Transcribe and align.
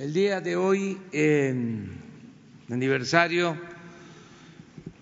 El 0.00 0.14
día 0.14 0.40
de 0.40 0.56
hoy, 0.56 0.96
aniversario 2.70 3.54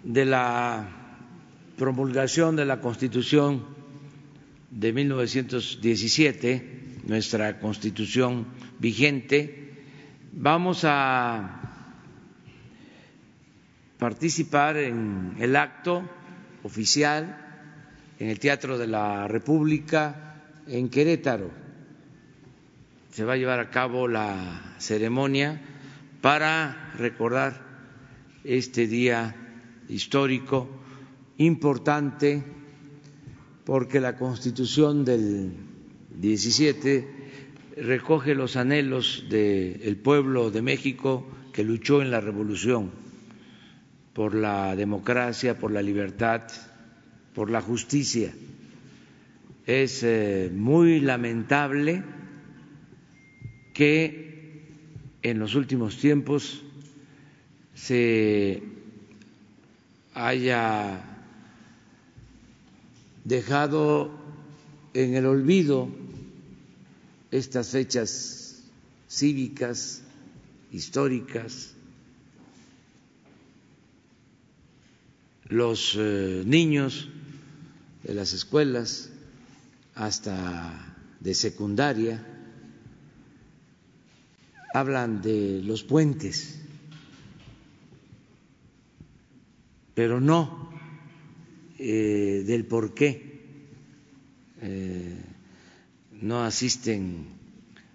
de 0.03 0.25
la 0.25 0.89
promulgación 1.77 2.57
de 2.57 2.65
la 2.65 2.81
Constitución 2.81 3.65
de 4.73 4.93
1917, 4.93 7.03
nuestra 7.07 7.61
Constitución 7.61 8.49
vigente, 8.81 9.85
vamos 10.33 10.81
a 10.83 11.61
participar 13.99 14.79
en 14.79 15.37
el 15.39 15.55
acto 15.55 16.03
oficial 16.65 17.39
en 18.19 18.31
el 18.31 18.41
Teatro 18.41 18.77
de 18.77 18.89
la 18.89 19.29
República 19.29 20.43
en 20.67 20.89
Querétaro 20.89 21.58
se 23.11 23.25
va 23.25 23.35
a 23.35 23.37
llevar 23.37 23.61
a 23.61 23.71
cabo 23.71 24.09
la 24.09 24.75
ceremonia 24.79 25.61
para 26.21 26.93
recordar 26.97 27.61
este 28.45 28.87
día 28.87 29.35
histórico 29.89 30.69
importante 31.39 32.43
porque 33.65 34.01
la 34.01 34.17
constitución 34.17 35.05
del 35.05 35.53
17 36.19 37.19
recoge 37.77 38.35
los 38.35 38.57
anhelos 38.57 39.27
del 39.29 39.97
pueblo 39.97 40.51
de 40.51 40.63
México 40.63 41.27
que 41.53 41.65
luchó 41.65 42.03
en 42.03 42.11
la 42.11 42.21
revolución 42.21 42.91
por 44.13 44.35
la 44.35 44.75
democracia, 44.75 45.59
por 45.59 45.71
la 45.71 45.83
libertad, 45.83 46.43
por 47.35 47.51
la 47.51 47.61
justicia. 47.61 48.33
Es 49.67 50.03
eh, 50.03 50.51
muy 50.53 51.01
lamentable 51.01 52.03
que 53.79 54.67
en 55.23 55.39
los 55.39 55.55
últimos 55.55 55.99
tiempos 55.99 56.65
se 57.77 58.61
haya 60.15 61.01
dejado 63.23 64.11
en 64.95 65.15
el 65.15 65.27
olvido 65.27 65.89
estas 67.31 67.69
fechas 67.69 68.65
cívicas, 69.09 70.03
históricas, 70.73 71.73
los 75.45 75.95
eh, 75.97 76.43
niños 76.45 77.11
de 78.03 78.13
las 78.13 78.33
escuelas 78.33 79.11
hasta 79.95 80.97
de 81.21 81.33
secundaria 81.33 82.28
hablan 84.73 85.23
de 85.23 85.63
los 85.63 85.83
puentes, 85.83 86.61
pero 89.95 90.21
no 90.21 90.71
eh, 91.79 92.45
del 92.47 92.65
por 92.65 92.95
qué 92.95 93.41
eh, 94.61 95.17
no 96.21 96.45
asisten 96.45 97.27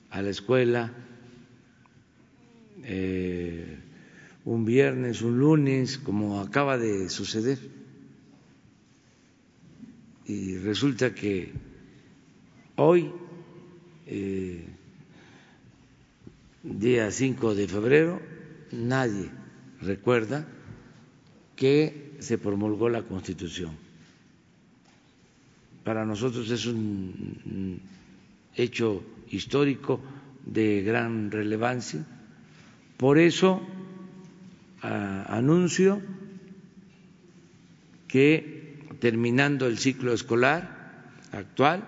a 0.10 0.22
la 0.22 0.30
escuela 0.30 0.94
eh, 2.84 3.80
un 4.46 4.66
viernes, 4.66 5.22
un 5.22 5.40
lunes, 5.40 5.98
como 5.98 6.42
acaba 6.42 6.78
de 6.78 7.10
suceder. 7.10 7.60
Y 10.26 10.58
resulta 10.58 11.14
que 11.14 11.52
hoy 12.76 13.12
día 16.64 17.12
5 17.12 17.56
de 17.56 17.68
febrero, 17.68 18.22
nadie 18.72 19.30
recuerda 19.82 20.48
que 21.56 22.16
se 22.20 22.38
promulgó 22.38 22.88
la 22.88 23.04
Constitución. 23.04 23.72
Para 25.84 26.06
nosotros 26.06 26.50
es 26.50 26.66
un 26.66 27.82
hecho 28.56 29.04
histórico 29.30 30.00
de 30.46 30.82
gran 30.82 31.32
relevancia. 31.32 32.06
Por 32.96 33.20
eso 33.20 33.62
anuncio 34.82 36.02
que 38.08 38.80
terminando 39.00 39.68
el 39.68 39.78
ciclo 39.78 40.14
escolar 40.14 41.04
actual 41.32 41.84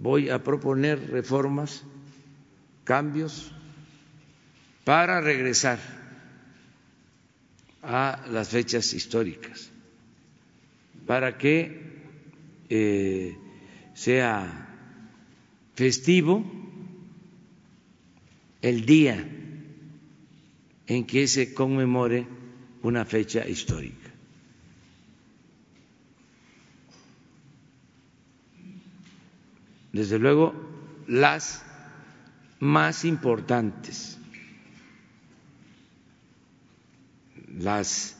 voy 0.00 0.30
a 0.30 0.42
proponer 0.42 1.10
reformas, 1.10 1.84
cambios 2.84 3.52
para 4.88 5.20
regresar 5.20 5.78
a 7.82 8.24
las 8.30 8.48
fechas 8.48 8.94
históricas, 8.94 9.68
para 11.06 11.36
que 11.36 11.78
eh, 12.70 13.36
sea 13.92 14.66
festivo 15.74 16.42
el 18.62 18.86
día 18.86 19.28
en 20.86 21.04
que 21.04 21.28
se 21.28 21.52
conmemore 21.52 22.26
una 22.80 23.04
fecha 23.04 23.46
histórica. 23.46 24.10
Desde 29.92 30.18
luego, 30.18 30.54
las 31.06 31.62
más 32.58 33.04
importantes 33.04 34.18
las 37.56 38.16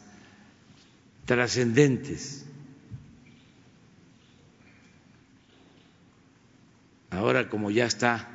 trascendentes. 1.24 2.44
Ahora, 7.10 7.48
como 7.48 7.70
ya 7.70 7.86
está 7.86 8.28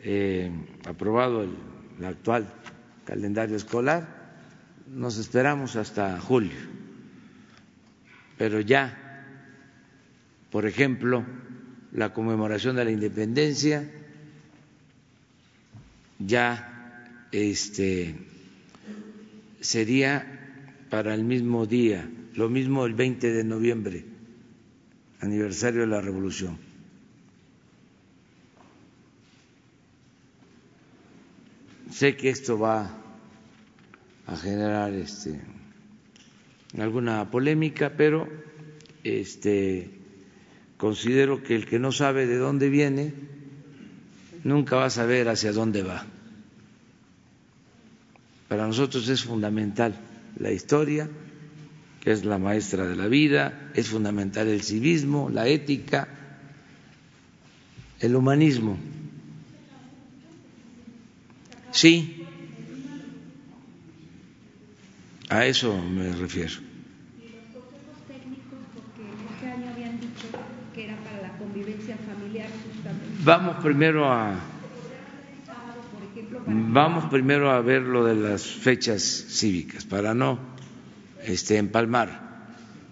eh, 0.00 0.50
aprobado 0.86 1.42
el, 1.42 1.56
el 1.98 2.04
actual 2.04 2.46
calendario 3.04 3.56
escolar, 3.56 4.08
nos 4.86 5.18
esperamos 5.18 5.76
hasta 5.76 6.20
julio. 6.20 6.56
Pero 8.38 8.60
ya, 8.60 9.24
por 10.50 10.66
ejemplo, 10.66 11.24
la 11.92 12.12
conmemoración 12.12 12.76
de 12.76 12.84
la 12.84 12.90
independencia, 12.90 13.88
ya 16.18 17.28
este 17.30 18.33
sería 19.64 20.26
para 20.90 21.14
el 21.14 21.24
mismo 21.24 21.64
día, 21.64 22.08
lo 22.34 22.50
mismo 22.50 22.84
el 22.84 22.92
20 22.92 23.32
de 23.32 23.44
noviembre, 23.44 24.04
aniversario 25.20 25.80
de 25.80 25.86
la 25.86 26.02
revolución. 26.02 26.58
Sé 31.90 32.14
que 32.14 32.28
esto 32.28 32.58
va 32.58 32.94
a 34.26 34.36
generar 34.36 34.92
este, 34.92 35.40
alguna 36.76 37.30
polémica, 37.30 37.94
pero 37.96 38.28
este, 39.02 39.90
considero 40.76 41.42
que 41.42 41.56
el 41.56 41.64
que 41.64 41.78
no 41.78 41.90
sabe 41.90 42.26
de 42.26 42.36
dónde 42.36 42.68
viene 42.68 43.14
nunca 44.42 44.76
va 44.76 44.86
a 44.86 44.90
saber 44.90 45.28
hacia 45.28 45.52
dónde 45.52 45.82
va. 45.82 46.04
Para 48.48 48.66
nosotros 48.66 49.08
es 49.08 49.24
fundamental 49.24 49.94
la 50.38 50.52
historia, 50.52 51.08
que 52.00 52.12
es 52.12 52.24
la 52.24 52.38
maestra 52.38 52.86
de 52.86 52.96
la 52.96 53.06
vida, 53.06 53.70
es 53.74 53.88
fundamental 53.88 54.48
el 54.48 54.62
civismo, 54.62 55.30
la 55.30 55.48
ética, 55.48 56.08
el 58.00 58.14
humanismo. 58.14 58.76
Sí, 61.72 62.22
a 65.30 65.46
eso 65.46 65.76
me 65.82 66.12
refiero. 66.12 66.52
¿Y 67.18 67.32
los 67.32 67.64
consejos 67.64 68.06
técnicos, 68.06 68.58
porque 68.74 69.02
este 69.34 69.50
año 69.50 69.72
habían 69.72 69.98
dicho 69.98 70.28
que 70.74 70.84
era 70.84 70.96
para 70.98 71.22
la 71.22 71.38
convivencia 71.38 71.96
familiar 71.96 72.48
justamente? 72.66 73.06
Vamos 73.24 73.56
primero 73.64 74.12
a 74.12 74.53
vamos 76.46 77.06
primero 77.06 77.50
a 77.50 77.60
ver 77.60 77.82
lo 77.82 78.04
de 78.04 78.14
las 78.14 78.44
fechas 78.44 79.02
cívicas 79.02 79.84
para 79.84 80.14
no 80.14 80.38
este, 81.24 81.56
empalmar. 81.58 82.24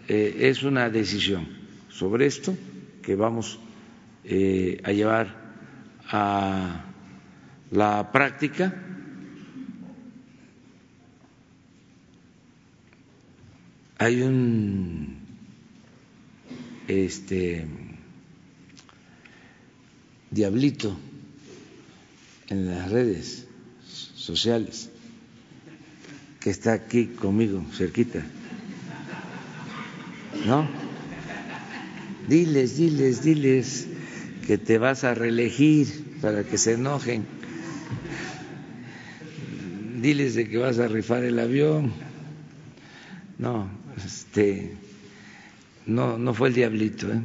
Eh, 0.09 0.49
es 0.49 0.63
una 0.63 0.91
decisión 0.91 1.47
sobre 1.89 2.27
esto 2.27 2.57
que 3.03 3.15
vamos 3.15 3.59
eh, 4.25 4.81
a 4.85 4.93
llevar 4.93 5.37
a 6.09 6.85
la 7.71 8.11
práctica. 8.13 8.75
Hay 13.99 14.23
un 14.23 15.19
este 16.89 17.67
diablito 20.31 20.97
en 22.53 22.67
las 22.67 22.91
redes 22.91 23.47
sociales 24.15 24.91
que 26.39 26.51
está 26.51 26.75
aquí 26.75 27.07
conmigo, 27.07 27.65
cerquita. 27.73 28.23
¿No? 30.45 30.69
Diles, 32.29 32.77
diles, 32.77 33.23
diles 33.23 33.87
que 34.47 34.59
te 34.59 34.77
vas 34.77 35.03
a 35.05 35.15
reelegir 35.15 36.19
para 36.21 36.45
que 36.45 36.59
se 36.59 36.75
enojen. 36.75 37.25
Diles 40.03 40.35
de 40.35 40.49
que 40.49 40.59
vas 40.59 40.79
a 40.79 40.89
rifar 40.89 41.25
el 41.25 41.39
avión. 41.39 41.93
No, 43.39 43.71
este, 44.05 44.75
no, 45.87 46.19
no 46.19 46.35
fue 46.35 46.49
el 46.49 46.55
diablito. 46.55 47.11
¿eh? 47.11 47.23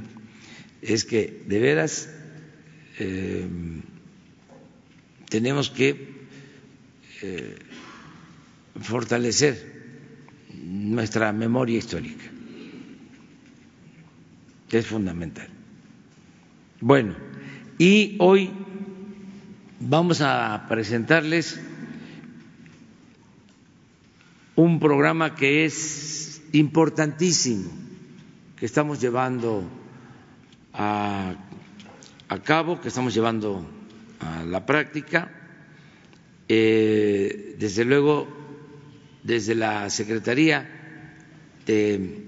Es 0.81 1.03
que 1.03 1.43
de 1.47 1.59
veras 1.59 2.09
eh, 2.99 3.45
tenemos 5.29 5.69
que 5.69 6.27
eh, 7.21 7.55
fortalecer 8.79 9.77
nuestra 10.53 11.31
memoria 11.33 11.77
histórica. 11.77 12.25
Es 14.71 14.85
fundamental. 14.87 15.47
Bueno, 16.79 17.15
y 17.77 18.17
hoy 18.19 18.51
vamos 19.79 20.21
a 20.21 20.65
presentarles 20.67 21.59
un 24.55 24.79
programa 24.79 25.35
que 25.35 25.65
es 25.65 26.41
importantísimo, 26.51 27.69
que 28.57 28.65
estamos 28.65 28.99
llevando 28.99 29.63
a, 30.73 31.35
a 32.27 32.39
cabo, 32.39 32.81
que 32.81 32.87
estamos 32.87 33.13
llevando 33.13 33.65
a 34.19 34.43
la 34.43 34.65
práctica. 34.65 35.31
Eh, 36.47 37.55
desde 37.59 37.85
luego, 37.85 38.27
desde 39.23 39.55
la 39.55 39.89
Secretaría 39.89 40.67
de 41.65 42.25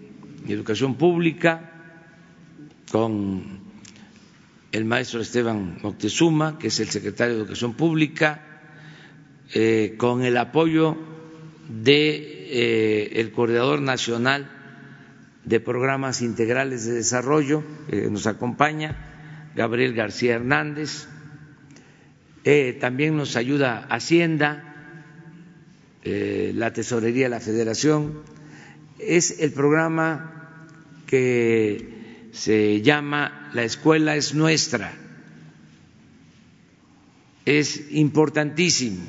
Educación 0.47 0.95
Pública, 0.95 1.71
con 2.91 3.59
el 4.71 4.85
maestro 4.85 5.21
Esteban 5.21 5.79
Moctezuma, 5.81 6.59
que 6.59 6.67
es 6.67 6.79
el 6.79 6.89
secretario 6.89 7.35
de 7.35 7.41
Educación 7.41 7.73
Pública, 7.73 8.41
eh, 9.53 9.95
con 9.97 10.23
el 10.23 10.37
apoyo 10.37 10.97
de 11.69 12.47
eh, 12.51 13.31
coordinador 13.33 13.81
nacional 13.81 14.49
de 15.45 15.59
programas 15.59 16.21
integrales 16.21 16.85
de 16.85 16.93
desarrollo, 16.93 17.63
que 17.89 18.09
nos 18.09 18.27
acompaña, 18.27 19.51
Gabriel 19.55 19.93
García 19.93 20.35
Hernández, 20.35 21.07
eh, 22.43 22.77
también 22.79 23.17
nos 23.17 23.35
ayuda 23.35 23.87
Hacienda, 23.89 24.65
la 26.03 26.73
Tesorería 26.73 27.25
de 27.25 27.29
la 27.29 27.39
Federación, 27.39 28.21
es 28.99 29.39
el 29.39 29.51
programa 29.53 30.67
que 31.05 32.29
se 32.31 32.81
llama 32.81 33.49
La 33.53 33.63
escuela 33.63 34.15
es 34.15 34.33
nuestra. 34.33 34.93
Es 37.45 37.91
importantísimo. 37.91 39.01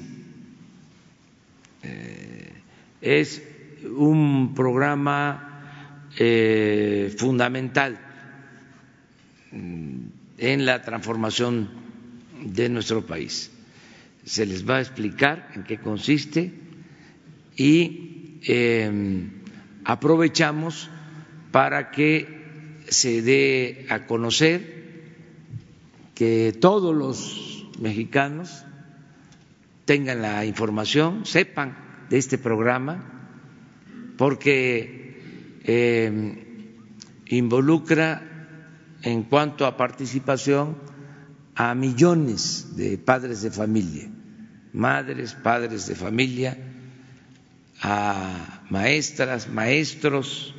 Eh, 1.82 2.52
es 3.00 3.42
un 3.84 4.54
programa 4.54 6.08
eh, 6.18 7.14
fundamental 7.18 7.98
en 9.52 10.64
la 10.64 10.82
transformación 10.82 11.68
de 12.44 12.68
nuestro 12.68 13.06
país. 13.06 13.50
Se 14.24 14.46
les 14.46 14.68
va 14.68 14.76
a 14.76 14.80
explicar 14.80 15.50
en 15.54 15.64
qué 15.64 15.78
consiste 15.78 16.52
y 17.56 18.38
eh, 18.46 19.28
aprovechamos 19.84 20.90
para 21.50 21.90
que 21.90 22.80
se 22.88 23.22
dé 23.22 23.86
a 23.88 24.06
conocer, 24.06 24.80
que 26.14 26.52
todos 26.60 26.94
los 26.94 27.66
mexicanos 27.80 28.64
tengan 29.84 30.22
la 30.22 30.44
información, 30.44 31.24
sepan 31.24 31.76
de 32.10 32.18
este 32.18 32.38
programa, 32.38 33.20
porque 34.16 35.58
eh, 35.64 36.66
involucra 37.26 38.22
en 39.02 39.22
cuanto 39.22 39.66
a 39.66 39.76
participación 39.76 40.76
a 41.60 41.74
millones 41.74 42.74
de 42.74 42.96
padres 42.96 43.42
de 43.42 43.50
familia, 43.50 44.08
madres, 44.72 45.34
padres 45.34 45.86
de 45.88 45.94
familia, 45.94 46.56
a 47.82 48.62
maestras, 48.70 49.46
maestros, 49.46 50.54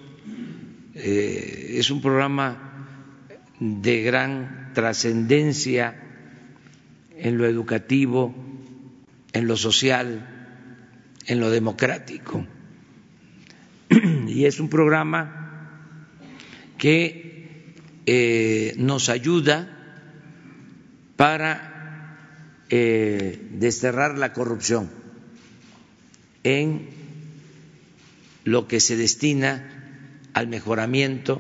eh, 0.94 1.78
es 1.80 1.90
un 1.90 2.02
programa 2.02 3.18
de 3.60 4.04
gran 4.04 4.74
trascendencia 4.76 5.96
en 7.18 7.40
lo 7.40 7.48
educativo, 7.48 8.36
en 9.34 9.48
lo 9.48 9.58
social, 9.58 10.06
en 11.26 11.40
lo 11.40 11.50
democrático. 11.50 12.46
Y 14.28 14.46
es 14.46 14.60
un 14.60 14.70
programa 14.70 15.74
que 16.78 17.74
eh, 18.06 18.76
nos 18.78 19.10
ayuda 19.10 19.81
para 21.22 22.58
eh, 22.72 23.48
desterrar 23.52 24.18
la 24.18 24.34
corrupción 24.34 24.90
en 26.44 26.90
lo 28.44 28.68
que 28.68 28.80
se 28.80 28.98
destina 28.98 30.10
al 30.34 30.48
mejoramiento, 30.48 31.40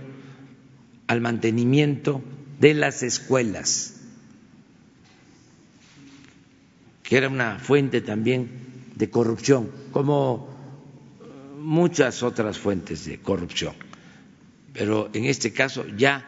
al 1.07 1.19
mantenimiento 1.21 2.21
de 2.59 2.75
las 2.75 3.01
escuelas, 3.01 3.95
que 7.01 7.17
era 7.17 7.27
una 7.27 7.57
fuente 7.57 8.01
también 8.01 8.51
de 8.95 9.09
corrupción, 9.09 9.71
como 9.91 10.47
muchas 11.57 12.21
otras 12.21 12.59
fuentes 12.59 13.05
de 13.05 13.17
corrupción. 13.17 13.73
Pero 14.73 15.09
en 15.13 15.25
este 15.25 15.51
caso 15.51 15.87
ya 15.97 16.23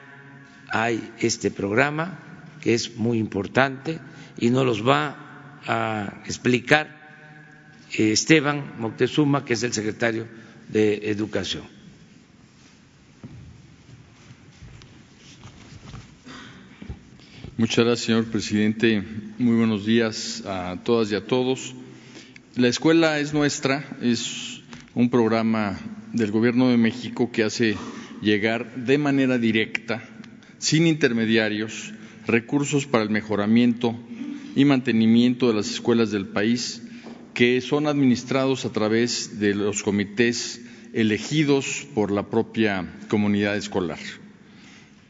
hay 0.72 1.14
este 1.20 1.52
programa 1.52 2.33
que 2.64 2.74
es 2.74 2.96
muy 2.96 3.18
importante 3.18 4.00
y 4.40 4.50
nos 4.50 4.66
los 4.66 4.88
va 4.88 5.60
a 5.68 6.22
explicar 6.26 7.04
Esteban 7.92 8.76
Moctezuma, 8.80 9.44
que 9.44 9.54
es 9.54 9.64
el 9.64 9.74
secretario 9.74 10.28
de 10.70 11.10
Educación. 11.12 11.64
Muchas 17.58 17.86
gracias, 17.86 18.06
señor 18.08 18.26
presidente. 18.26 19.04
Muy 19.38 19.56
buenos 19.58 19.86
días 19.86 20.44
a 20.46 20.78
todas 20.84 21.12
y 21.12 21.16
a 21.16 21.28
todos. 21.28 21.76
La 22.56 22.68
escuela 22.68 23.20
es 23.20 23.34
nuestra, 23.34 23.86
es 24.02 24.62
un 24.96 25.10
programa 25.10 25.78
del 26.14 26.32
Gobierno 26.32 26.70
de 26.70 26.78
México 26.78 27.32
que 27.32 27.44
hace 27.44 27.76
llegar 28.22 28.74
de 28.76 28.98
manera 28.98 29.38
directa, 29.38 30.02
sin 30.58 30.88
intermediarios, 30.88 31.94
recursos 32.28 32.86
para 32.86 33.04
el 33.04 33.10
mejoramiento 33.10 33.96
y 34.56 34.66
mantenimiento 34.66 35.48
de 35.48 35.56
las 35.56 35.70
escuelas 35.70 36.12
del 36.12 36.28
país, 36.28 36.82
que 37.34 37.60
son 37.62 37.88
administrados 37.88 38.66
a 38.66 38.72
través 38.72 39.40
de 39.40 39.56
los 39.56 39.84
comités 39.84 40.62
elegidos 40.94 41.88
por 41.96 42.12
la 42.12 42.30
propia 42.30 42.88
comunidad 43.08 43.58
escolar. 43.58 44.00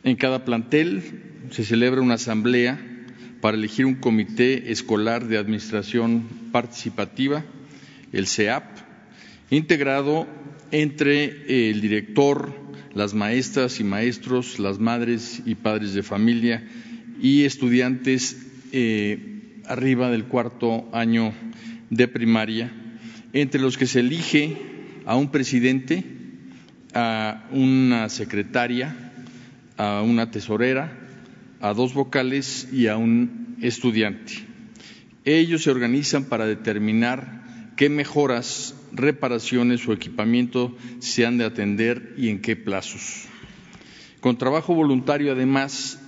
En 0.03 0.15
cada 0.15 0.45
plantel 0.45 1.21
se 1.51 1.65
celebra 1.65 2.01
una 2.01 2.15
asamblea 2.15 2.79
para 3.41 3.57
elegir 3.57 3.85
un 3.85 3.95
comité 3.95 4.71
escolar 4.71 5.27
de 5.27 5.37
administración 5.37 6.23
participativa, 6.53 7.43
el 8.13 8.27
CEAP, 8.27 8.63
integrado 9.49 10.27
entre 10.71 11.69
el 11.69 11.81
director, 11.81 12.53
las 12.93 13.13
maestras 13.13 13.81
y 13.81 13.83
maestros, 13.83 14.59
las 14.59 14.79
madres 14.79 15.41
y 15.45 15.55
padres 15.55 15.93
de 15.93 16.03
familia 16.03 16.63
y 17.23 17.45
estudiantes 17.45 18.37
eh, 18.73 19.61
arriba 19.65 20.11
del 20.11 20.25
cuarto 20.25 20.89
año 20.91 21.33
de 21.89 22.09
primaria, 22.09 22.69
entre 23.31 23.61
los 23.61 23.77
que 23.77 23.87
se 23.87 24.01
elige 24.01 24.57
a 25.05 25.15
un 25.15 25.31
presidente, 25.31 26.03
a 26.93 27.47
una 27.51 28.09
secretaria, 28.09 29.13
a 29.77 30.01
una 30.01 30.31
tesorera, 30.31 30.99
a 31.61 31.73
dos 31.73 31.93
vocales 31.93 32.67
y 32.73 32.87
a 32.87 32.97
un 32.97 33.55
estudiante. 33.61 34.33
Ellos 35.23 35.63
se 35.63 35.71
organizan 35.71 36.25
para 36.25 36.45
determinar 36.45 37.71
qué 37.77 37.87
mejoras, 37.87 38.75
reparaciones 38.91 39.87
o 39.87 39.93
equipamiento 39.93 40.75
se 40.99 41.25
han 41.25 41.37
de 41.37 41.45
atender 41.45 42.15
y 42.17 42.27
en 42.27 42.41
qué 42.41 42.57
plazos. 42.57 43.27
Con 44.19 44.37
trabajo 44.37 44.75
voluntario, 44.75 45.31
además, 45.31 46.02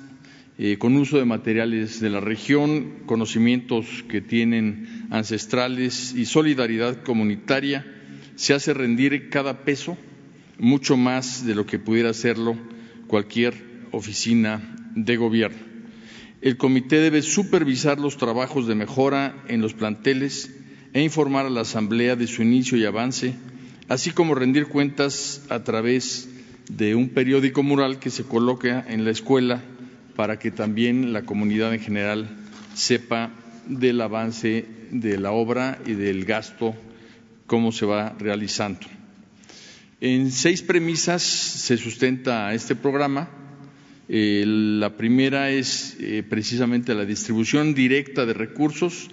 eh, 0.57 0.77
con 0.77 0.95
uso 0.95 1.17
de 1.17 1.25
materiales 1.25 1.99
de 1.99 2.09
la 2.09 2.21
región, 2.21 3.03
conocimientos 3.05 4.05
que 4.07 4.21
tienen 4.21 5.07
ancestrales 5.09 6.13
y 6.15 6.25
solidaridad 6.25 7.03
comunitaria, 7.03 7.85
se 8.35 8.53
hace 8.53 8.73
rendir 8.73 9.29
cada 9.29 9.65
peso 9.65 9.97
mucho 10.57 10.95
más 10.95 11.45
de 11.45 11.55
lo 11.55 11.65
que 11.65 11.79
pudiera 11.79 12.11
hacerlo 12.11 12.55
cualquier 13.07 13.53
oficina 13.91 14.91
de 14.95 15.17
gobierno. 15.17 15.57
El 16.41 16.57
comité 16.57 17.01
debe 17.01 17.21
supervisar 17.21 17.99
los 17.99 18.17
trabajos 18.17 18.67
de 18.67 18.75
mejora 18.75 19.35
en 19.47 19.61
los 19.61 19.73
planteles 19.73 20.55
e 20.93 21.01
informar 21.01 21.45
a 21.45 21.49
la 21.49 21.61
Asamblea 21.61 22.15
de 22.15 22.27
su 22.27 22.43
inicio 22.43 22.77
y 22.77 22.85
avance, 22.85 23.35
así 23.89 24.11
como 24.11 24.35
rendir 24.35 24.67
cuentas 24.67 25.45
a 25.49 25.63
través 25.63 26.29
de 26.69 26.95
un 26.95 27.09
periódico 27.09 27.63
mural 27.63 27.99
que 27.99 28.09
se 28.09 28.23
coloca 28.23 28.85
en 28.87 29.03
la 29.03 29.11
escuela 29.11 29.63
para 30.15 30.39
que 30.39 30.51
también 30.51 31.13
la 31.13 31.23
comunidad 31.23 31.73
en 31.73 31.79
general 31.79 32.29
sepa 32.73 33.31
del 33.67 34.01
avance 34.01 34.65
de 34.91 35.17
la 35.17 35.31
obra 35.31 35.79
y 35.85 35.93
del 35.93 36.25
gasto, 36.25 36.75
cómo 37.47 37.71
se 37.71 37.85
va 37.85 38.15
realizando. 38.19 38.81
En 40.01 40.31
seis 40.31 40.61
premisas 40.61 41.23
se 41.23 41.77
sustenta 41.77 42.53
este 42.53 42.75
programa. 42.75 43.29
Eh, 44.07 44.43
la 44.45 44.97
primera 44.97 45.49
es 45.49 45.97
eh, 45.99 46.23
precisamente 46.27 46.93
la 46.93 47.05
distribución 47.05 47.73
directa 47.73 48.25
de 48.25 48.33
recursos 48.33 49.09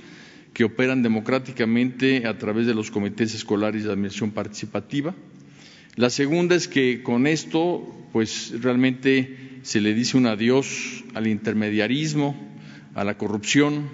que 0.52 0.64
operan 0.64 1.02
democráticamente 1.02 2.26
a 2.26 2.36
través 2.36 2.66
de 2.66 2.74
los 2.74 2.90
comités 2.90 3.34
escolares 3.34 3.84
de 3.84 3.92
admisión 3.92 4.32
participativa. 4.32 5.14
La 5.96 6.10
segunda 6.10 6.56
es 6.56 6.68
que 6.68 7.02
con 7.02 7.26
esto, 7.26 8.08
pues 8.12 8.52
realmente 8.60 9.51
se 9.62 9.80
le 9.80 9.94
dice 9.94 10.16
un 10.16 10.26
adiós 10.26 11.04
al 11.14 11.26
intermediarismo, 11.26 12.36
a 12.94 13.04
la 13.04 13.16
corrupción, 13.16 13.88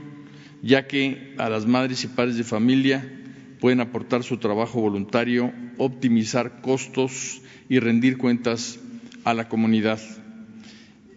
ya 0.62 0.86
que 0.86 1.34
a 1.38 1.48
las 1.48 1.66
madres 1.66 2.04
y 2.04 2.08
padres 2.08 2.36
de 2.36 2.44
familia 2.44 3.06
pueden 3.60 3.80
aportar 3.80 4.22
su 4.22 4.38
trabajo 4.38 4.80
voluntario, 4.80 5.52
optimizar 5.76 6.60
costos 6.60 7.40
y 7.68 7.78
rendir 7.78 8.18
cuentas 8.18 8.78
a 9.24 9.34
la 9.34 9.48
comunidad. 9.48 10.00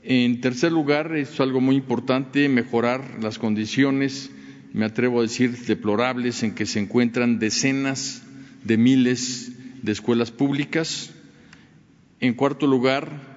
En 0.03 0.41
tercer 0.41 0.72
lugar, 0.72 1.15
es 1.15 1.39
algo 1.39 1.62
muy 1.62 1.75
importante, 1.75 2.50
mejorar 2.50 3.20
las 3.22 3.38
condiciones, 3.38 4.31
me 4.74 4.86
atrevo 4.86 5.20
a 5.20 5.24
decir, 5.24 5.55
deplorables 5.65 6.43
en 6.43 6.55
que 6.55 6.65
se 6.65 6.79
encuentran 6.79 7.39
decenas 7.39 8.24
de 8.63 8.77
miles 8.77 9.51
de 9.81 9.91
escuelas 9.91 10.31
públicas. 10.31 11.12
En 12.20 12.34
cuarto 12.34 12.67
lugar, 12.67 13.30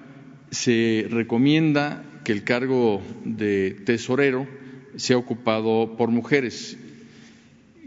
se 0.55 1.07
recomienda 1.09 2.03
que 2.23 2.31
el 2.31 2.43
cargo 2.43 3.01
de 3.23 3.71
tesorero 3.85 4.47
sea 4.95 5.17
ocupado 5.17 5.95
por 5.97 6.09
mujeres 6.09 6.77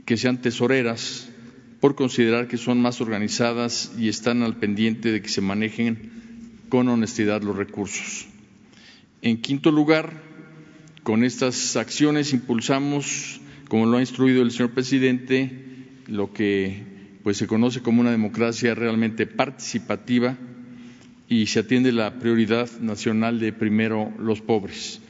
que 0.05 0.17
sean 0.17 0.41
tesoreras 0.41 1.29
por 1.81 1.95
considerar 1.95 2.47
que 2.47 2.57
son 2.57 2.81
más 2.81 3.01
organizadas 3.01 3.93
y 3.99 4.09
están 4.09 4.43
al 4.43 4.57
pendiente 4.57 5.13
de 5.13 5.23
que 5.23 5.29
se 5.29 5.41
manejen 5.41 6.11
con 6.69 6.89
honestidad 6.89 7.43
los 7.43 7.57
recursos. 7.57 8.27
En 9.23 9.41
quinto 9.41 9.71
lugar, 9.71 10.23
con 11.03 11.25
estas 11.25 11.77
acciones 11.77 12.33
impulsamos, 12.33 13.41
como 13.69 13.87
lo 13.87 13.97
ha 13.97 14.01
instruido 14.01 14.43
el 14.43 14.51
señor 14.51 14.73
presidente, 14.73 15.51
lo 16.07 16.33
que 16.33 16.83
pues 17.23 17.39
se 17.39 17.47
conoce 17.47 17.81
como 17.81 18.01
una 18.01 18.11
democracia 18.11 18.75
realmente 18.75 19.27
participativa 19.27 20.37
y 21.29 21.47
se 21.47 21.61
atiende 21.61 21.93
la 21.93 22.19
prioridad 22.19 22.71
nacional 22.81 23.39
de 23.39 23.53
primero 23.53 24.13
los 24.19 24.41
pobres. 24.41 25.01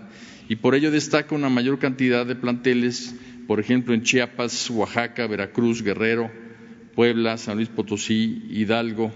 y 0.50 0.56
por 0.56 0.74
ello 0.75 0.92
destaca 0.92 1.36
una 1.36 1.50
mayor 1.50 1.80
cantidad 1.80 2.25
de 2.25 2.36
planteles, 2.36 3.13
por 3.48 3.60
ejemplo, 3.60 3.94
en 3.94 4.04
Chiapas, 4.04 4.70
Oaxaca, 4.70 5.27
Veracruz, 5.27 5.84
Guerrero, 5.84 6.32
Puebla, 6.96 7.38
San 7.38 7.58
Luis 7.58 7.68
Potosí, 7.70 8.46
Hidalgo, 8.50 9.12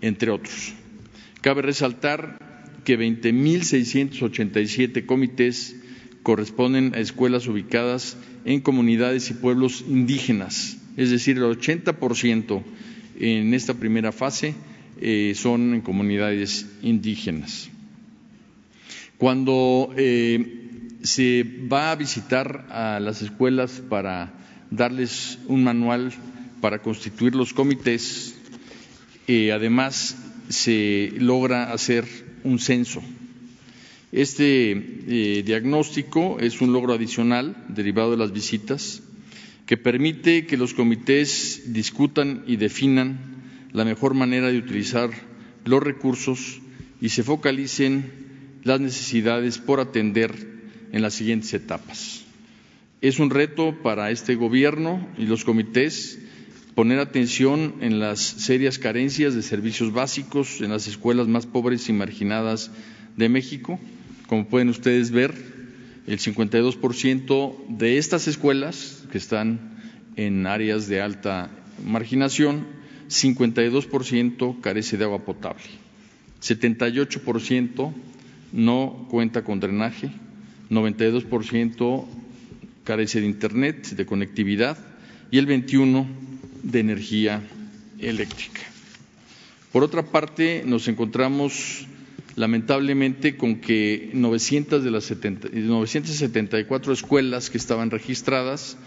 entre 0.00 0.30
otros. 0.30 0.74
Cabe 1.40 1.62
resaltar 1.62 2.38
que 2.84 2.98
20.687 2.98 5.06
comités 5.06 5.76
corresponden 6.22 6.94
a 6.94 7.00
escuelas 7.00 7.46
ubicadas 7.46 8.18
en 8.44 8.60
comunidades 8.60 9.30
y 9.30 9.34
pueblos 9.34 9.84
indígenas, 9.88 10.78
es 10.96 11.10
decir, 11.10 11.38
el 11.38 11.44
80% 11.44 12.62
en 13.20 13.54
esta 13.54 13.74
primera 13.74 14.12
fase 14.12 14.54
eh, 15.00 15.32
son 15.34 15.74
en 15.74 15.80
comunidades 15.80 16.66
indígenas. 16.82 17.68
Cuando 19.16 19.92
eh, 19.96 20.57
se 21.02 21.44
va 21.70 21.92
a 21.92 21.96
visitar 21.96 22.66
a 22.70 23.00
las 23.00 23.22
escuelas 23.22 23.82
para 23.88 24.32
darles 24.70 25.38
un 25.46 25.64
manual 25.64 26.12
para 26.60 26.82
constituir 26.82 27.34
los 27.34 27.52
comités, 27.52 28.34
eh, 29.26 29.52
además 29.52 30.16
se 30.48 31.12
logra 31.18 31.72
hacer 31.72 32.04
un 32.44 32.58
censo. 32.58 33.02
Este 34.10 34.72
eh, 34.72 35.42
diagnóstico 35.44 36.38
es 36.40 36.60
un 36.60 36.72
logro 36.72 36.94
adicional 36.94 37.56
derivado 37.68 38.12
de 38.12 38.16
las 38.16 38.32
visitas 38.32 39.02
que 39.66 39.76
permite 39.76 40.46
que 40.46 40.56
los 40.56 40.72
comités 40.72 41.74
discutan 41.74 42.42
y 42.46 42.56
definan 42.56 43.18
la 43.72 43.84
mejor 43.84 44.14
manera 44.14 44.48
de 44.48 44.56
utilizar 44.56 45.10
los 45.66 45.82
recursos 45.82 46.60
y 47.02 47.10
se 47.10 47.22
focalicen 47.22 48.10
las 48.64 48.80
necesidades 48.80 49.58
por 49.58 49.80
atender 49.80 50.47
en 50.92 51.02
las 51.02 51.14
siguientes 51.14 51.52
etapas. 51.54 52.24
Es 53.00 53.18
un 53.18 53.30
reto 53.30 53.76
para 53.82 54.10
este 54.10 54.34
Gobierno 54.34 55.06
y 55.16 55.26
los 55.26 55.44
comités 55.44 56.18
poner 56.74 57.00
atención 57.00 57.74
en 57.80 57.98
las 57.98 58.20
serias 58.20 58.78
carencias 58.78 59.34
de 59.34 59.42
servicios 59.42 59.92
básicos 59.92 60.60
en 60.60 60.70
las 60.70 60.86
escuelas 60.86 61.26
más 61.26 61.46
pobres 61.46 61.88
y 61.88 61.92
marginadas 61.92 62.70
de 63.16 63.28
México. 63.28 63.80
Como 64.28 64.46
pueden 64.46 64.68
ustedes 64.68 65.10
ver, 65.10 65.34
el 66.06 66.18
52% 66.18 67.66
de 67.68 67.98
estas 67.98 68.28
escuelas 68.28 69.04
que 69.10 69.18
están 69.18 69.76
en 70.16 70.46
áreas 70.46 70.88
de 70.88 71.00
alta 71.00 71.50
marginación, 71.84 72.66
52% 73.08 74.60
carece 74.60 74.96
de 74.96 75.04
agua 75.04 75.24
potable, 75.24 75.64
78% 76.42 77.92
no 78.52 79.06
cuenta 79.10 79.44
con 79.44 79.60
drenaje, 79.60 80.10
92% 80.70 82.06
carece 82.84 83.20
de 83.20 83.26
internet, 83.26 83.90
de 83.90 84.06
conectividad 84.06 84.78
y 85.30 85.38
el 85.38 85.46
21 85.46 86.06
de 86.62 86.80
energía 86.80 87.42
eléctrica. 87.98 88.60
Por 89.72 89.84
otra 89.84 90.02
parte, 90.02 90.62
nos 90.64 90.88
encontramos 90.88 91.86
lamentablemente 92.36 93.36
con 93.36 93.56
que 93.56 94.10
900 94.14 94.82
de 94.82 94.90
las 94.90 95.10
974 95.10 96.92
escuelas 96.92 97.50
que 97.50 97.58
estaban 97.58 97.90
registradas 97.90 98.78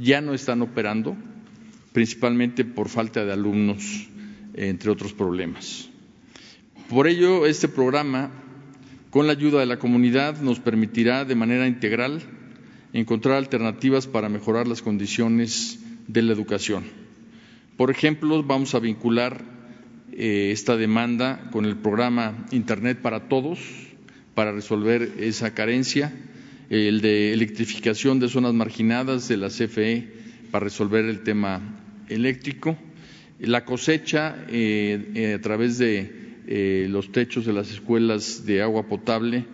ya 0.00 0.20
no 0.20 0.32
están 0.32 0.62
operando, 0.62 1.16
principalmente 1.92 2.64
por 2.64 2.88
falta 2.88 3.24
de 3.24 3.32
alumnos, 3.32 4.08
entre 4.54 4.90
otros 4.90 5.12
problemas. 5.12 5.88
Por 6.88 7.06
ello, 7.06 7.46
este 7.46 7.68
programa, 7.68 8.30
con 9.10 9.26
la 9.26 9.32
ayuda 9.32 9.60
de 9.60 9.66
la 9.66 9.78
comunidad, 9.78 10.40
nos 10.40 10.60
permitirá 10.60 11.24
de 11.24 11.34
manera 11.34 11.66
integral 11.66 12.22
encontrar 12.92 13.36
alternativas 13.36 14.06
para 14.06 14.28
mejorar 14.28 14.66
las 14.68 14.82
condiciones 14.82 15.80
de 16.06 16.22
la 16.22 16.32
educación. 16.32 16.84
Por 17.76 17.90
ejemplo, 17.90 18.42
vamos 18.42 18.74
a 18.74 18.78
vincular 18.78 19.44
eh, 20.12 20.50
esta 20.52 20.76
demanda 20.76 21.48
con 21.50 21.64
el 21.64 21.76
programa 21.76 22.46
Internet 22.52 22.98
para 23.00 23.28
Todos 23.28 23.58
para 24.34 24.52
resolver 24.52 25.14
esa 25.18 25.54
carencia, 25.54 26.12
el 26.68 27.00
de 27.00 27.32
electrificación 27.32 28.20
de 28.20 28.28
zonas 28.28 28.54
marginadas 28.54 29.28
de 29.28 29.36
la 29.36 29.48
CFE 29.48 30.08
para 30.50 30.64
resolver 30.64 31.04
el 31.04 31.22
tema 31.22 31.60
eléctrico, 32.08 32.76
la 33.38 33.64
cosecha 33.64 34.36
eh, 34.48 35.10
eh, 35.14 35.34
a 35.34 35.40
través 35.40 35.78
de 35.78 36.19
los 36.50 37.12
techos 37.12 37.46
de 37.46 37.52
las 37.52 37.70
escuelas 37.70 38.44
de 38.44 38.60
agua 38.60 38.88
potable, 38.88 39.44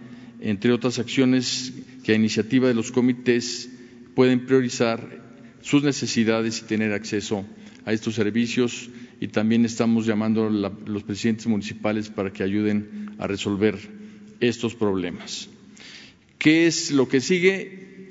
entre 0.41 0.73
otras 0.73 0.99
acciones 0.99 1.75
que 2.03 2.13
a 2.13 2.15
iniciativa 2.15 2.69
de 2.69 2.75
los 2.75 2.91
comités 2.91 3.69
pueden 4.15 4.47
priorizar 4.47 5.23
sus 5.61 5.83
necesidades 5.83 6.61
y 6.61 6.65
tener 6.65 6.93
acceso 6.93 7.45
a 7.85 7.93
estos 7.93 8.15
servicios 8.15 8.89
y 9.21 9.29
también 9.29 9.67
estamos 9.67 10.07
llamando 10.07 10.47
a 10.47 10.51
los 10.51 11.03
presidentes 11.03 11.47
municipales 11.47 12.09
para 12.09 12.33
que 12.33 12.43
ayuden 12.43 13.11
a 13.19 13.27
resolver 13.27 13.77
estos 14.41 14.75
problemas. 14.75 15.51
¿Qué 16.39 16.67
es 16.67 16.93
lo 16.93 17.09
que 17.09 17.21
sigue? 17.21 18.09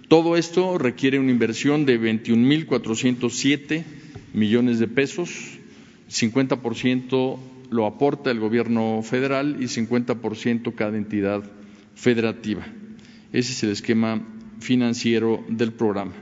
todo 0.08 0.36
esto 0.36 0.76
requiere 0.76 1.20
una 1.20 1.30
inversión 1.30 1.86
de 1.86 2.00
21.407 2.00 3.84
millones 4.32 4.80
de 4.80 4.88
pesos, 4.88 5.30
50% 6.10 7.38
lo 7.70 7.86
aporta 7.86 8.32
el 8.32 8.40
gobierno 8.40 9.02
federal 9.04 9.58
y 9.60 9.66
50% 9.66 10.74
cada 10.74 10.96
entidad 10.96 11.44
federativa. 11.94 12.66
Ese 13.32 13.52
es 13.52 13.62
el 13.62 13.70
esquema 13.70 14.20
financiero 14.58 15.44
del 15.48 15.72
programa. 15.72 16.14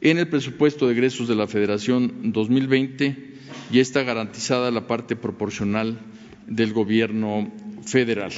En 0.00 0.16
el 0.16 0.28
presupuesto 0.28 0.86
de 0.86 0.94
egresos 0.94 1.28
de 1.28 1.36
la 1.36 1.46
Federación 1.46 2.32
2020 2.32 3.31
ya 3.70 3.80
está 3.80 4.02
garantizada 4.02 4.70
la 4.70 4.86
parte 4.86 5.16
proporcional 5.16 5.98
del 6.46 6.72
gobierno 6.72 7.50
federal. 7.84 8.32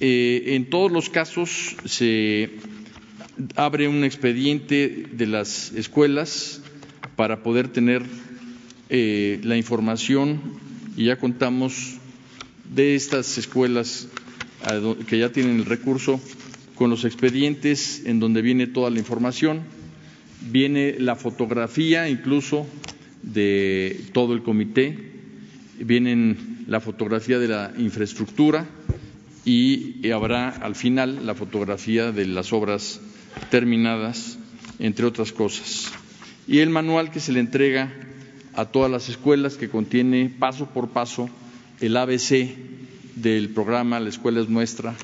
Eh, 0.00 0.54
en 0.54 0.70
todos 0.70 0.92
los 0.92 1.10
casos 1.10 1.76
se 1.84 2.50
abre 3.56 3.88
un 3.88 4.04
expediente 4.04 5.06
de 5.12 5.26
las 5.26 5.72
escuelas 5.72 6.60
para 7.16 7.42
poder 7.42 7.68
tener 7.68 8.02
eh, 8.90 9.40
la 9.42 9.56
información 9.56 10.40
y 10.96 11.06
ya 11.06 11.18
contamos 11.18 11.96
de 12.74 12.94
estas 12.94 13.38
escuelas 13.38 14.08
que 15.06 15.18
ya 15.18 15.30
tienen 15.30 15.56
el 15.56 15.64
recurso 15.64 16.20
con 16.74 16.90
los 16.90 17.04
expedientes 17.04 18.02
en 18.04 18.20
donde 18.20 18.42
viene 18.42 18.66
toda 18.66 18.90
la 18.90 18.98
información, 18.98 19.62
viene 20.50 20.96
la 20.98 21.16
fotografía 21.16 22.08
incluso 22.08 22.66
de 23.32 24.04
todo 24.12 24.34
el 24.34 24.42
comité, 24.42 24.96
vienen 25.78 26.64
la 26.66 26.80
fotografía 26.80 27.38
de 27.38 27.48
la 27.48 27.72
infraestructura 27.78 28.66
y 29.44 30.10
habrá 30.10 30.48
al 30.50 30.74
final 30.74 31.24
la 31.26 31.34
fotografía 31.34 32.12
de 32.12 32.26
las 32.26 32.52
obras 32.52 33.00
terminadas, 33.50 34.38
entre 34.78 35.06
otras 35.06 35.32
cosas. 35.32 35.92
Y 36.46 36.58
el 36.58 36.70
manual 36.70 37.10
que 37.10 37.20
se 37.20 37.32
le 37.32 37.40
entrega 37.40 37.92
a 38.54 38.66
todas 38.66 38.90
las 38.90 39.08
escuelas 39.08 39.56
que 39.56 39.68
contiene 39.68 40.30
paso 40.38 40.66
por 40.66 40.88
paso 40.90 41.28
el 41.80 41.96
ABC 41.96 42.56
del 43.16 43.50
programa 43.50 44.00
La 44.00 44.08
escuela 44.08 44.40
es 44.40 44.48
nuestra 44.48 44.94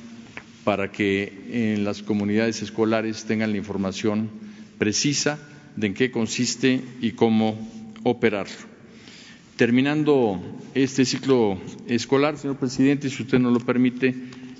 para 0.63 0.91
que 0.91 1.31
en 1.51 1.83
las 1.83 2.01
comunidades 2.01 2.61
escolares 2.61 3.25
tengan 3.25 3.51
la 3.51 3.57
información 3.57 4.29
precisa 4.77 5.39
de 5.75 5.87
en 5.87 5.93
qué 5.93 6.11
consiste 6.11 6.81
y 7.01 7.11
cómo 7.11 7.57
operarlo. 8.05 8.55
Terminando 9.57 10.39
este 10.75 11.05
ciclo 11.05 11.57
escolar, 11.87 12.37
señor 12.37 12.57
presidente, 12.57 13.09
si 13.09 13.23
usted 13.23 13.39
no 13.39 13.49
lo 13.49 13.59
permite, 13.59 14.13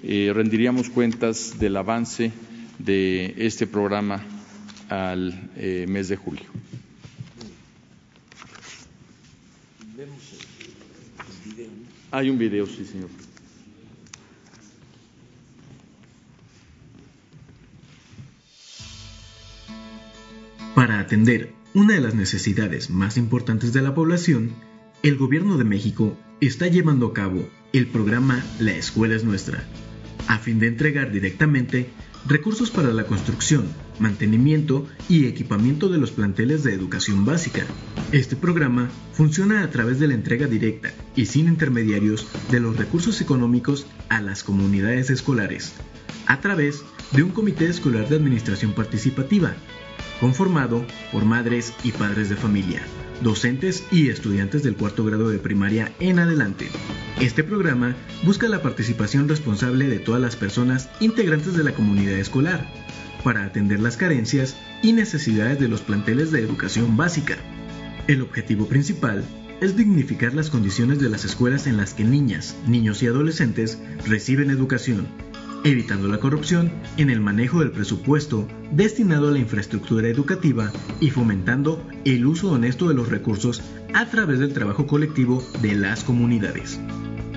eh, 0.04 0.32
rendiríamos 0.34 0.90
cuentas 0.90 1.60
del 1.60 1.78
avance 1.78 2.32
de 2.80 3.36
este 3.38 3.68
programa 3.68 4.26
al 4.90 5.52
eh, 5.56 5.86
mes 5.88 6.10
de 6.10 6.16
julio. 6.16 6.46
Hay 12.12 12.30
un 12.30 12.40
video, 12.40 12.66
sí, 12.66 12.86
señor. 12.86 13.10
Para 20.74 21.00
atender 21.00 21.55
una 21.76 21.96
de 21.96 22.00
las 22.00 22.16
necesidades 22.16 22.90
más 22.90 23.18
importantes 23.18 23.74
de 23.74 23.82
la 23.82 23.94
población, 23.94 24.52
el 25.04 25.18
Gobierno 25.18 25.58
de 25.58 25.66
México 25.66 26.18
está 26.40 26.68
llevando 26.68 27.08
a 27.08 27.14
cabo 27.14 27.50
el 27.74 27.88
programa 27.88 28.42
La 28.60 28.72
Escuela 28.72 29.14
es 29.14 29.26
Nuestra, 29.26 29.66
a 30.30 30.40
fin 30.40 30.58
de 30.60 30.68
entregar 30.68 31.12
directamente 31.12 31.90
recursos 32.26 32.72
para 32.72 32.94
la 32.94 33.04
construcción 33.04 33.66
mantenimiento 34.00 34.88
y 35.10 35.26
equipamiento 35.26 35.90
de 35.90 35.98
los 35.98 36.12
planteles 36.12 36.64
de 36.64 36.74
educación 36.74 37.26
básica. 37.26 37.66
Este 38.14 38.38
programa 38.38 38.90
funciona 39.12 39.62
a 39.62 39.70
través 39.70 40.00
de 40.00 40.08
la 40.08 40.14
entrega 40.14 40.48
directa 40.48 40.94
y 41.14 41.26
sin 41.26 41.48
intermediarios 41.48 42.26
de 42.52 42.62
los 42.62 42.78
recursos 42.78 43.20
económicos 43.20 43.86
a 44.08 44.22
las 44.22 44.46
comunidades 44.46 45.10
escolares, 45.10 45.74
a 46.26 46.40
través 46.40 46.86
de 47.12 47.24
un 47.24 47.32
comité 47.32 47.68
escolar 47.68 48.08
de 48.08 48.16
administración 48.16 48.74
participativa, 48.74 49.56
conformado 50.20 50.86
por 51.12 51.26
madres 51.26 51.74
y 51.84 51.92
padres 51.92 52.30
de 52.30 52.36
familia 52.36 52.82
docentes 53.22 53.86
y 53.92 54.10
estudiantes 54.10 54.64
del 54.64 54.76
cuarto 54.76 55.04
grado 55.06 55.30
de 55.30 55.40
primaria 55.40 55.92
en 56.00 56.20
adelante. 56.20 56.70
Este 57.20 57.44
programa 57.44 57.96
busca 58.24 58.48
la 58.50 58.62
participación 58.62 59.30
responsable 59.30 59.88
de 59.88 60.00
todas 60.00 60.22
las 60.22 60.36
personas 60.36 60.90
integrantes 61.00 61.56
de 61.56 61.64
la 61.64 61.74
comunidad 61.74 62.18
escolar 62.18 62.70
para 63.24 63.46
atender 63.46 63.80
las 63.80 63.98
carencias 63.98 64.56
y 64.84 64.94
necesidades 64.94 65.60
de 65.60 65.68
los 65.68 65.82
planteles 65.82 66.32
de 66.32 66.42
educación 66.42 66.98
básica. 66.98 67.38
El 68.08 68.22
objetivo 68.22 68.68
principal 68.68 69.24
es 69.62 69.78
dignificar 69.78 70.34
las 70.34 70.50
condiciones 70.50 71.00
de 71.00 71.10
las 71.10 71.26
escuelas 71.26 71.66
en 71.66 71.78
las 71.78 71.94
que 71.94 72.04
niñas, 72.04 72.56
niños 72.68 73.02
y 73.02 73.08
adolescentes 73.08 73.80
reciben 74.06 74.50
educación 74.50 75.08
evitando 75.66 76.08
la 76.08 76.20
corrupción 76.20 76.72
en 76.98 77.10
el 77.10 77.20
manejo 77.20 77.60
del 77.60 77.72
presupuesto 77.72 78.48
destinado 78.72 79.30
a 79.30 79.32
la 79.32 79.40
infraestructura 79.40 80.08
educativa 80.08 80.72
y 81.00 81.10
fomentando 81.10 81.84
el 82.06 82.26
uso 82.28 82.52
honesto 82.52 82.88
de 82.88 82.94
los 82.94 83.10
recursos 83.10 83.64
a 83.94 84.06
través 84.06 84.40
del 84.40 84.54
trabajo 84.54 84.86
colectivo 84.86 85.44
de 85.62 85.74
las 85.74 86.04
comunidades. 86.04 86.80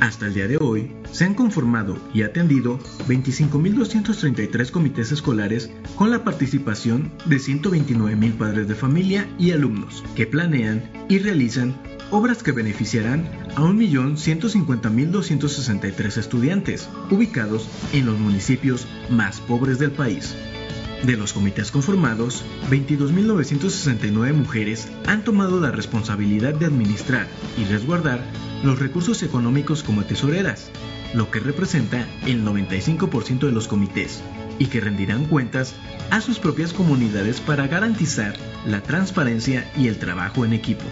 Hasta 0.01 0.27
el 0.27 0.35
día 0.35 0.47
de 0.47 0.59
hoy, 0.59 0.93
se 1.11 1.25
han 1.25 1.35
conformado 1.35 1.99
y 2.15 2.23
atendido 2.23 2.79
25.233 3.09 4.71
comités 4.71 5.11
escolares 5.11 5.71
con 5.97 6.11
la 6.11 6.23
participación 6.23 7.11
de 7.25 7.37
129.000 7.37 8.33
padres 8.35 8.69
de 8.69 8.75
familia 8.75 9.27
y 9.39 9.51
alumnos 9.51 10.05
que 10.15 10.27
planean 10.27 10.89
y 11.09 11.19
realizan 11.19 11.75
obras 12.11 12.43
que 12.43 12.53
beneficiarán 12.53 13.29
a 13.57 13.63
1.150.263 13.63 16.17
estudiantes, 16.17 16.89
ubicados 17.11 17.69
en 17.93 18.07
los 18.07 18.19
municipios 18.19 18.87
más 19.11 19.41
pobres 19.41 19.79
del 19.79 19.93
país. 19.93 20.35
De 21.05 21.17
los 21.17 21.33
comités 21.33 21.71
conformados, 21.71 22.43
22.969 22.71 24.33
mujeres 24.33 24.89
han 25.07 25.23
tomado 25.23 25.61
la 25.61 25.71
responsabilidad 25.71 26.55
de 26.55 26.67
administrar 26.67 27.29
y 27.57 27.65
resguardar 27.65 28.21
los 28.65 28.81
recursos 28.81 29.23
económicos 29.23 29.85
como 29.85 30.05
tesoreras, 30.05 30.73
lo 31.15 31.31
que 31.31 31.39
representa 31.39 32.05
el 32.27 32.45
95% 32.45 33.47
de 33.47 33.53
los 33.53 33.69
comités, 33.69 34.21
y 34.59 34.67
que 34.67 34.81
rendirán 34.81 35.25
cuentas 35.25 35.75
a 36.11 36.21
sus 36.21 36.39
propias 36.39 36.73
comunidades 36.73 37.41
para 37.41 37.67
garantizar 37.67 38.35
la 38.67 38.83
transparencia 38.83 39.71
y 39.77 39.89
el 39.89 39.99
trabajo 39.99 40.45
en 40.45 40.53
equipo. 40.53 40.85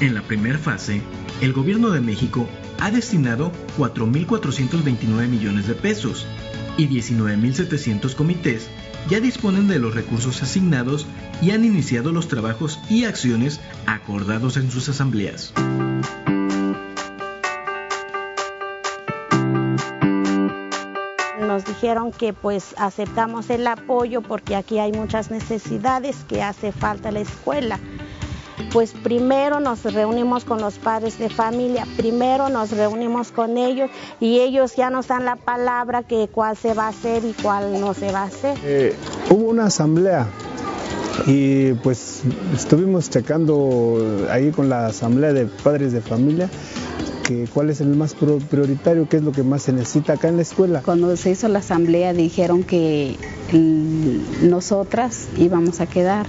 En 0.00 0.14
la 0.14 0.22
primera 0.22 0.58
fase, 0.58 1.02
el 1.40 1.52
gobierno 1.52 1.90
de 1.90 2.00
México 2.00 2.48
ha 2.80 2.90
destinado 2.90 3.52
4.429 3.78 5.28
millones 5.28 5.66
de 5.66 5.74
pesos 5.74 6.26
y 6.76 6.88
19.700 6.88 8.14
comités 8.14 8.68
ya 9.08 9.20
disponen 9.20 9.68
de 9.68 9.78
los 9.78 9.94
recursos 9.94 10.42
asignados 10.42 11.06
y 11.40 11.50
han 11.50 11.64
iniciado 11.64 12.12
los 12.12 12.28
trabajos 12.28 12.78
y 12.88 13.04
acciones 13.04 13.60
acordados 13.86 14.56
en 14.56 14.70
sus 14.70 14.88
asambleas. 14.88 15.52
Dijeron 21.82 22.12
que 22.12 22.32
pues 22.32 22.76
aceptamos 22.78 23.50
el 23.50 23.66
apoyo 23.66 24.22
porque 24.22 24.54
aquí 24.54 24.78
hay 24.78 24.92
muchas 24.92 25.32
necesidades 25.32 26.16
que 26.28 26.40
hace 26.40 26.70
falta 26.70 27.10
la 27.10 27.18
escuela 27.18 27.80
pues 28.72 28.92
primero 28.92 29.58
nos 29.58 29.82
reunimos 29.82 30.44
con 30.44 30.60
los 30.60 30.78
padres 30.78 31.18
de 31.18 31.28
familia, 31.28 31.84
primero 31.96 32.48
nos 32.50 32.70
reunimos 32.70 33.32
con 33.32 33.58
ellos 33.58 33.90
y 34.20 34.38
ellos 34.38 34.76
ya 34.76 34.90
nos 34.90 35.08
dan 35.08 35.24
la 35.24 35.34
palabra 35.34 36.04
que 36.04 36.28
cuál 36.28 36.56
se 36.56 36.72
va 36.72 36.84
a 36.84 36.88
hacer 36.90 37.24
y 37.24 37.32
cuál 37.32 37.80
no 37.80 37.94
se 37.94 38.12
va 38.12 38.20
a 38.20 38.24
hacer. 38.26 38.56
Eh, 38.62 38.94
hubo 39.30 39.50
una 39.50 39.64
asamblea 39.64 40.28
y 41.26 41.72
pues 41.74 42.22
estuvimos 42.54 43.10
checando 43.10 43.98
ahí 44.30 44.52
con 44.52 44.68
la 44.68 44.86
asamblea 44.86 45.32
de 45.32 45.46
padres 45.46 45.92
de 45.92 46.00
familia 46.00 46.48
que 47.26 47.46
cuál 47.52 47.70
es 47.70 47.80
el 47.80 47.94
más 47.96 48.14
prioritario, 48.14 49.08
qué 49.08 49.18
es 49.18 49.22
lo 49.22 49.32
que 49.32 49.42
más 49.42 49.62
se 49.62 49.72
necesita 49.72 50.14
acá 50.14 50.28
en 50.28 50.36
la 50.36 50.42
escuela. 50.42 50.82
Cuando 50.82 51.16
se 51.16 51.30
hizo 51.30 51.48
la 51.48 51.60
asamblea 51.60 52.12
dijeron 52.12 52.62
que 52.62 53.16
nosotras 54.42 55.28
íbamos 55.38 55.80
a 55.80 55.86
quedar 55.86 56.26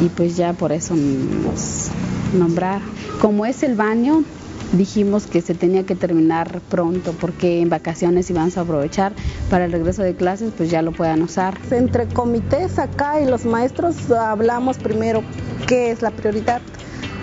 y 0.00 0.08
pues 0.08 0.36
ya 0.36 0.52
por 0.52 0.72
eso 0.72 0.94
nos 0.94 1.88
nombrar. 2.36 2.80
Como 3.20 3.46
es 3.46 3.62
el 3.62 3.74
baño, 3.74 4.24
dijimos 4.72 5.26
que 5.26 5.40
se 5.40 5.54
tenía 5.54 5.84
que 5.84 5.94
terminar 5.94 6.60
pronto 6.68 7.12
porque 7.12 7.60
en 7.60 7.70
vacaciones 7.70 8.28
íbamos 8.30 8.58
a 8.58 8.62
aprovechar 8.62 9.12
para 9.48 9.64
el 9.64 9.72
regreso 9.72 10.02
de 10.02 10.14
clases, 10.14 10.52
pues 10.56 10.70
ya 10.70 10.82
lo 10.82 10.92
puedan 10.92 11.22
usar. 11.22 11.58
Entre 11.70 12.06
comités 12.06 12.78
acá 12.78 13.20
y 13.20 13.26
los 13.26 13.44
maestros 13.44 14.10
hablamos 14.10 14.78
primero 14.78 15.22
qué 15.66 15.90
es 15.90 16.02
la 16.02 16.10
prioridad 16.10 16.60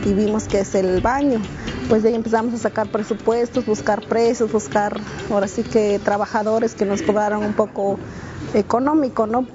y 0.06 0.14
vimos 0.14 0.46
que 0.46 0.62
es 0.62 0.74
el 0.76 1.02
baño. 1.02 1.42
Pues 1.90 2.04
de 2.04 2.10
ahí 2.10 2.16
empezamos 2.16 2.54
a 2.54 2.58
sacar 2.58 2.88
presupuestos, 2.88 3.66
buscar 3.66 4.02
precios, 4.08 4.52
buscar 4.52 5.00
ahora 5.30 5.48
sí 5.48 5.64
que 5.64 6.00
trabajadores 6.04 6.76
que 6.76 6.86
nos 6.86 7.02
cobraran 7.02 7.44
un 7.44 7.54
poco 7.54 8.00
económico, 8.54 9.28
¿no? 9.28 9.46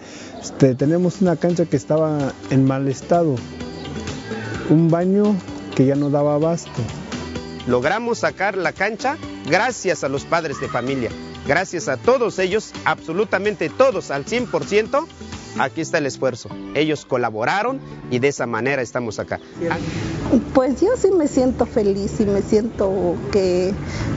Este, 0.40 0.74
tenemos 0.74 1.20
una 1.20 1.36
cancha 1.36 1.66
que 1.66 1.76
estaba 1.76 2.32
en 2.50 2.64
mal 2.64 2.88
estado, 2.88 3.34
un 4.70 4.88
baño 4.90 5.34
que 5.74 5.86
ya 5.86 5.94
no 5.94 6.10
daba 6.10 6.34
abasto. 6.34 6.82
Logramos 7.66 8.18
sacar 8.18 8.56
la 8.56 8.72
cancha 8.72 9.16
gracias 9.48 10.04
a 10.04 10.08
los 10.08 10.24
padres 10.24 10.60
de 10.60 10.68
familia, 10.68 11.10
gracias 11.46 11.88
a 11.88 11.96
todos 11.96 12.38
ellos, 12.38 12.72
absolutamente 12.84 13.68
todos, 13.68 14.10
al 14.10 14.24
100%, 14.24 15.06
aquí 15.58 15.80
está 15.80 15.98
el 15.98 16.06
esfuerzo. 16.06 16.48
Ellos 16.74 17.04
colaboraron 17.04 17.80
y 18.10 18.18
de 18.18 18.28
esa 18.28 18.46
manera 18.46 18.82
estamos 18.82 19.18
acá. 19.18 19.40
Pues 20.54 20.80
yo 20.80 20.88
sí 20.96 21.10
me 21.10 21.28
siento 21.28 21.66
feliz 21.66 22.20
y 22.20 22.26
me 22.26 22.42
siento 22.42 23.16
que, 23.32 23.72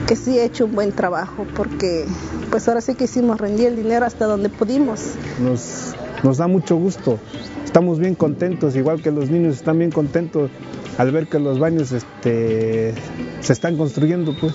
que 0.06 0.16
sí 0.16 0.38
he 0.38 0.44
hecho 0.44 0.66
un 0.66 0.74
buen 0.74 0.92
trabajo 0.92 1.46
porque 1.56 2.06
pues 2.50 2.68
ahora 2.68 2.80
sí 2.80 2.94
que 2.94 3.04
hicimos 3.04 3.40
rendir 3.40 3.68
el 3.68 3.76
dinero 3.76 4.04
hasta 4.04 4.26
donde 4.26 4.48
pudimos. 4.48 5.00
Nos 5.40 5.94
nos 6.22 6.38
da 6.38 6.46
mucho 6.46 6.76
gusto. 6.76 7.18
Estamos 7.64 7.98
bien 7.98 8.14
contentos, 8.14 8.76
igual 8.76 9.02
que 9.02 9.10
los 9.10 9.30
niños 9.30 9.56
están 9.56 9.78
bien 9.78 9.90
contentos 9.90 10.50
al 10.98 11.10
ver 11.10 11.26
que 11.26 11.38
los 11.38 11.58
baños 11.58 11.90
este, 11.92 12.94
se 13.40 13.52
están 13.52 13.76
construyendo, 13.76 14.36
pues. 14.38 14.54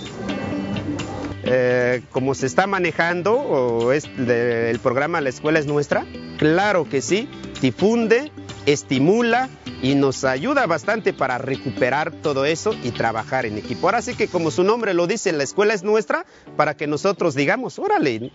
Eh, 1.50 2.02
como 2.12 2.36
se 2.36 2.46
está 2.46 2.68
manejando 2.68 3.94
es 3.94 4.06
el 4.06 4.80
programa 4.80 5.22
La 5.22 5.30
Escuela 5.30 5.60
es 5.60 5.66
Nuestra, 5.66 6.06
claro 6.38 6.90
que 6.90 7.02
sí, 7.02 7.30
difunde, 7.62 8.34
estimula 8.66 9.50
y 9.82 9.96
nos 9.96 10.26
ayuda 10.26 10.66
bastante 10.66 11.14
para 11.14 11.38
recuperar 11.38 12.12
todo 12.12 12.44
eso 12.44 12.76
y 12.84 12.92
trabajar 12.92 13.46
en 13.46 13.58
equipo. 13.58 13.88
Ahora 13.88 14.02
sí 14.02 14.14
que 14.14 14.28
como 14.28 14.52
su 14.52 14.64
nombre 14.64 14.94
lo 14.94 15.08
dice, 15.08 15.32
la 15.32 15.44
escuela 15.44 15.74
es 15.74 15.84
nuestra, 15.84 16.26
para 16.58 16.76
que 16.76 16.86
nosotros 16.86 17.34
digamos, 17.34 17.80
órale, 17.80 18.32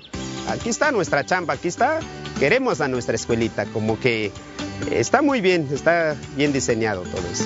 aquí 0.49 0.71
está 0.71 0.91
nuestra 0.91 1.27
chamba, 1.27 1.55
aquí 1.55 1.69
está 1.69 2.01
queremos 2.39 2.81
a 2.81 2.89
nuestra 2.89 3.15
escuelita, 3.15 3.67
como 3.67 4.01
que 4.01 4.33
está 4.91 5.21
muy 5.21 5.41
bien, 5.41 5.69
está 5.71 6.17
bien 6.35 6.53
diseñado 6.53 7.03
todo 7.03 7.23
eso. 7.31 7.45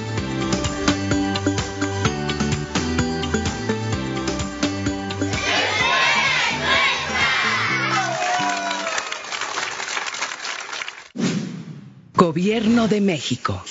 Gobierno 12.37 12.87
de 12.87 13.01
México. 13.01 13.65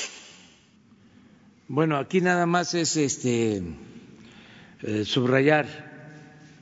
Bueno, 1.67 1.97
aquí 1.97 2.19
nada 2.19 2.47
más 2.47 2.73
es 2.73 2.97
este 2.97 3.61
eh, 4.81 5.05
subrayar 5.05 5.67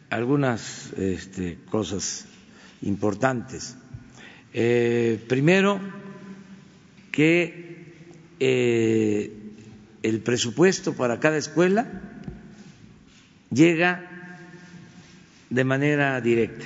algunas 0.10 0.92
este, 0.98 1.60
cosas 1.72 2.26
importantes. 2.82 3.78
Eh, 4.54 5.24
primero, 5.30 5.80
que 7.10 7.96
eh, 8.38 9.32
el 10.04 10.20
presupuesto 10.24 10.96
para 10.96 11.22
cada 11.22 11.38
escuela 11.38 11.88
llega 13.50 14.44
de 15.50 15.64
manera 15.64 16.20
directa 16.20 16.66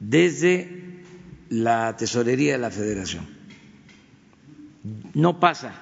desde 0.00 1.02
la 1.50 1.94
tesorería 1.98 2.52
de 2.52 2.58
la 2.58 2.70
federación. 2.70 3.31
No 5.14 5.40
pasa 5.40 5.72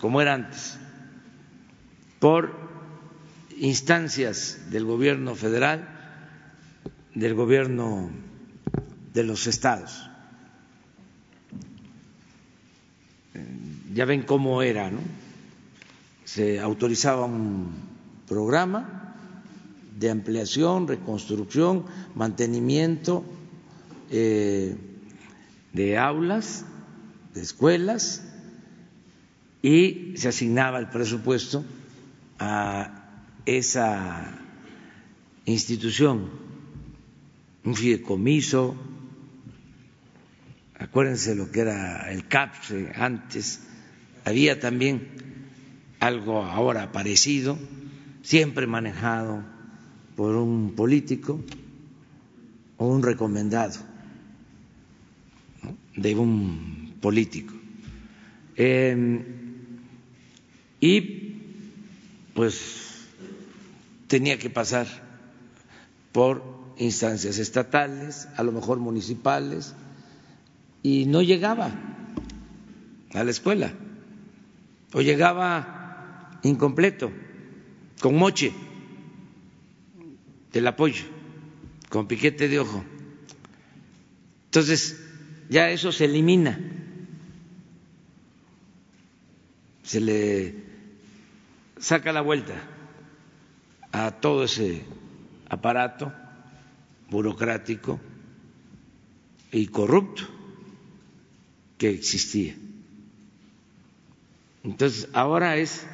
como 0.00 0.20
era 0.20 0.34
antes, 0.34 0.78
por 2.20 2.54
instancias 3.58 4.70
del 4.70 4.84
gobierno 4.84 5.34
federal, 5.34 5.88
del 7.14 7.34
gobierno 7.34 8.10
de 9.14 9.24
los 9.24 9.46
estados. 9.46 10.10
ya 13.96 14.04
ven 14.04 14.24
cómo 14.24 14.60
era, 14.60 14.90
¿no? 14.90 14.98
Se 16.26 16.60
autorizaba 16.60 17.24
un 17.24 17.72
programa 18.28 19.14
de 19.98 20.10
ampliación, 20.10 20.86
reconstrucción, 20.86 21.86
mantenimiento 22.14 23.24
eh, 24.10 24.76
de 25.72 25.96
aulas, 25.96 26.66
de 27.32 27.40
escuelas, 27.40 28.22
y 29.66 30.16
se 30.16 30.28
asignaba 30.28 30.78
el 30.78 30.86
presupuesto 30.86 31.64
a 32.38 33.32
esa 33.44 34.38
institución, 35.44 36.30
un 37.64 37.74
fideicomiso, 37.74 38.76
acuérdense 40.78 41.34
lo 41.34 41.50
que 41.50 41.62
era 41.62 42.12
el 42.12 42.28
CAPSE 42.28 42.92
antes, 42.94 43.66
había 44.24 44.60
también 44.60 45.08
algo 45.98 46.44
ahora 46.44 46.92
parecido, 46.92 47.58
siempre 48.22 48.68
manejado 48.68 49.42
por 50.14 50.36
un 50.36 50.76
político 50.76 51.40
o 52.76 52.86
un 52.86 53.02
recomendado 53.02 53.80
de 55.96 56.14
un 56.14 56.94
político. 57.00 57.52
Eh, 58.54 59.42
y 60.80 61.40
pues 62.34 63.06
tenía 64.08 64.38
que 64.38 64.50
pasar 64.50 64.86
por 66.12 66.42
instancias 66.78 67.38
estatales, 67.38 68.28
a 68.36 68.42
lo 68.42 68.52
mejor 68.52 68.78
municipales, 68.78 69.74
y 70.82 71.06
no 71.06 71.22
llegaba 71.22 71.72
a 73.12 73.24
la 73.24 73.30
escuela, 73.30 73.72
o 74.92 75.00
llegaba 75.00 76.38
incompleto, 76.42 77.10
con 78.00 78.14
moche 78.14 78.52
del 80.52 80.66
apoyo, 80.66 81.04
con 81.88 82.06
piquete 82.06 82.48
de 82.48 82.60
ojo. 82.60 82.84
Entonces, 84.46 85.02
ya 85.48 85.70
eso 85.70 85.92
se 85.92 86.04
elimina, 86.04 86.58
se 89.82 90.00
le 90.00 90.65
saca 91.78 92.12
la 92.12 92.20
vuelta 92.20 92.54
a 93.92 94.10
todo 94.20 94.44
ese 94.44 94.82
aparato 95.48 96.12
burocrático 97.10 98.00
y 99.52 99.66
corrupto 99.68 100.22
que 101.78 101.90
existía. 101.90 102.56
Entonces, 104.64 105.08
ahora 105.12 105.56
es, 105.56 105.86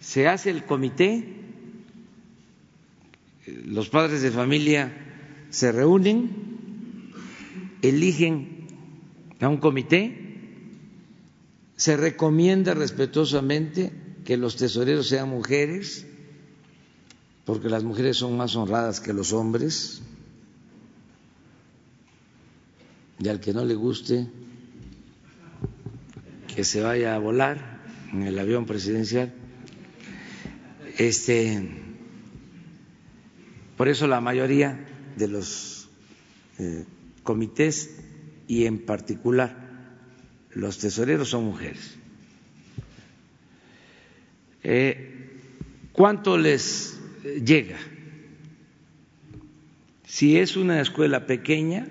se 0.00 0.26
hace 0.26 0.50
el 0.50 0.64
comité, 0.64 1.40
los 3.46 3.88
padres 3.88 4.22
de 4.22 4.30
familia 4.30 4.92
se 5.50 5.70
reúnen, 5.70 7.12
eligen 7.82 8.66
a 9.40 9.48
un 9.48 9.58
comité, 9.58 10.18
se 11.76 11.96
recomienda 11.96 12.74
respetuosamente 12.74 14.03
que 14.24 14.36
los 14.36 14.56
tesoreros 14.56 15.08
sean 15.08 15.28
mujeres, 15.28 16.06
porque 17.44 17.68
las 17.68 17.84
mujeres 17.84 18.16
son 18.16 18.36
más 18.36 18.56
honradas 18.56 19.00
que 19.00 19.12
los 19.12 19.32
hombres, 19.32 20.02
y 23.18 23.28
al 23.28 23.40
que 23.40 23.52
no 23.52 23.64
le 23.64 23.74
guste 23.74 24.28
que 26.54 26.64
se 26.64 26.80
vaya 26.80 27.14
a 27.14 27.18
volar 27.18 27.80
en 28.12 28.22
el 28.22 28.38
avión 28.38 28.64
presidencial. 28.64 29.32
Este, 30.98 31.68
por 33.76 33.88
eso 33.88 34.06
la 34.06 34.20
mayoría 34.20 34.86
de 35.16 35.28
los 35.28 35.88
eh, 36.58 36.84
comités 37.22 37.96
y 38.46 38.66
en 38.66 38.84
particular 38.84 39.64
los 40.52 40.78
tesoreros 40.78 41.30
son 41.30 41.44
mujeres. 41.44 41.98
Eh, 44.64 45.10
¿Cuánto 45.92 46.36
les 46.36 46.98
llega? 47.22 47.78
Si 50.06 50.38
es 50.38 50.56
una 50.56 50.80
escuela 50.80 51.26
pequeña, 51.26 51.86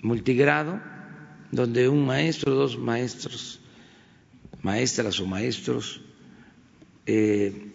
multigrado, 0.00 0.80
donde 1.50 1.88
un 1.88 2.06
maestro, 2.06 2.54
dos 2.54 2.78
maestros, 2.78 3.60
maestras 4.62 5.20
o 5.20 5.26
maestros 5.26 6.00
eh, 7.06 7.72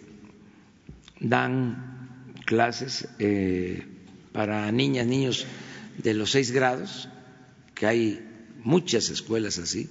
dan 1.20 2.34
clases 2.44 3.08
eh, 3.18 3.86
para 4.32 4.70
niñas, 4.72 5.06
niños 5.06 5.46
de 5.96 6.14
los 6.14 6.32
seis 6.32 6.50
grados, 6.50 7.08
que 7.74 7.86
hay 7.86 8.20
muchas 8.64 9.10
escuelas 9.10 9.58
así, 9.58 9.88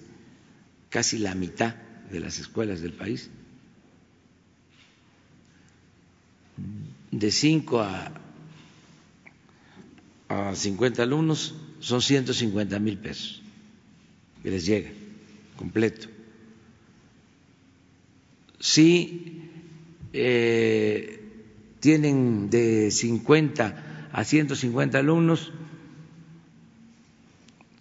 casi 0.90 1.18
la 1.18 1.34
mitad 1.34 1.76
de 2.12 2.20
las 2.20 2.40
escuelas 2.40 2.82
del 2.82 2.94
país, 2.94 3.30
de 7.20 7.32
cinco 7.32 7.80
a, 7.82 8.12
a 10.30 10.56
50 10.56 11.02
alumnos 11.04 11.56
son 11.80 12.02
150 12.02 12.80
mil 12.80 12.98
pesos 12.98 13.42
que 14.44 14.52
les 14.52 14.66
llega 14.66 14.90
completo. 15.56 16.08
Si 18.60 19.42
eh, 20.14 21.24
tienen 21.80 22.50
de 22.50 22.92
50 22.92 24.10
a 24.12 24.24
150 24.24 24.98
alumnos, 25.00 25.52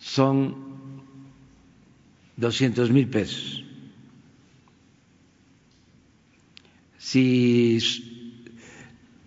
son 0.00 0.56
200 2.36 2.90
mil 2.90 3.08
pesos. 3.08 3.64
Si 6.98 7.78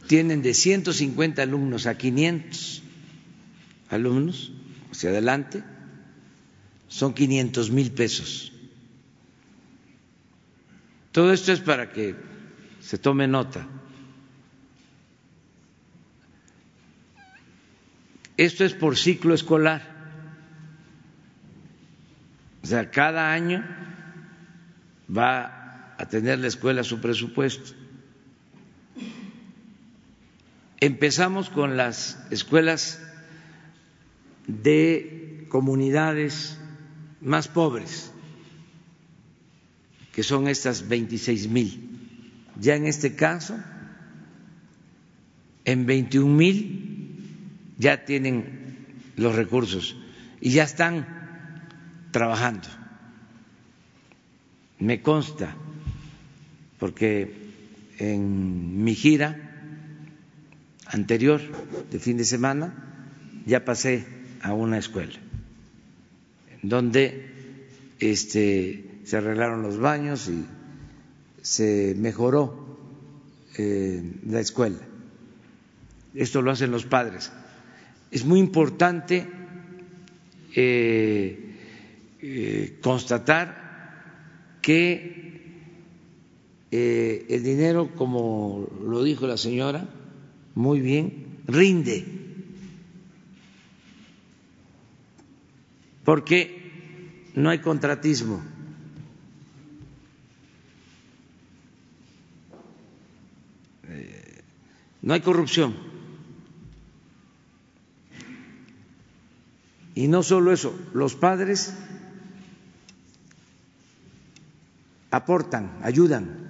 tienen 0.09 0.41
de 0.41 0.55
150 0.55 1.43
alumnos 1.43 1.85
a 1.85 1.95
500 1.95 2.81
alumnos 3.91 4.51
hacia 4.91 5.11
adelante, 5.11 5.63
son 6.87 7.13
500 7.13 7.69
mil 7.69 7.91
pesos. 7.91 8.51
Todo 11.11 11.31
esto 11.31 11.51
es 11.51 11.59
para 11.59 11.91
que 11.91 12.15
se 12.81 12.97
tome 12.97 13.27
nota. 13.27 13.67
Esto 18.35 18.65
es 18.65 18.73
por 18.73 18.97
ciclo 18.97 19.35
escolar. 19.35 19.83
O 22.63 22.65
sea, 22.65 22.89
cada 22.89 23.31
año 23.31 23.63
va 25.07 25.93
a 25.99 26.07
tener 26.07 26.39
la 26.39 26.47
escuela 26.47 26.83
su 26.83 26.99
presupuesto. 26.99 27.78
Empezamos 30.81 31.49
con 31.49 31.75
las 31.75 32.17
escuelas 32.31 33.01
de 34.47 35.45
comunidades 35.49 36.57
más 37.19 37.49
pobres, 37.49 38.11
que 40.13 40.23
son 40.23 40.47
estas 40.47 40.87
26 40.87 41.49
mil. 41.49 41.89
Ya 42.57 42.75
en 42.75 42.85
este 42.85 43.15
caso, 43.15 43.57
en 45.65 45.85
21 45.85 46.33
mil 46.33 47.15
ya 47.77 48.05
tienen 48.05 48.87
los 49.17 49.35
recursos 49.35 49.97
y 50.39 50.51
ya 50.51 50.63
están 50.63 51.05
trabajando. 52.11 52.69
Me 54.79 55.01
consta, 55.01 55.55
porque 56.79 57.35
en 57.97 58.81
mi 58.81 58.95
gira 58.95 59.48
anterior 60.89 61.39
de 61.91 61.99
fin 61.99 62.17
de 62.17 62.25
semana 62.25 62.73
ya 63.45 63.63
pasé 63.63 64.05
a 64.41 64.53
una 64.53 64.77
escuela 64.77 65.19
donde 66.61 67.29
este, 67.99 69.01
se 69.03 69.17
arreglaron 69.17 69.61
los 69.61 69.77
baños 69.77 70.27
y 70.29 70.45
se 71.41 71.95
mejoró 71.97 72.77
eh, 73.57 74.13
la 74.27 74.39
escuela. 74.39 74.79
Esto 76.13 76.41
lo 76.41 76.51
hacen 76.51 76.71
los 76.71 76.85
padres. 76.85 77.31
Es 78.11 78.25
muy 78.25 78.39
importante 78.39 79.27
eh, 80.55 81.55
eh, 82.21 82.77
constatar 82.81 84.59
que 84.61 85.17
el 86.71 87.43
dinero, 87.43 87.95
como 87.95 88.67
lo 88.85 89.03
dijo 89.03 89.25
la 89.25 89.37
señora, 89.37 89.87
muy 90.59 90.81
bien, 90.81 91.41
rinde, 91.47 92.05
porque 96.03 97.31
no 97.33 97.49
hay 97.49 97.59
contratismo. 97.59 98.43
Eh, 103.87 104.41
no 105.01 105.13
hay 105.13 105.21
corrupción. 105.21 105.77
Y 109.95 110.09
no 110.09 110.23
solo 110.23 110.51
eso, 110.51 110.77
los 110.93 111.15
padres 111.15 111.73
aportan, 115.09 115.79
ayudan. 115.83 116.48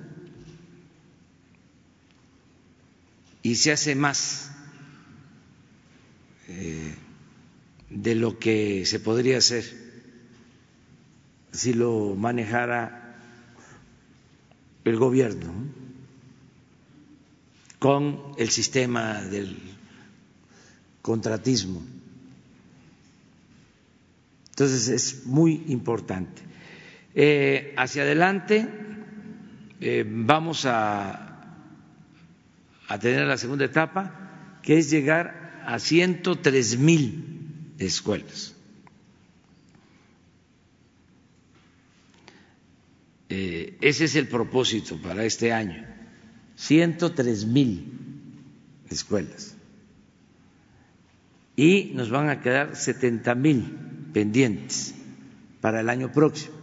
Y 3.41 3.55
se 3.55 3.71
hace 3.71 3.95
más 3.95 4.51
eh, 6.47 6.95
de 7.89 8.15
lo 8.15 8.37
que 8.39 8.85
se 8.85 8.99
podría 8.99 9.37
hacer 9.37 9.63
si 11.51 11.73
lo 11.73 12.15
manejara 12.15 13.17
el 14.85 14.97
gobierno 14.97 15.53
con 17.79 18.33
el 18.37 18.49
sistema 18.49 19.21
del 19.21 19.57
contratismo. 21.01 21.81
Entonces 24.49 24.89
es 24.89 25.25
muy 25.25 25.63
importante. 25.67 26.41
Eh, 27.15 27.73
hacia 27.77 28.03
adelante 28.03 28.67
eh, 29.79 30.05
vamos 30.05 30.65
a, 30.65 31.28
a 32.89 32.97
tener 32.97 33.25
la 33.27 33.37
segunda 33.37 33.65
etapa, 33.65 34.57
que 34.63 34.79
es 34.79 34.89
llegar 34.89 35.63
a 35.65 35.77
103 35.77 36.79
mil 36.79 37.73
escuelas. 37.77 38.55
Eh, 43.29 43.77
ese 43.81 44.05
es 44.05 44.15
el 44.15 44.27
propósito 44.27 44.99
para 44.99 45.23
este 45.23 45.53
año, 45.53 45.85
103 46.55 47.45
mil 47.45 47.93
escuelas. 48.89 49.55
Y 51.55 51.91
nos 51.93 52.09
van 52.09 52.29
a 52.29 52.41
quedar 52.41 52.75
70 52.75 53.35
mil 53.35 53.77
pendientes 54.13 54.95
para 55.61 55.81
el 55.81 55.89
año 55.89 56.11
próximo. 56.11 56.58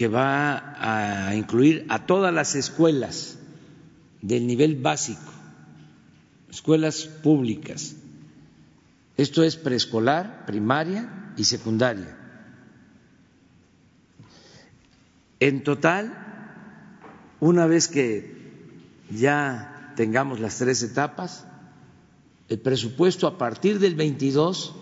Que 0.00 0.08
va 0.08 1.28
a 1.28 1.34
incluir 1.34 1.84
a 1.90 2.06
todas 2.06 2.32
las 2.32 2.54
escuelas 2.54 3.36
del 4.22 4.46
nivel 4.46 4.76
básico, 4.76 5.30
escuelas 6.48 7.04
públicas. 7.04 7.96
Esto 9.18 9.42
es 9.42 9.56
preescolar, 9.56 10.46
primaria 10.46 11.34
y 11.36 11.44
secundaria. 11.44 12.16
En 15.38 15.64
total, 15.64 16.16
una 17.38 17.66
vez 17.66 17.86
que 17.86 18.34
ya 19.10 19.92
tengamos 19.96 20.40
las 20.40 20.56
tres 20.56 20.82
etapas, 20.82 21.44
el 22.48 22.58
presupuesto 22.58 23.26
a 23.26 23.36
partir 23.36 23.78
del 23.78 23.96
22 23.96 24.74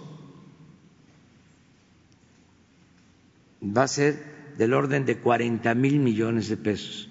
va 3.65 3.83
a 3.83 3.89
ser 3.89 4.38
del 4.59 4.75
orden 4.75 5.07
de 5.07 5.19
40 5.19 5.73
mil 5.75 6.01
millones 6.01 6.49
de 6.49 6.57
pesos 6.57 7.09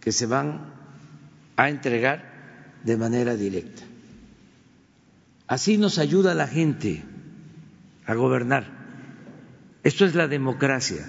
que 0.00 0.12
se 0.12 0.26
van 0.26 0.72
a 1.56 1.68
entregar 1.68 2.78
de 2.84 2.96
manera 2.96 3.34
directa. 3.34 3.82
Así 5.48 5.78
nos 5.78 5.98
ayuda 5.98 6.34
la 6.34 6.46
gente 6.46 7.02
a 8.04 8.14
gobernar. 8.14 8.70
Esto 9.82 10.04
es 10.04 10.14
la 10.14 10.28
democracia. 10.28 11.08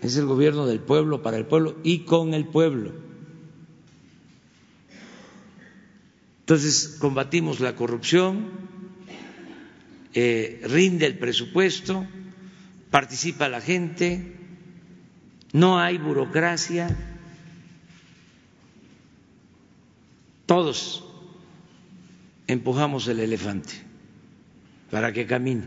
Es 0.00 0.16
el 0.16 0.26
gobierno 0.26 0.66
del 0.66 0.80
pueblo, 0.80 1.22
para 1.22 1.36
el 1.36 1.46
pueblo 1.46 1.76
y 1.82 2.00
con 2.00 2.32
el 2.32 2.46
pueblo. 2.46 2.92
Entonces 6.40 6.96
combatimos 7.00 7.60
la 7.60 7.74
corrupción, 7.74 8.50
eh, 10.14 10.60
rinde 10.64 11.06
el 11.06 11.18
presupuesto, 11.18 12.06
participa 12.90 13.48
la 13.48 13.60
gente, 13.60 14.32
no 15.52 15.78
hay 15.78 15.98
burocracia, 15.98 16.96
todos 20.46 21.04
empujamos 22.46 23.08
el 23.08 23.20
elefante 23.20 23.74
para 24.90 25.12
que 25.12 25.26
camine. 25.26 25.64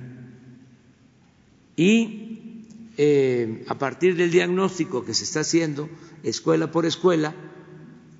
Y 1.75 2.65
eh, 2.97 3.65
a 3.67 3.75
partir 3.75 4.15
del 4.15 4.31
diagnóstico 4.31 5.05
que 5.05 5.13
se 5.13 5.25
está 5.25 5.41
haciendo, 5.41 5.89
escuela 6.23 6.71
por 6.71 6.86
escuela, 6.86 7.36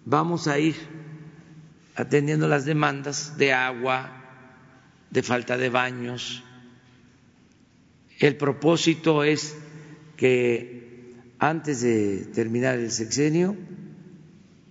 vamos 0.06 0.48
a 0.48 0.60
ir 0.60 0.76
atendiendo 1.96 2.48
las 2.48 2.66
demandas 2.66 3.38
de 3.38 3.54
agua, 3.54 4.27
de 5.12 5.24
falta 5.24 5.58
de 5.58 5.70
baños. 5.70 6.44
El 8.20 8.36
propósito 8.36 9.24
es 9.24 9.56
que 10.16 11.14
antes 11.40 11.82
de 11.82 12.26
terminar 12.34 12.78
el 12.78 12.92
sexenio, 12.92 13.56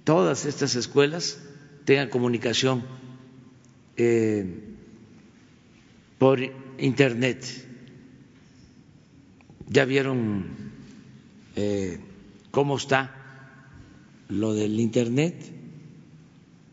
todas 0.05 0.46
estas 0.46 0.75
escuelas 0.75 1.38
tengan 1.85 2.09
comunicación 2.09 2.85
eh, 3.96 4.44
por 6.18 6.40
Internet. 6.79 7.44
Ya 9.68 9.85
vieron 9.85 10.46
eh, 11.55 11.99
cómo 12.51 12.77
está 12.77 13.14
lo 14.29 14.55
del 14.55 14.81
Internet, 14.81 15.37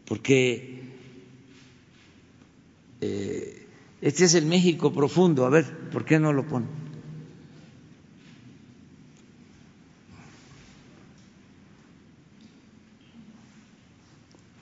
porque 0.05 0.72
eh, 3.03 3.67
este 4.01 4.25
es 4.25 4.33
el 4.33 4.45
México 4.45 4.93
profundo. 4.93 5.45
A 5.45 5.49
ver, 5.49 5.89
¿por 5.89 6.05
qué 6.05 6.19
no 6.19 6.31
lo 6.31 6.47
pone? 6.47 6.67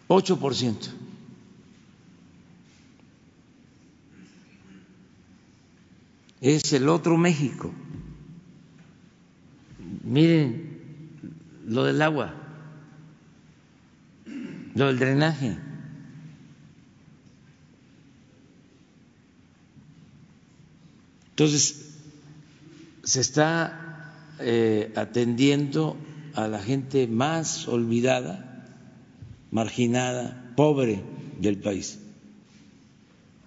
Ocho 0.08 0.40
por 0.40 0.56
ciento. 0.56 0.88
Es 6.42 6.74
el 6.74 6.90
otro 6.90 7.18
México. 7.18 7.72
Miren 10.04 10.80
lo 11.68 11.84
del 11.84 12.02
agua, 12.02 12.34
lo 14.76 14.88
del 14.88 15.00
drenaje. 15.00 15.71
Entonces, 21.42 21.96
se 23.04 23.20
está 23.20 24.36
eh, 24.38 24.94
atendiendo 24.96 25.98
a 26.36 26.48
la 26.48 26.60
gente 26.60 27.08
más 27.08 27.68
olvidada, 27.68 28.64
marginada, 29.50 30.54
pobre 30.56 31.02
del 31.40 31.58
país. 31.58 31.98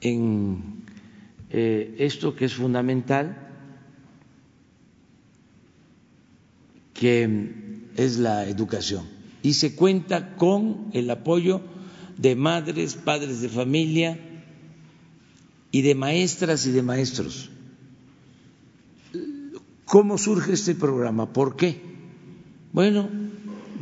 En 0.01 0.83
eh, 1.51 1.95
esto 2.01 2.35
que 2.35 2.47
es 2.47 2.55
fundamental, 2.55 3.37
que 6.95 7.53
es 7.97 8.19
la 8.19 8.49
educación. 8.49 9.07
Y 9.41 9.55
se 9.55 9.77
cuenta 9.77 10.35
con 10.35 10.91
el 10.95 11.09
apoyo 11.11 11.61
de 12.19 12.35
madres, 12.35 12.97
padres 12.97 13.41
de 13.41 13.49
familia 13.49 14.19
y 15.71 15.83
de 15.83 15.95
maestras 15.95 16.67
y 16.67 16.73
de 16.73 16.83
maestros 16.83 17.51
¿Cómo 19.85 20.19
surge 20.19 20.53
este 20.53 20.75
programa? 20.75 21.33
¿Por 21.33 21.57
qué? 21.57 21.81
Bueno, 22.73 23.09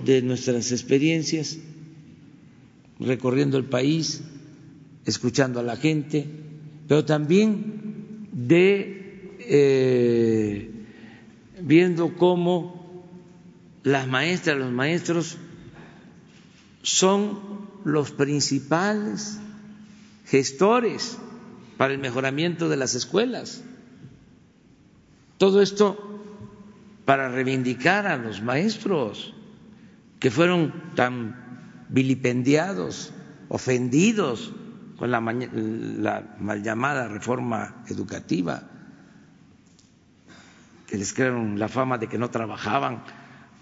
de 0.05 0.23
nuestras 0.23 0.73
experiencias, 0.73 1.59
recorriendo 2.99 3.57
el 3.57 3.65
país, 3.65 4.23
escuchando 5.05 5.61
a 5.61 5.63
la 5.63 5.77
gente, 5.77 6.27
pero 6.89 7.05
también 7.05 8.29
de 8.33 9.39
eh, 9.41 10.71
viendo 11.61 12.17
cómo 12.17 13.05
las 13.85 14.07
maestras, 14.07 14.59
los 14.59 14.73
maestros 14.73 15.37
son 16.83 17.39
los 17.85 18.11
principales 18.11 19.39
gestores 20.27 21.19
para 21.77 21.93
el 21.93 21.99
mejoramiento 21.99 22.69
de 22.69 22.77
las 22.77 22.95
escuelas. 22.95 23.63
Todo 25.43 25.61
esto 25.61 25.99
para 27.05 27.29
reivindicar 27.29 28.07
a 28.07 28.17
los 28.17 28.43
maestros 28.43 29.35
que 30.21 30.31
fueron 30.31 30.95
tan 30.95 31.85
vilipendiados, 31.89 33.13
ofendidos 33.49 34.53
con 34.97 35.11
la, 35.11 35.21
mal 35.21 36.63
llamada 36.63 37.09
reforma 37.09 37.83
educativa, 37.89 38.71
que 40.87 40.97
les 40.97 41.13
crearon 41.13 41.59
la 41.59 41.67
fama 41.67 41.99
de 41.99 42.07
que 42.07 42.19
no 42.19 42.31
trabajaban, 42.31 43.03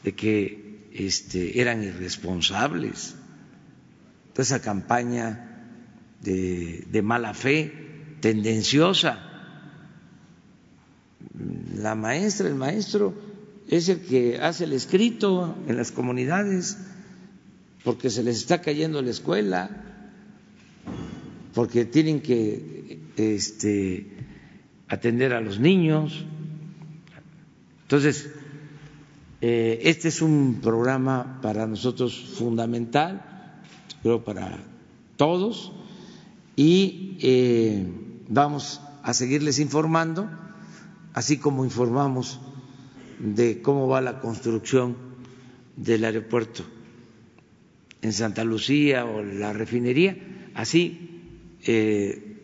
de 0.04 0.14
que 0.14 0.90
este, 0.92 1.62
eran 1.62 1.82
irresponsables. 1.82 3.16
Toda 4.34 4.42
esa 4.42 4.60
campaña 4.60 5.64
de, 6.20 6.84
de 6.90 7.00
mala 7.00 7.32
fe, 7.32 8.18
tendenciosa. 8.20 9.29
La 11.80 11.94
maestra, 11.94 12.48
el 12.48 12.54
maestro 12.54 13.14
es 13.68 13.88
el 13.88 14.00
que 14.00 14.38
hace 14.38 14.64
el 14.64 14.72
escrito 14.72 15.56
en 15.66 15.76
las 15.76 15.92
comunidades 15.92 16.76
porque 17.84 18.10
se 18.10 18.22
les 18.22 18.36
está 18.36 18.60
cayendo 18.60 19.00
la 19.00 19.10
escuela, 19.10 19.70
porque 21.54 21.84
tienen 21.84 22.20
que 22.20 23.00
este, 23.16 24.06
atender 24.88 25.32
a 25.32 25.40
los 25.40 25.58
niños. 25.58 26.24
Entonces, 27.82 28.30
eh, 29.40 29.80
este 29.84 30.08
es 30.08 30.20
un 30.20 30.60
programa 30.62 31.40
para 31.40 31.66
nosotros 31.66 32.34
fundamental, 32.36 33.62
creo 34.02 34.22
para 34.22 34.58
todos, 35.16 35.72
y 36.56 37.16
eh, 37.22 37.86
vamos 38.28 38.80
a 39.02 39.14
seguirles 39.14 39.58
informando, 39.58 40.28
así 41.14 41.38
como 41.38 41.64
informamos 41.64 42.40
de 43.18 43.60
cómo 43.62 43.88
va 43.88 44.00
la 44.00 44.20
construcción 44.20 44.96
del 45.76 46.04
aeropuerto 46.04 46.64
en 48.02 48.12
Santa 48.12 48.44
Lucía 48.44 49.04
o 49.04 49.22
la 49.22 49.52
refinería. 49.52 50.16
Así 50.54 51.58
eh, 51.66 52.40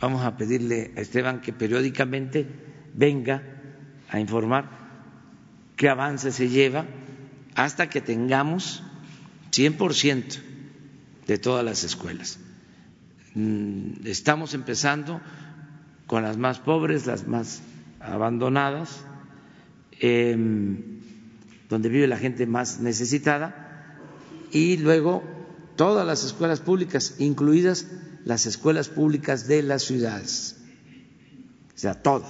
vamos 0.00 0.22
a 0.22 0.36
pedirle 0.36 0.92
a 0.96 1.00
Esteban 1.00 1.40
que 1.40 1.52
periódicamente 1.52 2.46
venga 2.94 3.42
a 4.08 4.20
informar 4.20 4.70
qué 5.76 5.88
avance 5.88 6.30
se 6.32 6.48
lleva 6.48 6.86
hasta 7.54 7.88
que 7.88 8.00
tengamos 8.00 8.82
100% 9.50 10.40
de 11.26 11.38
todas 11.38 11.64
las 11.64 11.84
escuelas. 11.84 12.38
Mm, 13.34 14.06
estamos 14.06 14.54
empezando 14.54 15.20
con 16.06 16.22
las 16.22 16.36
más 16.36 16.58
pobres, 16.58 17.06
las 17.06 17.26
más 17.26 17.62
abandonadas, 18.02 19.04
em, 20.00 21.00
donde 21.68 21.88
vive 21.88 22.06
la 22.06 22.18
gente 22.18 22.46
más 22.46 22.80
necesitada, 22.80 23.96
y 24.50 24.76
luego 24.76 25.22
todas 25.76 26.06
las 26.06 26.24
escuelas 26.24 26.60
públicas, 26.60 27.16
incluidas 27.18 27.86
las 28.24 28.46
escuelas 28.46 28.88
públicas 28.88 29.48
de 29.48 29.62
las 29.62 29.82
ciudades. 29.82 30.58
O 31.74 31.78
sea, 31.78 31.94
todo 31.94 32.24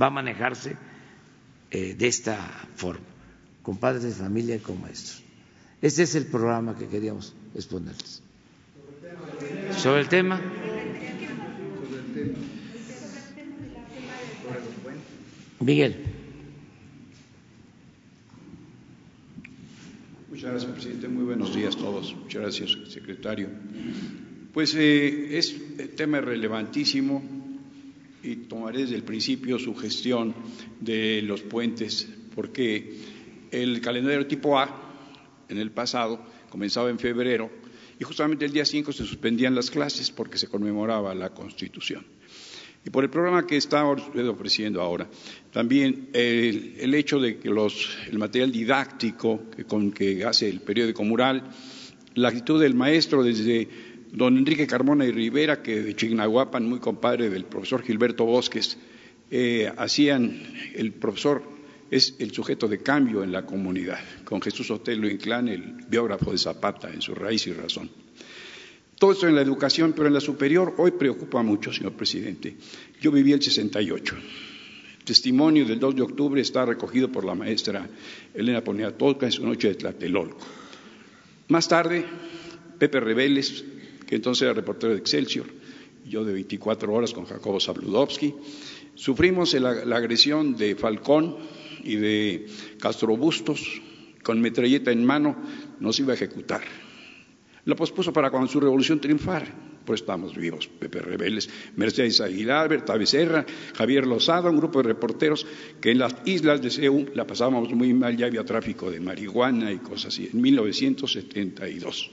va 0.00 0.06
a 0.06 0.10
manejarse 0.10 0.76
eh, 1.70 1.94
de 1.98 2.06
esta 2.06 2.36
forma, 2.76 3.06
con 3.62 3.78
padres 3.78 4.02
de 4.02 4.12
familia 4.12 4.56
y 4.56 4.60
con 4.60 4.80
maestros. 4.80 5.22
Este 5.80 6.02
es 6.02 6.14
el 6.14 6.26
programa 6.26 6.76
que 6.76 6.86
queríamos 6.86 7.34
exponerles. 7.54 8.22
Sobre 9.76 10.00
el 10.00 10.08
tema. 10.08 10.40
Miguel. 15.60 15.96
Muchas 20.30 20.50
gracias, 20.50 20.72
presidente. 20.72 21.08
Muy 21.08 21.24
buenos 21.24 21.54
días 21.54 21.74
a 21.74 21.78
todos. 21.78 22.14
Muchas 22.14 22.42
gracias, 22.42 22.78
secretario. 22.92 23.48
Pues 24.52 24.74
eh, 24.74 25.36
es 25.36 25.56
el 25.78 25.90
tema 25.90 26.20
relevantísimo 26.20 27.22
y 28.22 28.36
tomaré 28.36 28.80
desde 28.80 28.96
el 28.96 29.02
principio 29.02 29.58
su 29.58 29.74
gestión 29.74 30.34
de 30.80 31.22
los 31.22 31.42
puentes, 31.42 32.08
porque 32.34 32.98
el 33.50 33.80
calendario 33.80 34.26
tipo 34.26 34.58
A 34.58 34.94
en 35.48 35.58
el 35.58 35.70
pasado 35.70 36.24
comenzaba 36.50 36.90
en 36.90 36.98
febrero 36.98 37.50
y 37.98 38.04
justamente 38.04 38.44
el 38.44 38.52
día 38.52 38.64
5 38.64 38.92
se 38.92 39.04
suspendían 39.04 39.54
las 39.54 39.70
clases 39.70 40.10
porque 40.10 40.38
se 40.38 40.48
conmemoraba 40.48 41.14
la 41.14 41.30
Constitución. 41.30 42.06
Y 42.84 42.90
por 42.90 43.04
el 43.04 43.10
programa 43.10 43.46
que 43.46 43.56
está 43.56 43.84
ofreciendo 43.84 44.80
ahora, 44.80 45.08
también 45.52 46.08
el, 46.12 46.94
hecho 46.94 47.18
de 47.18 47.38
que 47.38 47.48
el 47.48 48.18
material 48.18 48.52
didáctico 48.52 49.42
con 49.66 49.92
que 49.92 50.24
hace 50.24 50.48
el 50.48 50.60
periódico 50.60 51.04
mural, 51.04 51.50
la 52.14 52.28
actitud 52.28 52.60
del 52.60 52.74
maestro 52.74 53.22
desde 53.22 53.68
don 54.12 54.38
Enrique 54.38 54.66
Carmona 54.66 55.04
y 55.04 55.12
Rivera, 55.12 55.62
que 55.62 55.82
de 55.82 55.94
Chignahuapan, 55.94 56.66
muy 56.66 56.78
compadre 56.78 57.28
del 57.28 57.44
profesor 57.44 57.82
Gilberto 57.82 58.24
Bosques, 58.24 58.78
eh, 59.30 59.70
hacían, 59.76 60.42
el 60.74 60.92
profesor 60.92 61.42
es 61.90 62.16
el 62.18 62.32
sujeto 62.32 62.68
de 62.68 62.78
cambio 62.78 63.22
en 63.22 63.32
la 63.32 63.44
comunidad, 63.44 64.00
con 64.24 64.40
Jesús 64.40 64.70
Otelo 64.70 65.08
Inclán, 65.08 65.48
el 65.48 65.74
biógrafo 65.88 66.32
de 66.32 66.38
Zapata, 66.38 66.90
en 66.90 67.02
su 67.02 67.14
raíz 67.14 67.46
y 67.46 67.52
razón. 67.52 67.90
Todo 68.98 69.12
esto 69.12 69.28
en 69.28 69.36
la 69.36 69.42
educación, 69.42 69.92
pero 69.92 70.08
en 70.08 70.14
la 70.14 70.20
superior 70.20 70.74
hoy 70.76 70.90
preocupa 70.90 71.40
mucho, 71.42 71.72
señor 71.72 71.92
presidente. 71.92 72.56
Yo 73.00 73.12
viví 73.12 73.32
el 73.32 73.40
68. 73.40 74.16
El 74.98 75.04
testimonio 75.04 75.64
del 75.64 75.78
2 75.78 75.94
de 75.94 76.02
octubre 76.02 76.40
está 76.40 76.66
recogido 76.66 77.10
por 77.10 77.24
la 77.24 77.36
maestra 77.36 77.88
Elena 78.34 78.64
Poniatolca 78.64 79.26
en 79.26 79.32
su 79.32 79.46
noche 79.46 79.68
de 79.68 79.74
Tlatelolco. 79.76 80.44
Más 81.46 81.68
tarde, 81.68 82.04
Pepe 82.78 82.98
Rebeles, 82.98 83.64
que 84.04 84.16
entonces 84.16 84.42
era 84.42 84.52
reportero 84.52 84.92
de 84.92 84.98
Excelsior, 84.98 85.46
yo 86.04 86.24
de 86.24 86.32
24 86.32 86.92
horas 86.92 87.12
con 87.12 87.24
Jacobo 87.24 87.60
Zabludovsky, 87.60 88.34
sufrimos 88.96 89.54
la, 89.54 89.84
la 89.84 89.96
agresión 89.96 90.56
de 90.56 90.74
Falcón 90.74 91.36
y 91.84 91.94
de 91.94 92.46
Castro 92.80 93.16
Bustos, 93.16 93.80
con 94.24 94.40
metralleta 94.40 94.90
en 94.90 95.04
mano, 95.04 95.36
nos 95.78 96.00
iba 96.00 96.12
a 96.12 96.16
ejecutar 96.16 96.87
la 97.68 97.76
pospuso 97.76 98.14
para 98.14 98.30
cuando 98.30 98.48
su 98.48 98.60
revolución 98.60 98.98
triunfara. 98.98 99.46
Pues 99.84 100.00
estamos 100.00 100.34
vivos, 100.34 100.68
Pepe 100.68 101.00
Rebeles, 101.00 101.50
Mercedes 101.76 102.18
Aguilar, 102.22 102.66
Berta 102.66 102.96
Becerra, 102.96 103.44
Javier 103.76 104.06
Lozada, 104.06 104.48
un 104.48 104.56
grupo 104.56 104.82
de 104.82 104.88
reporteros 104.88 105.46
que 105.78 105.90
en 105.90 105.98
las 105.98 106.16
islas 106.24 106.62
de 106.62 106.70
Seúl 106.70 107.12
la 107.14 107.26
pasábamos 107.26 107.70
muy 107.74 107.92
mal, 107.92 108.16
ya 108.16 108.24
había 108.24 108.42
tráfico 108.42 108.90
de 108.90 109.00
marihuana 109.00 109.70
y 109.70 109.78
cosas 109.78 110.14
así, 110.14 110.30
en 110.32 110.40
1972. 110.40 112.10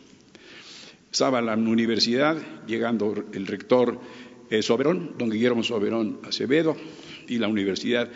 Estaba 1.10 1.42
la 1.42 1.54
universidad, 1.54 2.36
llegando 2.68 3.14
el 3.32 3.48
rector 3.48 3.98
eh, 4.50 4.62
Soberón, 4.62 5.16
don 5.18 5.30
Guillermo 5.30 5.64
Soberón 5.64 6.20
Acevedo, 6.26 6.76
y 7.30 7.38
la 7.38 7.48
universidad 7.48 8.10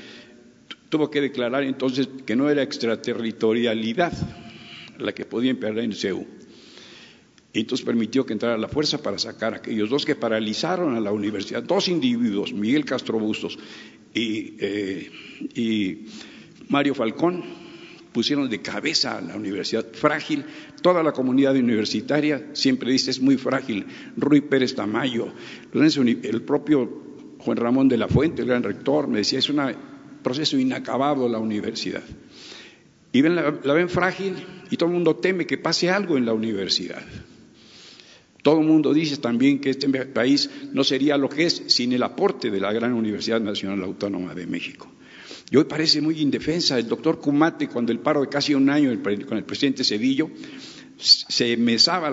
tuvo 0.89 1.09
que 1.09 1.21
declarar 1.21 1.63
entonces 1.63 2.09
que 2.25 2.35
no 2.35 2.49
era 2.49 2.63
extraterritorialidad 2.63 4.11
la 4.97 5.13
que 5.13 5.23
podía 5.23 5.51
imperar 5.51 5.79
en 5.79 5.93
Seúl 5.93 6.38
y 7.51 7.61
entonces 7.61 7.85
permitió 7.85 8.25
que 8.25 8.33
entrara 8.33 8.57
la 8.57 8.67
fuerza 8.67 9.01
para 9.01 9.17
sacar 9.17 9.53
a 9.53 9.57
aquellos 9.57 9.89
dos 9.89 10.05
que 10.05 10.15
paralizaron 10.15 10.95
a 10.95 10.99
la 10.99 11.11
universidad, 11.11 11.63
dos 11.63 11.87
individuos, 11.87 12.53
Miguel 12.53 12.85
Castro 12.85 13.17
Bustos 13.17 13.57
y, 14.13 14.55
eh, 14.59 15.11
y 15.55 16.05
Mario 16.67 16.93
Falcón, 16.93 17.43
pusieron 18.11 18.49
de 18.49 18.61
cabeza 18.61 19.17
a 19.17 19.21
la 19.21 19.35
universidad 19.35 19.85
frágil. 19.93 20.45
Toda 20.81 21.03
la 21.03 21.11
comunidad 21.11 21.55
universitaria 21.55 22.49
siempre 22.53 22.91
dice 22.91 23.11
es 23.11 23.21
muy 23.21 23.37
frágil. 23.37 23.85
Rui 24.17 24.41
Pérez 24.41 24.75
Tamayo, 24.75 25.33
el 25.73 26.41
propio 26.43 27.03
Juan 27.39 27.57
Ramón 27.57 27.87
de 27.87 27.97
la 27.97 28.07
Fuente, 28.07 28.41
el 28.41 28.47
gran 28.47 28.63
rector, 28.63 29.07
me 29.07 29.19
decía 29.19 29.39
es 29.39 29.49
un 29.49 29.61
proceso 30.21 30.57
inacabado 30.57 31.27
la 31.29 31.39
universidad. 31.39 32.03
Y 33.11 33.23
la 33.23 33.73
ven 33.73 33.89
frágil 33.89 34.35
y 34.69 34.77
todo 34.77 34.89
el 34.89 34.95
mundo 34.95 35.15
teme 35.15 35.47
que 35.47 35.57
pase 35.57 35.89
algo 35.89 36.17
en 36.17 36.25
la 36.25 36.33
universidad. 36.33 37.01
Todo 38.41 38.61
el 38.61 38.65
mundo 38.65 38.93
dice 38.93 39.17
también 39.17 39.59
que 39.59 39.71
este 39.71 39.89
país 40.05 40.49
no 40.71 40.83
sería 40.83 41.17
lo 41.17 41.27
que 41.27 41.45
es 41.45 41.63
sin 41.67 41.91
el 41.91 42.03
aporte 42.03 42.49
de 42.49 42.61
la 42.61 42.71
gran 42.71 42.93
Universidad 42.93 43.41
Nacional 43.41 43.83
Autónoma 43.83 44.33
de 44.33 44.47
México. 44.47 44.89
Y 45.51 45.57
hoy 45.57 45.65
parece 45.65 45.99
muy 46.01 46.21
indefensa. 46.21 46.77
El 46.77 46.87
doctor 46.87 47.19
Cumate, 47.19 47.67
cuando 47.67 47.91
el 47.91 47.99
paro 47.99 48.21
de 48.21 48.29
casi 48.29 48.53
un 48.53 48.69
año 48.69 48.97
con 49.27 49.37
el 49.37 49.43
presidente 49.43 49.83
Cedillo, 49.83 50.29
se 50.97 51.55
mesaba 51.57 52.09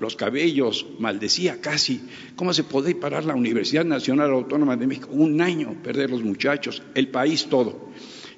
los 0.00 0.16
cabellos, 0.16 0.86
maldecía 0.98 1.60
casi. 1.60 2.02
¿Cómo 2.36 2.52
se 2.52 2.64
puede 2.64 2.94
parar 2.94 3.24
la 3.24 3.34
Universidad 3.34 3.84
Nacional 3.84 4.30
Autónoma 4.30 4.76
de 4.76 4.86
México? 4.86 5.08
Un 5.10 5.40
año, 5.40 5.82
perder 5.82 6.10
los 6.10 6.22
muchachos, 6.22 6.82
el 6.94 7.08
país 7.08 7.46
todo. 7.46 7.90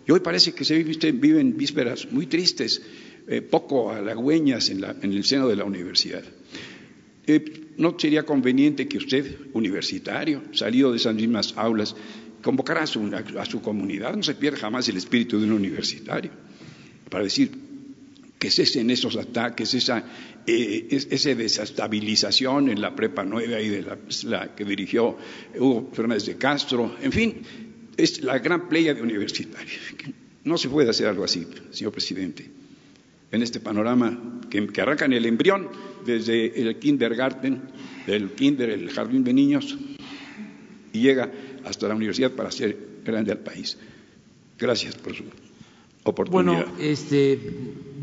Y 0.07 0.12
hoy 0.12 0.20
parece 0.20 0.53
que 0.53 0.64
se 0.64 0.83
viven 0.83 1.57
vísperas 1.57 2.11
muy 2.11 2.26
tristes, 2.26 2.83
eh, 3.28 3.43
poco 3.43 3.91
halagüeñas 3.91 4.70
en, 4.70 4.83
en 4.85 5.12
el 5.12 5.24
seno 5.24 5.49
de 5.49 5.57
la 5.57 5.64
universidad. 5.64 6.22
Eh, 7.27 7.68
¿No 7.77 7.97
sería 7.99 8.25
conveniente 8.25 8.87
que 8.87 8.99
usted, 8.99 9.39
universitario, 9.55 10.43
salido 10.53 10.91
de 10.91 10.99
esas 10.99 11.14
mismas 11.14 11.55
aulas, 11.57 11.97
convocara 12.43 12.83
a 12.83 12.87
su, 12.87 13.62
comunidad? 13.62 14.14
No 14.14 14.23
se 14.23 14.35
pierde 14.35 14.59
jamás 14.59 14.89
el 14.89 14.97
espíritu 14.97 15.39
de 15.39 15.47
un 15.47 15.53
universitario 15.53 16.31
para 17.09 17.25
decir 17.25 17.51
que 18.39 18.51
cesen 18.51 18.91
esos 18.91 19.16
ataques, 19.16 19.75
esa, 19.75 20.05
eh, 20.47 20.89
desestabilización 21.37 22.71
en 22.71 22.81
la 22.81 22.95
prepa 22.95 23.25
nueva 23.25 23.61
y 23.61 23.68
de 23.68 23.85
la, 24.25 24.55
que 24.55 24.64
dirigió 24.64 25.16
Hugo 25.59 25.91
Fernández 25.93 26.27
de 26.27 26.37
Castro, 26.37 26.97
en 27.01 27.12
fin, 27.12 27.43
es 27.97 28.23
la 28.23 28.39
gran 28.39 28.68
playa 28.68 28.95
de 28.95 29.03
universitarios. 29.03 29.81
No 30.45 30.57
se 30.57 30.68
puede 30.68 30.91
hacer 30.91 31.07
algo 31.07 31.25
así, 31.25 31.47
señor 31.71 31.93
presidente. 31.93 32.59
En 33.33 33.43
este 33.43 33.61
panorama 33.61 34.41
que, 34.51 34.66
que 34.66 34.81
arrancan 34.81 35.12
el 35.12 35.24
embrión 35.26 35.68
desde 36.05 36.61
el 36.61 36.78
kindergarten, 36.78 37.62
del 38.07 38.33
kinder, 38.33 38.70
el 38.70 38.91
jardín 38.91 39.22
de 39.22 39.33
niños, 39.33 39.78
y 40.93 41.01
llega 41.01 41.31
hasta 41.64 41.89
la 41.89 41.95
universidad 41.95 42.33
para 42.33 42.49
hacer 42.49 42.76
grande 43.05 43.33
al 43.33 43.39
país. 43.39 43.78
Gracias 44.59 44.97
por 44.97 45.14
su 45.14 45.24
oportunidad. 46.05 46.66
Bueno, 46.66 46.78
este, 46.81 47.39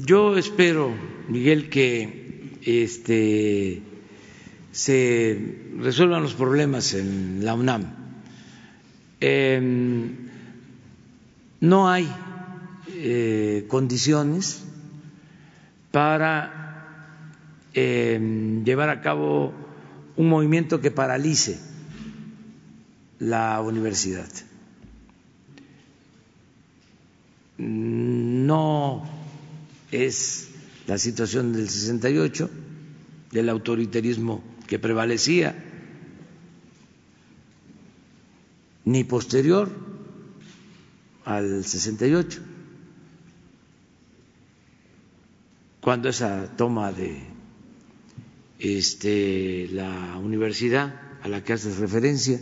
yo 0.05 0.37
espero, 0.37 0.93
Miguel, 1.27 1.69
que 1.69 2.51
este, 2.63 3.81
se 4.71 5.55
resuelvan 5.77 6.23
los 6.23 6.33
problemas 6.33 6.93
en 6.93 7.43
la 7.43 7.53
UNAM. 7.53 7.95
Eh, 9.19 9.59
no 11.59 11.89
hay 11.89 12.07
eh, 12.89 13.65
condiciones 13.67 14.63
para 15.91 16.67
eh, 17.73 18.61
llevar 18.65 18.89
a 18.89 19.01
cabo 19.01 19.53
un 20.15 20.29
movimiento 20.29 20.81
que 20.81 20.91
paralice 20.91 21.59
la 23.19 23.61
universidad. 23.61 24.27
No 27.57 29.03
es 29.91 30.49
la 30.87 30.97
situación 30.97 31.53
del 31.53 31.69
68, 31.69 32.49
del 33.31 33.49
autoritarismo 33.49 34.43
que 34.67 34.79
prevalecía, 34.79 35.55
ni 38.85 39.03
posterior 39.03 39.69
al 41.25 41.65
68, 41.65 42.41
cuando 45.87 46.09
esa 46.09 46.53
toma 46.57 46.91
de 46.91 47.17
este, 48.59 49.69
la 49.71 50.17
universidad 50.17 50.99
a 51.23 51.29
la 51.29 51.45
que 51.45 51.53
haces 51.53 51.77
referencia, 51.77 52.41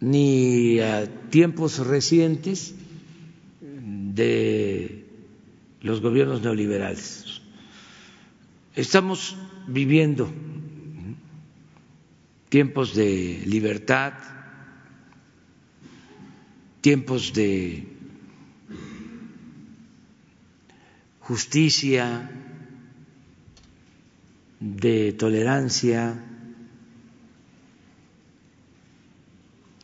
ni 0.00 0.80
a 0.80 1.28
tiempos 1.28 1.86
recientes 1.86 2.74
de 3.60 5.04
los 5.82 6.00
gobiernos 6.00 6.40
neoliberales. 6.40 7.42
Estamos 8.74 9.36
viviendo 9.68 10.26
tiempos 12.48 12.94
de 12.94 13.42
libertad, 13.44 14.14
tiempos 16.80 17.32
de 17.32 17.86
justicia, 21.20 22.30
de 24.58 25.12
tolerancia, 25.12 26.22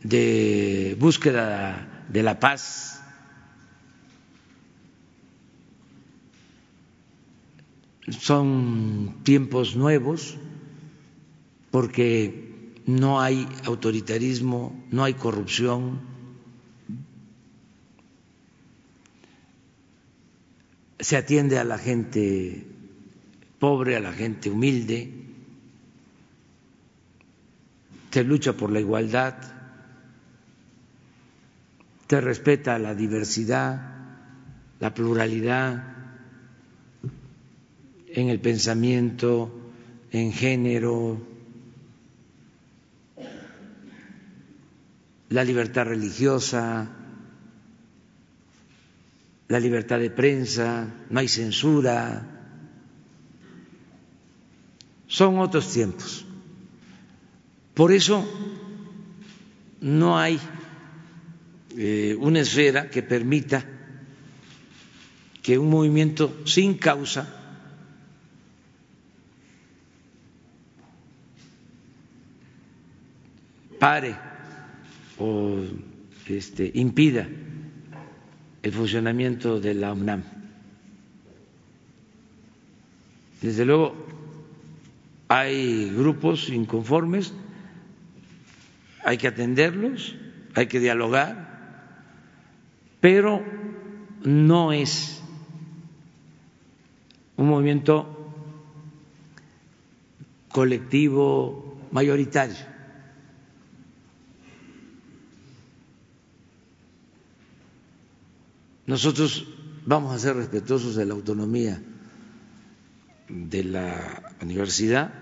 de 0.03 0.97
búsqueda 0.99 2.05
de 2.09 2.22
la 2.22 2.38
paz. 2.38 3.03
Son 8.09 9.20
tiempos 9.24 9.74
nuevos 9.76 10.36
porque 11.70 12.80
no 12.86 13.20
hay 13.20 13.49
autoritarismo, 13.64 14.86
no 14.90 15.03
hay 15.05 15.14
corrupción. 15.14 16.16
Se 20.99 21.16
atiende 21.16 21.59
a 21.59 21.64
la 21.64 21.78
gente 21.78 22.66
pobre, 23.59 23.97
a 23.97 24.01
la 24.01 24.12
gente 24.12 24.51
humilde, 24.51 25.12
se 28.11 28.24
lucha 28.24 28.55
por 28.55 28.70
la 28.70 28.80
igualdad 28.80 29.57
te 32.07 32.20
respeta 32.20 32.78
la 32.78 32.94
diversidad, 32.94 33.94
la 34.78 34.94
pluralidad 34.94 35.97
en 38.09 38.28
el 38.28 38.40
pensamiento, 38.40 39.72
en 40.12 40.32
género, 40.32 41.20
la 45.30 45.42
libertad 45.42 45.86
religiosa, 45.86 46.88
la 49.49 49.61
libertad 49.61 49.99
de 50.01 50.11
prensa, 50.11 50.92
no 51.09 51.20
hay 51.20 51.28
censura. 51.28 52.26
Son 55.07 55.38
otros 55.38 55.72
tiempos. 55.72 56.24
Por 57.74 57.92
eso 57.92 58.24
no 59.80 60.18
hay 60.18 60.40
eh, 61.76 62.16
una 62.18 62.40
esfera 62.40 62.90
que 62.90 63.03
permita 63.03 63.64
que 65.42 65.59
un 65.59 65.70
movimiento 65.70 66.42
sin 66.44 66.76
causa 66.76 67.32
pare 73.78 74.16
o 75.18 75.61
este, 76.26 76.72
impida 76.74 77.28
el 78.67 78.73
funcionamiento 78.73 79.61
de 79.61 79.75
la 79.75 79.93
UNAM. 79.93 80.25
Desde 83.41 83.64
luego, 83.64 83.95
hay 85.29 85.89
grupos 85.91 86.49
inconformes, 86.49 87.33
hay 89.05 89.19
que 89.19 89.29
atenderlos, 89.29 90.17
hay 90.57 90.67
que 90.67 90.81
dialogar, 90.81 91.95
pero 93.01 93.41
no 94.25 94.73
es 94.73 95.23
un 97.37 97.47
movimiento 97.47 98.33
colectivo 100.51 101.79
mayoritario. 101.93 102.57
Nosotros 108.87 109.49
vamos 109.84 110.14
a 110.14 110.18
ser 110.18 110.37
respetuosos 110.37 110.95
de 110.95 111.07
la 111.07 111.14
autonomía 111.14 111.82
de 113.28 113.64
la 113.64 114.34
universidad, 114.41 115.12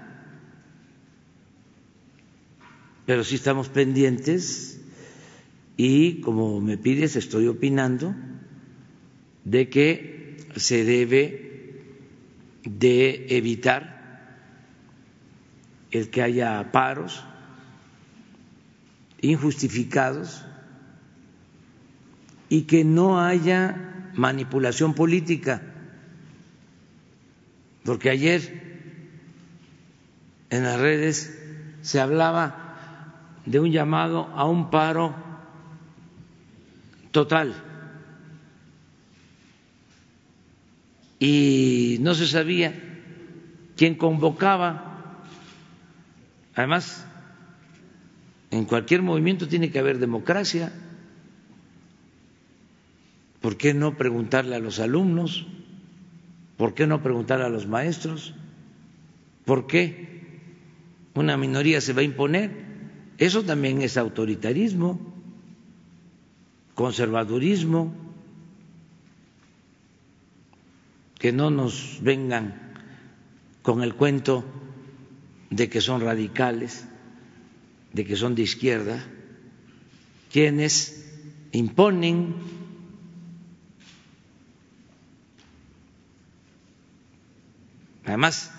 pero 3.06 3.24
sí 3.24 3.36
estamos 3.36 3.70
pendientes 3.70 4.80
y 5.76 6.20
como 6.20 6.60
me 6.60 6.76
pides 6.76 7.16
estoy 7.16 7.46
opinando 7.46 8.14
de 9.44 9.68
que 9.70 10.36
se 10.56 10.84
debe 10.84 11.80
de 12.64 13.26
evitar 13.30 13.94
el 15.90 16.10
que 16.10 16.22
haya 16.22 16.70
paros 16.72 17.24
injustificados 19.20 20.44
y 22.48 22.62
que 22.62 22.84
no 22.84 23.20
haya 23.20 24.10
manipulación 24.14 24.94
política, 24.94 25.62
porque 27.84 28.10
ayer 28.10 28.62
en 30.50 30.62
las 30.62 30.78
redes 30.78 31.38
se 31.82 32.00
hablaba 32.00 32.64
de 33.44 33.60
un 33.60 33.70
llamado 33.70 34.30
a 34.34 34.44
un 34.44 34.70
paro 34.70 35.14
total. 37.10 37.54
Y 41.18 41.98
no 42.00 42.14
se 42.14 42.26
sabía 42.26 42.74
quién 43.76 43.94
convocaba. 43.94 45.22
Además, 46.54 47.06
en 48.50 48.64
cualquier 48.64 49.02
movimiento 49.02 49.48
tiene 49.48 49.70
que 49.70 49.78
haber 49.78 49.98
democracia. 49.98 50.72
¿Por 53.44 53.58
qué 53.58 53.74
no 53.74 53.98
preguntarle 53.98 54.56
a 54.56 54.58
los 54.58 54.80
alumnos? 54.80 55.46
¿Por 56.56 56.72
qué 56.72 56.86
no 56.86 57.02
preguntarle 57.02 57.44
a 57.44 57.50
los 57.50 57.66
maestros? 57.66 58.32
¿Por 59.44 59.66
qué 59.66 60.40
una 61.12 61.36
minoría 61.36 61.82
se 61.82 61.92
va 61.92 62.00
a 62.00 62.04
imponer? 62.04 62.50
Eso 63.18 63.42
también 63.42 63.82
es 63.82 63.98
autoritarismo 63.98 64.98
conservadurismo, 66.74 67.92
que 71.18 71.30
no 71.30 71.50
nos 71.50 71.98
vengan 72.00 72.72
con 73.60 73.82
el 73.82 73.94
cuento 73.94 74.42
de 75.50 75.68
que 75.68 75.82
son 75.82 76.00
radicales, 76.00 76.86
de 77.92 78.06
que 78.06 78.16
son 78.16 78.34
de 78.34 78.40
izquierda, 78.40 79.04
quienes 80.32 81.04
imponen 81.52 82.63
además 88.06 88.50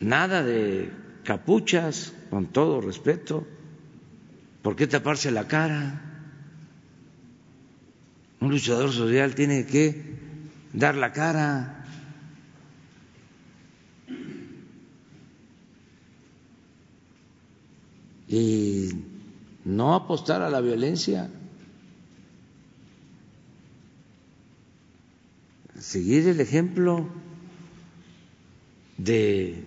nada 0.00 0.42
de 0.42 0.90
capuchas, 1.24 2.12
con 2.30 2.46
todo 2.46 2.80
respeto, 2.80 3.46
¿por 4.62 4.76
qué 4.76 4.86
taparse 4.86 5.30
la 5.30 5.46
cara? 5.46 6.00
Un 8.40 8.50
luchador 8.50 8.92
social 8.92 9.34
tiene 9.34 9.66
que 9.66 10.02
dar 10.72 10.96
la 10.96 11.12
cara. 11.12 11.78
Y 18.26 18.88
no 19.64 19.94
apostar 19.94 20.42
a 20.42 20.50
la 20.50 20.60
violencia. 20.60 21.30
Seguir 25.78 26.26
el 26.26 26.40
ejemplo 26.40 27.21
de 29.04 29.64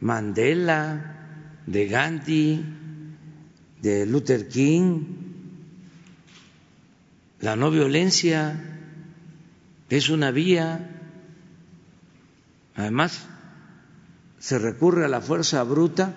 Mandela, 0.00 1.60
de 1.66 1.86
Gandhi, 1.88 2.64
de 3.82 4.06
Luther 4.06 4.48
King, 4.48 5.00
la 7.40 7.56
no 7.56 7.70
violencia 7.70 8.60
es 9.90 10.08
una 10.08 10.30
vía. 10.30 10.90
Además, 12.74 13.26
se 14.38 14.58
recurre 14.58 15.04
a 15.04 15.08
la 15.08 15.20
fuerza 15.20 15.62
bruta 15.62 16.14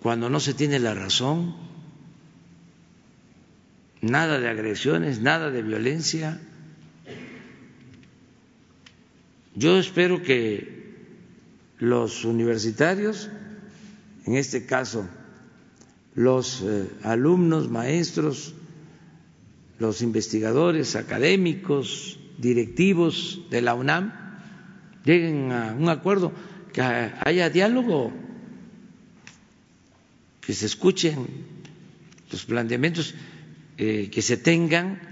cuando 0.00 0.30
no 0.30 0.40
se 0.40 0.54
tiene 0.54 0.78
la 0.78 0.94
razón. 0.94 1.54
Nada 4.00 4.40
de 4.40 4.48
agresiones, 4.48 5.20
nada 5.20 5.50
de 5.50 5.62
violencia. 5.62 6.40
Yo 9.60 9.76
espero 9.78 10.22
que 10.22 10.94
los 11.80 12.24
universitarios, 12.24 13.28
en 14.24 14.36
este 14.36 14.64
caso 14.64 15.06
los 16.14 16.62
eh, 16.62 16.88
alumnos, 17.02 17.68
maestros, 17.68 18.54
los 19.78 20.00
investigadores 20.00 20.96
académicos, 20.96 22.18
directivos 22.38 23.42
de 23.50 23.60
la 23.60 23.74
UNAM 23.74 24.14
lleguen 25.04 25.52
a 25.52 25.74
un 25.78 25.90
acuerdo, 25.90 26.32
que 26.72 26.80
haya 26.80 27.50
diálogo, 27.50 28.12
que 30.40 30.54
se 30.54 30.64
escuchen 30.64 31.26
los 32.32 32.46
planteamientos 32.46 33.14
eh, 33.76 34.08
que 34.10 34.22
se 34.22 34.38
tengan 34.38 35.02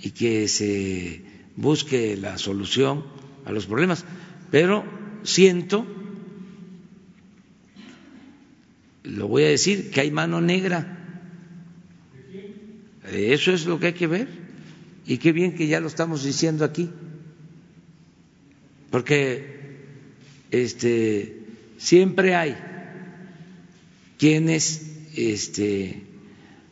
y 0.00 0.12
que 0.12 0.48
se 0.48 1.20
busque 1.56 2.16
la 2.16 2.38
solución 2.38 3.15
a 3.46 3.52
los 3.52 3.64
problemas. 3.64 4.04
Pero 4.50 4.84
siento, 5.22 5.86
lo 9.04 9.28
voy 9.28 9.44
a 9.44 9.48
decir, 9.48 9.90
que 9.90 10.02
hay 10.02 10.10
mano 10.10 10.42
negra 10.42 10.96
eso 13.12 13.52
es 13.52 13.66
lo 13.66 13.78
que 13.78 13.88
hay 13.88 13.92
que 13.92 14.06
ver. 14.06 14.28
Y 15.06 15.18
qué 15.18 15.32
bien 15.32 15.54
que 15.54 15.66
ya 15.66 15.80
lo 15.80 15.86
estamos 15.86 16.24
diciendo 16.24 16.64
aquí. 16.64 16.90
Porque 18.90 19.84
este, 20.50 21.44
siempre 21.78 22.34
hay 22.34 22.56
quienes 24.18 24.90
este, 25.14 26.02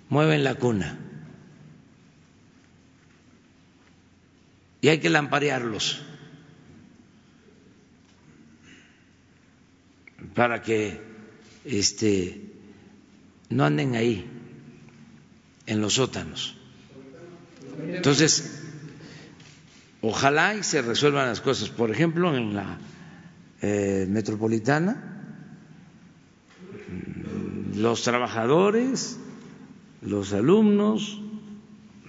mueven 0.08 0.42
la 0.42 0.56
cuna. 0.56 0.98
Y 4.80 4.88
hay 4.88 4.98
que 4.98 5.10
lamparearlos 5.10 6.02
para 10.34 10.62
que 10.62 11.00
este, 11.64 12.40
no 13.50 13.64
anden 13.64 13.94
ahí 13.94 14.26
en 15.66 15.80
los 15.80 15.94
sótanos. 15.94 16.56
Entonces, 17.86 18.62
ojalá 20.02 20.54
y 20.54 20.62
se 20.62 20.82
resuelvan 20.82 21.28
las 21.28 21.40
cosas. 21.40 21.70
Por 21.70 21.90
ejemplo, 21.90 22.36
en 22.36 22.54
la 22.54 22.78
eh, 23.62 24.06
metropolitana, 24.08 25.26
mm, 26.88 27.78
los 27.80 28.02
trabajadores, 28.02 29.18
los 30.02 30.32
alumnos, 30.32 31.20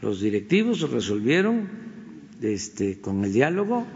los 0.02 0.20
directivos 0.20 0.82
resolvieron 0.92 1.70
este, 2.42 3.00
con 3.00 3.24
el 3.24 3.34
diálogo 3.34 3.88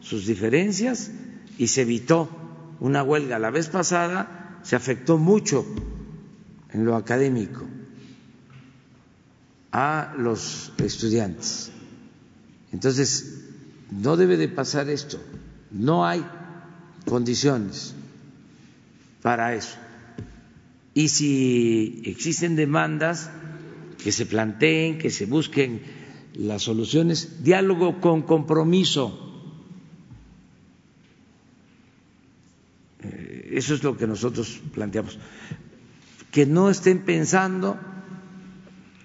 sus 0.00 0.26
diferencias 0.26 1.12
y 1.58 1.68
se 1.68 1.82
evitó 1.82 2.41
una 2.82 3.04
huelga. 3.04 3.38
La 3.38 3.50
vez 3.50 3.68
pasada 3.68 4.58
se 4.64 4.74
afectó 4.74 5.16
mucho 5.16 5.64
en 6.72 6.84
lo 6.84 6.96
académico 6.96 7.64
a 9.70 10.14
los 10.18 10.72
estudiantes. 10.78 11.70
Entonces, 12.72 13.44
no 13.90 14.16
debe 14.16 14.36
de 14.36 14.48
pasar 14.48 14.88
esto, 14.88 15.18
no 15.70 16.04
hay 16.04 16.26
condiciones 17.06 17.94
para 19.22 19.54
eso. 19.54 19.76
Y 20.92 21.08
si 21.08 22.02
existen 22.04 22.56
demandas, 22.56 23.30
que 24.02 24.10
se 24.10 24.26
planteen, 24.26 24.98
que 24.98 25.10
se 25.10 25.26
busquen 25.26 25.82
las 26.34 26.62
soluciones, 26.62 27.44
diálogo 27.44 28.00
con 28.00 28.22
compromiso. 28.22 29.32
Eh, 33.04 33.41
eso 33.52 33.74
es 33.74 33.82
lo 33.82 33.96
que 33.96 34.06
nosotros 34.06 34.60
planteamos. 34.72 35.18
Que 36.30 36.46
no 36.46 36.70
estén 36.70 37.04
pensando 37.04 37.78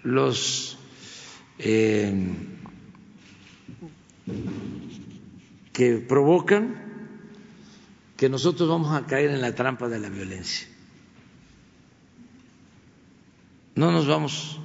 los 0.04 0.78
eh, 1.60 2.14
que 5.74 5.98
provocan 5.98 6.88
que 8.16 8.30
nosotros 8.30 8.68
vamos 8.68 8.96
a 8.96 9.06
caer 9.06 9.30
en 9.32 9.42
la 9.42 9.54
trampa 9.54 9.88
de 9.88 10.00
la 10.00 10.10
violencia. 10.10 10.68
No 13.76 13.92
nos 13.92 14.08
vamos 14.08 14.60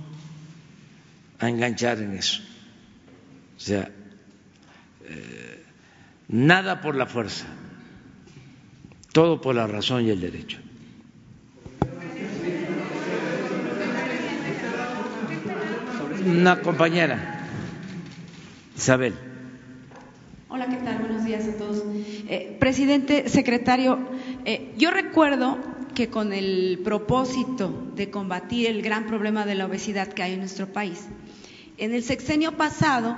a 1.39 1.51
enganchar 1.51 1.99
en 2.01 2.15
eso. 2.15 2.41
O 3.57 3.61
sea, 3.61 3.91
eh, 5.05 5.65
nada 6.29 6.81
por 6.81 6.97
la 6.97 7.07
fuerza, 7.07 7.47
todo 9.13 9.41
por 9.41 9.55
la 9.55 9.67
razón 9.67 10.07
y 10.07 10.11
el 10.11 10.21
derecho. 10.21 10.59
una 16.25 16.61
compañera, 16.61 17.49
Isabel. 18.77 19.15
Hola, 20.49 20.69
¿qué 20.69 20.77
tal? 20.77 20.99
Buenos 20.99 21.25
días 21.25 21.49
a 21.49 21.57
todos. 21.57 21.83
Eh, 22.29 22.57
presidente, 22.61 23.29
secretario, 23.29 23.99
eh, 24.45 24.73
yo 24.77 24.91
recuerdo 24.91 25.59
que 25.95 26.09
con 26.09 26.33
el 26.33 26.81
propósito 26.85 27.91
de 27.97 28.11
combatir 28.11 28.67
el 28.69 28.83
gran 28.83 29.07
problema 29.07 29.45
de 29.47 29.55
la 29.55 29.67
obesidad 29.67 30.09
que 30.09 30.23
hay 30.23 30.35
en 30.35 30.41
nuestro 30.41 30.73
país, 30.73 31.07
en 31.77 31.95
el 31.95 32.03
sexenio 32.03 32.57
pasado 32.57 33.17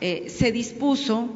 eh, 0.00 0.26
se 0.28 0.52
dispuso, 0.52 1.28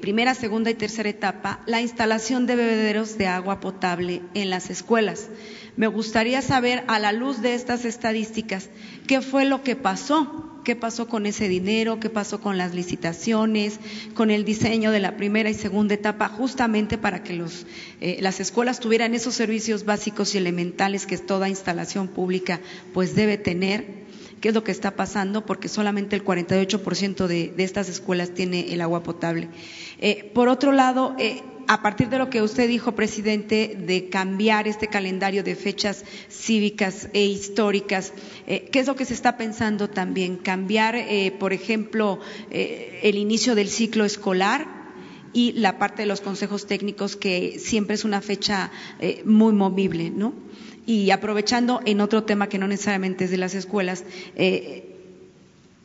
primera, 0.00 0.34
segunda 0.34 0.70
y 0.70 0.74
tercera 0.74 1.08
etapa, 1.08 1.60
la 1.66 1.80
instalación 1.80 2.46
de 2.46 2.56
bebederos 2.56 3.18
de 3.18 3.26
agua 3.26 3.60
potable 3.60 4.22
en 4.34 4.50
las 4.50 4.70
escuelas. 4.70 5.28
Me 5.76 5.86
gustaría 5.86 6.42
saber, 6.42 6.84
a 6.86 6.98
la 6.98 7.12
luz 7.12 7.42
de 7.42 7.54
estas 7.54 7.84
estadísticas, 7.84 8.70
qué 9.06 9.20
fue 9.20 9.44
lo 9.44 9.62
que 9.62 9.74
pasó 9.74 10.44
qué 10.64 10.74
pasó 10.74 11.06
con 11.06 11.26
ese 11.26 11.48
dinero, 11.48 12.00
qué 12.00 12.10
pasó 12.10 12.40
con 12.40 12.58
las 12.58 12.74
licitaciones, 12.74 13.78
con 14.14 14.30
el 14.30 14.44
diseño 14.44 14.90
de 14.90 14.98
la 14.98 15.16
primera 15.16 15.50
y 15.50 15.54
segunda 15.54 15.94
etapa, 15.94 16.28
justamente 16.28 16.98
para 16.98 17.22
que 17.22 17.44
eh, 18.00 18.18
las 18.20 18.40
escuelas 18.40 18.80
tuvieran 18.80 19.14
esos 19.14 19.34
servicios 19.34 19.84
básicos 19.84 20.34
y 20.34 20.38
elementales 20.38 21.06
que 21.06 21.18
toda 21.18 21.48
instalación 21.48 22.08
pública 22.08 22.60
pues 22.92 23.14
debe 23.14 23.36
tener. 23.36 24.03
¿Qué 24.44 24.50
es 24.50 24.54
lo 24.54 24.62
que 24.62 24.72
está 24.72 24.90
pasando? 24.90 25.46
Porque 25.46 25.70
solamente 25.70 26.14
el 26.14 26.22
48% 26.22 27.26
de, 27.26 27.48
de 27.56 27.64
estas 27.64 27.88
escuelas 27.88 28.34
tiene 28.34 28.74
el 28.74 28.82
agua 28.82 29.02
potable. 29.02 29.48
Eh, 29.98 30.30
por 30.34 30.48
otro 30.48 30.70
lado, 30.70 31.16
eh, 31.18 31.40
a 31.66 31.80
partir 31.80 32.10
de 32.10 32.18
lo 32.18 32.28
que 32.28 32.42
usted 32.42 32.68
dijo, 32.68 32.92
presidente, 32.92 33.74
de 33.74 34.10
cambiar 34.10 34.68
este 34.68 34.88
calendario 34.88 35.44
de 35.44 35.56
fechas 35.56 36.04
cívicas 36.28 37.08
e 37.14 37.24
históricas, 37.24 38.12
eh, 38.46 38.68
¿qué 38.70 38.80
es 38.80 38.86
lo 38.86 38.96
que 38.96 39.06
se 39.06 39.14
está 39.14 39.38
pensando 39.38 39.88
también? 39.88 40.36
Cambiar, 40.36 40.94
por 41.38 41.54
ejemplo, 41.54 42.20
el 42.50 43.14
inicio 43.14 43.54
del 43.54 43.70
ciclo 43.70 44.04
escolar 44.04 44.68
y 45.32 45.52
la 45.52 45.78
parte 45.78 46.02
de 46.02 46.06
los 46.06 46.20
consejos 46.20 46.66
técnicos, 46.66 47.16
que 47.16 47.58
siempre 47.58 47.94
es 47.94 48.04
una 48.04 48.20
fecha 48.20 48.70
muy 49.24 49.54
movible, 49.54 50.10
¿no? 50.10 50.43
Y 50.86 51.10
aprovechando 51.10 51.80
en 51.84 52.00
otro 52.00 52.24
tema 52.24 52.48
que 52.48 52.58
no 52.58 52.68
necesariamente 52.68 53.24
es 53.24 53.30
de 53.30 53.38
las 53.38 53.54
escuelas, 53.54 54.04
eh, 54.36 54.90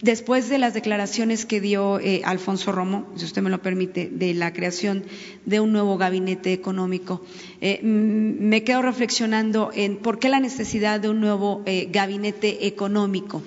Después 0.01 0.47
de 0.47 0.59
las 0.59 0.73
declaraciones 0.73 1.45
que 1.45 1.59
dio 1.59 1.99
eh, 1.99 2.21
Alfonso 2.23 2.71
Romo, 2.71 3.05
si 3.17 3.25
usted 3.25 3.41
me 3.41 3.49
lo 3.49 3.61
permite, 3.61 4.09
de 4.09 4.33
la 4.33 4.53
creación 4.53 5.03
de 5.45 5.59
un 5.59 5.73
nuevo 5.73 5.97
gabinete 5.97 6.53
económico, 6.53 7.21
eh, 7.59 7.81
me 7.83 8.63
quedo 8.63 8.81
reflexionando 8.81 9.71
en 9.75 9.97
por 9.97 10.17
qué 10.17 10.29
la 10.29 10.39
necesidad 10.39 11.01
de 11.01 11.09
un 11.09 11.19
nuevo 11.19 11.65
gabinete 11.89 12.65
económico 12.65 13.43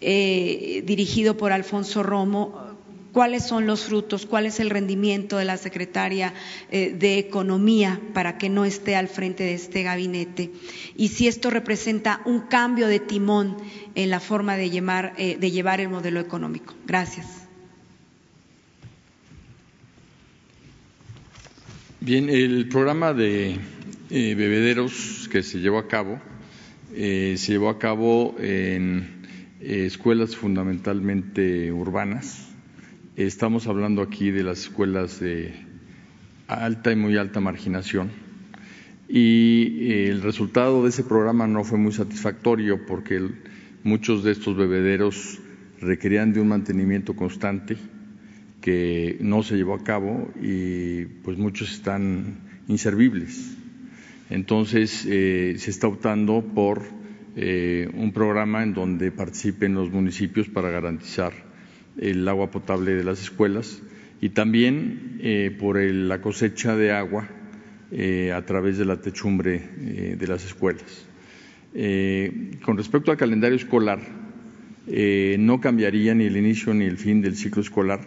dirigido 0.00 1.36
por 1.36 1.52
Alfonso 1.52 2.02
Romo 2.02 2.73
cuáles 3.14 3.46
son 3.46 3.66
los 3.66 3.84
frutos, 3.84 4.26
cuál 4.26 4.44
es 4.44 4.58
el 4.58 4.70
rendimiento 4.70 5.38
de 5.38 5.44
la 5.44 5.56
secretaria 5.56 6.34
eh, 6.70 6.94
de 6.98 7.18
Economía 7.18 8.00
para 8.12 8.36
que 8.38 8.48
no 8.50 8.64
esté 8.64 8.96
al 8.96 9.06
frente 9.06 9.44
de 9.44 9.54
este 9.54 9.84
gabinete 9.84 10.50
y 10.96 11.08
si 11.08 11.28
esto 11.28 11.48
representa 11.48 12.20
un 12.26 12.40
cambio 12.40 12.88
de 12.88 12.98
timón 12.98 13.56
en 13.94 14.10
la 14.10 14.18
forma 14.18 14.56
de 14.56 14.68
llevar, 14.68 15.14
eh, 15.16 15.38
de 15.38 15.50
llevar 15.52 15.80
el 15.80 15.88
modelo 15.88 16.18
económico. 16.18 16.74
Gracias. 16.86 17.26
Bien, 22.00 22.28
el 22.28 22.68
programa 22.68 23.14
de 23.14 23.60
eh, 24.10 24.34
bebederos 24.34 25.28
que 25.30 25.42
se 25.44 25.60
llevó 25.60 25.78
a 25.78 25.88
cabo 25.88 26.20
se 26.92 27.36
llevó 27.36 27.70
a 27.70 27.78
cabo 27.78 28.36
en 28.38 29.26
escuelas 29.60 30.36
fundamentalmente 30.36 31.72
urbanas 31.72 32.43
Estamos 33.16 33.68
hablando 33.68 34.02
aquí 34.02 34.32
de 34.32 34.42
las 34.42 34.62
escuelas 34.62 35.20
de 35.20 35.54
alta 36.48 36.90
y 36.90 36.96
muy 36.96 37.16
alta 37.16 37.38
marginación 37.38 38.10
y 39.08 39.92
eh, 39.92 40.08
el 40.08 40.20
resultado 40.20 40.82
de 40.82 40.88
ese 40.88 41.04
programa 41.04 41.46
no 41.46 41.62
fue 41.62 41.78
muy 41.78 41.92
satisfactorio 41.92 42.84
porque 42.86 43.24
muchos 43.84 44.24
de 44.24 44.32
estos 44.32 44.56
bebederos 44.56 45.38
requerían 45.80 46.32
de 46.32 46.40
un 46.40 46.48
mantenimiento 46.48 47.14
constante 47.14 47.76
que 48.60 49.16
no 49.20 49.44
se 49.44 49.54
llevó 49.54 49.74
a 49.74 49.84
cabo 49.84 50.32
y 50.42 51.04
pues 51.22 51.38
muchos 51.38 51.70
están 51.70 52.40
inservibles. 52.66 53.56
Entonces 54.28 55.06
eh, 55.08 55.54
se 55.58 55.70
está 55.70 55.86
optando 55.86 56.42
por 56.42 56.82
eh, 57.36 57.88
un 57.94 58.12
programa 58.12 58.64
en 58.64 58.74
donde 58.74 59.12
participen 59.12 59.74
los 59.74 59.92
municipios 59.92 60.48
para 60.48 60.70
garantizar 60.70 61.43
el 61.98 62.26
agua 62.28 62.50
potable 62.50 62.94
de 62.94 63.04
las 63.04 63.20
escuelas 63.22 63.82
y 64.20 64.30
también 64.30 65.18
eh, 65.20 65.54
por 65.58 65.78
la 65.78 66.20
cosecha 66.20 66.76
de 66.76 66.92
agua 66.92 67.28
eh, 67.92 68.32
a 68.32 68.44
través 68.44 68.78
de 68.78 68.84
la 68.84 69.00
techumbre 69.00 69.62
eh, 69.80 70.16
de 70.18 70.26
las 70.26 70.44
escuelas. 70.44 71.06
con 72.64 72.76
respecto 72.76 73.10
al 73.10 73.16
calendario 73.16 73.56
escolar, 73.56 73.98
no 74.86 75.60
cambiaría 75.60 76.14
ni 76.14 76.24
el 76.24 76.36
inicio 76.36 76.72
ni 76.72 76.84
el 76.84 76.96
fin 76.96 77.20
del 77.20 77.36
ciclo 77.36 77.62
escolar. 77.62 78.00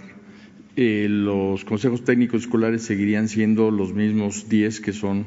los 0.76 1.66
consejos 1.66 2.04
técnicos 2.04 2.44
escolares 2.44 2.84
seguirían 2.84 3.28
siendo 3.28 3.70
los 3.70 3.94
mismos 3.94 4.48
10 4.48 4.80
que 4.80 4.94
son 4.94 5.26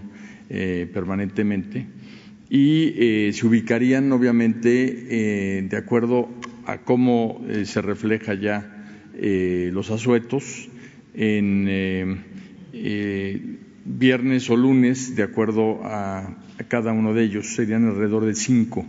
permanentemente 0.48 1.86
y 2.48 3.30
se 3.32 3.46
ubicarían 3.46 4.11
obviamente 4.11 5.68
de 5.68 5.76
acuerdo 5.76 6.28
a 6.70 6.78
cómo 6.78 7.44
eh, 7.48 7.64
se 7.64 7.82
refleja 7.82 8.34
ya 8.34 8.86
eh, 9.14 9.70
los 9.72 9.90
asuetos 9.90 10.68
en 11.14 11.66
eh, 11.68 13.56
viernes 13.84 14.48
o 14.50 14.56
lunes, 14.56 15.16
de 15.16 15.24
acuerdo 15.24 15.80
a, 15.82 16.36
cada 16.68 16.92
uno 16.92 17.12
de 17.12 17.24
ellos, 17.24 17.54
serían 17.54 17.88
alrededor 17.88 18.24
de 18.24 18.34
cinco 18.34 18.86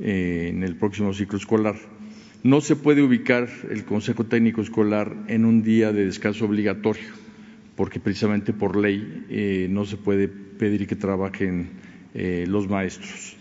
en 0.00 0.62
el 0.62 0.76
próximo 0.76 1.12
ciclo 1.12 1.36
escolar. 1.38 1.76
No 2.42 2.60
se 2.60 2.76
puede 2.76 3.02
ubicar 3.02 3.48
el 3.70 3.84
Consejo 3.84 4.24
Técnico 4.24 4.60
Escolar 4.60 5.14
en 5.28 5.44
un 5.44 5.62
día 5.62 5.92
de 5.92 6.06
descanso 6.06 6.46
obligatorio, 6.46 7.08
porque 7.76 8.00
precisamente 8.00 8.52
por 8.52 8.76
ley 8.76 9.66
no 9.70 9.84
se 9.84 9.96
puede 9.96 10.28
pedir 10.28 10.86
que 10.86 10.96
trabajen 10.96 11.70
los 12.14 12.68
maestros. 12.68 13.36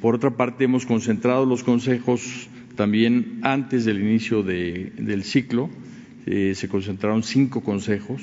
por 0.00 0.16
otra 0.16 0.30
parte, 0.30 0.64
hemos 0.64 0.86
concentrado 0.86 1.46
los 1.46 1.62
consejos 1.62 2.48
también 2.76 3.40
antes 3.42 3.84
del 3.84 4.00
inicio 4.00 4.42
del 4.42 5.24
ciclo 5.24 5.70
eh, 6.26 6.52
se 6.54 6.68
concentraron 6.68 7.22
cinco 7.22 7.62
consejos 7.62 8.22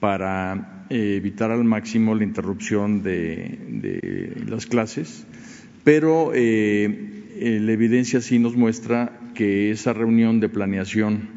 para 0.00 0.86
eh, 0.90 1.14
evitar 1.16 1.50
al 1.50 1.64
máximo 1.64 2.14
la 2.14 2.24
interrupción 2.24 3.02
de, 3.02 4.32
las 4.48 4.66
clases, 4.66 5.26
pero 5.84 6.32
eh, 6.34 7.58
la 7.60 7.72
evidencia 7.72 8.20
sí 8.20 8.38
nos 8.38 8.56
muestra 8.56 9.12
que 9.34 9.70
esa 9.70 9.92
reunión 9.92 10.40
de 10.40 10.48
planeación, 10.48 11.28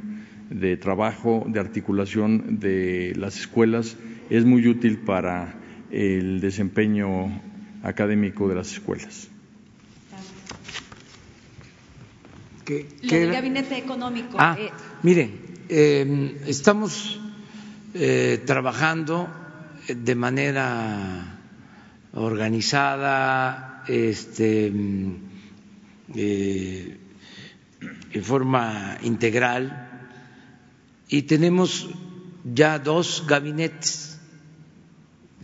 de 0.50 0.78
trabajo, 0.78 1.46
de 1.48 1.60
articulación 1.60 2.60
de 2.60 3.14
las 3.18 3.40
escuelas 3.40 3.98
es 4.30 4.46
muy 4.46 4.68
útil 4.68 5.00
para 5.00 5.56
el 5.92 6.40
desempeño 6.40 7.42
académico 7.84 8.48
de 8.48 8.56
las 8.56 8.72
escuelas. 8.74 9.35
El 12.68 13.32
gabinete 13.32 13.78
económico. 13.78 14.38
Ah, 14.40 14.56
eh. 14.60 14.72
miren, 15.04 15.40
em, 15.70 16.38
estamos 16.48 17.20
eh, 17.94 18.42
trabajando 18.46 19.30
de 19.88 20.16
manera 20.16 21.40
organizada, 22.14 23.84
este, 23.88 24.68
em, 24.68 25.18
eh, 26.16 26.98
en 28.14 28.24
forma 28.24 28.98
integral, 29.04 29.90
y 31.08 31.24
tenemos 31.24 31.90
ya 32.44 32.80
dos 32.80 33.26
gabinetes 33.28 34.20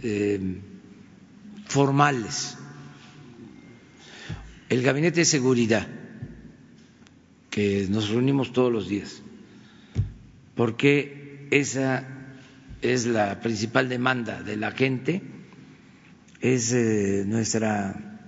em, 0.01 0.61
formales. 1.67 2.57
El 4.69 4.81
gabinete 4.81 5.19
de 5.19 5.25
seguridad 5.25 6.00
que 7.51 7.85
nos 7.89 8.09
reunimos 8.09 8.53
todos 8.53 8.71
los 8.71 8.87
días, 8.87 9.21
porque 10.55 11.47
esa 11.51 12.07
es 12.81 13.05
la 13.05 13.41
principal 13.41 13.89
demanda 13.89 14.41
de 14.41 14.55
la 14.55 14.71
gente, 14.71 15.21
es 16.39 16.73
eh, 16.73 17.23
nuestra 17.27 18.19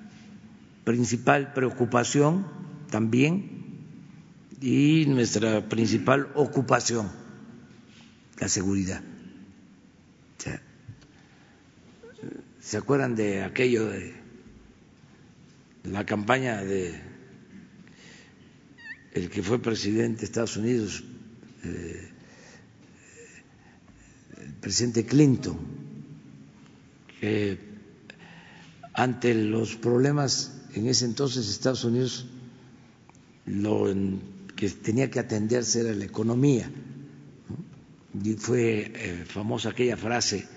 principal 0.84 1.54
preocupación 1.54 2.46
también 2.92 3.64
y 4.62 5.06
nuestra 5.08 5.68
principal 5.68 6.30
ocupación, 6.36 7.10
la 8.40 8.50
seguridad. 8.50 9.02
¿Se 12.60 12.78
acuerdan 12.78 13.16
de 13.16 13.44
aquello 13.44 13.88
de 13.88 14.14
la 15.84 16.06
campaña 16.06 16.64
de 16.64 17.13
el 19.14 19.30
que 19.30 19.44
fue 19.44 19.62
presidente 19.62 20.22
de 20.22 20.26
Estados 20.26 20.58
Unidos, 20.58 21.04
eh, 21.64 22.10
el 24.42 24.54
presidente 24.56 25.06
Clinton, 25.06 25.58
que 27.20 27.58
ante 28.94 29.34
los 29.36 29.76
problemas 29.76 30.62
en 30.74 30.88
ese 30.88 31.06
entonces 31.06 31.48
Estados 31.50 31.84
Unidos 31.84 32.26
lo 33.46 33.94
que 34.56 34.70
tenía 34.70 35.10
que 35.10 35.20
atenderse 35.20 35.82
era 35.82 35.94
la 35.94 36.06
economía. 36.06 36.70
Y 38.24 38.34
fue 38.34 38.92
eh, 38.96 39.26
famosa 39.28 39.70
aquella 39.70 39.98
frase, 39.98 40.48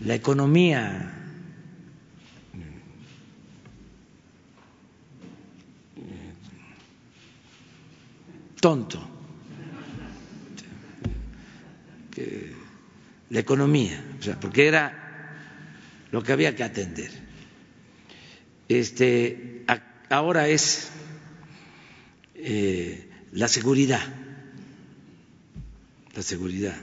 la 0.00 0.14
economía 0.14 1.23
tonto. 8.64 8.98
la 13.28 13.40
economía, 13.40 14.02
o 14.18 14.22
sea, 14.22 14.40
porque 14.40 14.66
era 14.66 15.36
lo 16.12 16.22
que 16.22 16.32
había 16.32 16.56
que 16.56 16.64
atender. 16.64 17.10
Este, 18.66 19.66
ahora 20.08 20.48
es 20.48 20.88
eh, 22.36 23.06
la 23.32 23.48
seguridad, 23.48 24.00
la 26.14 26.22
seguridad. 26.22 26.76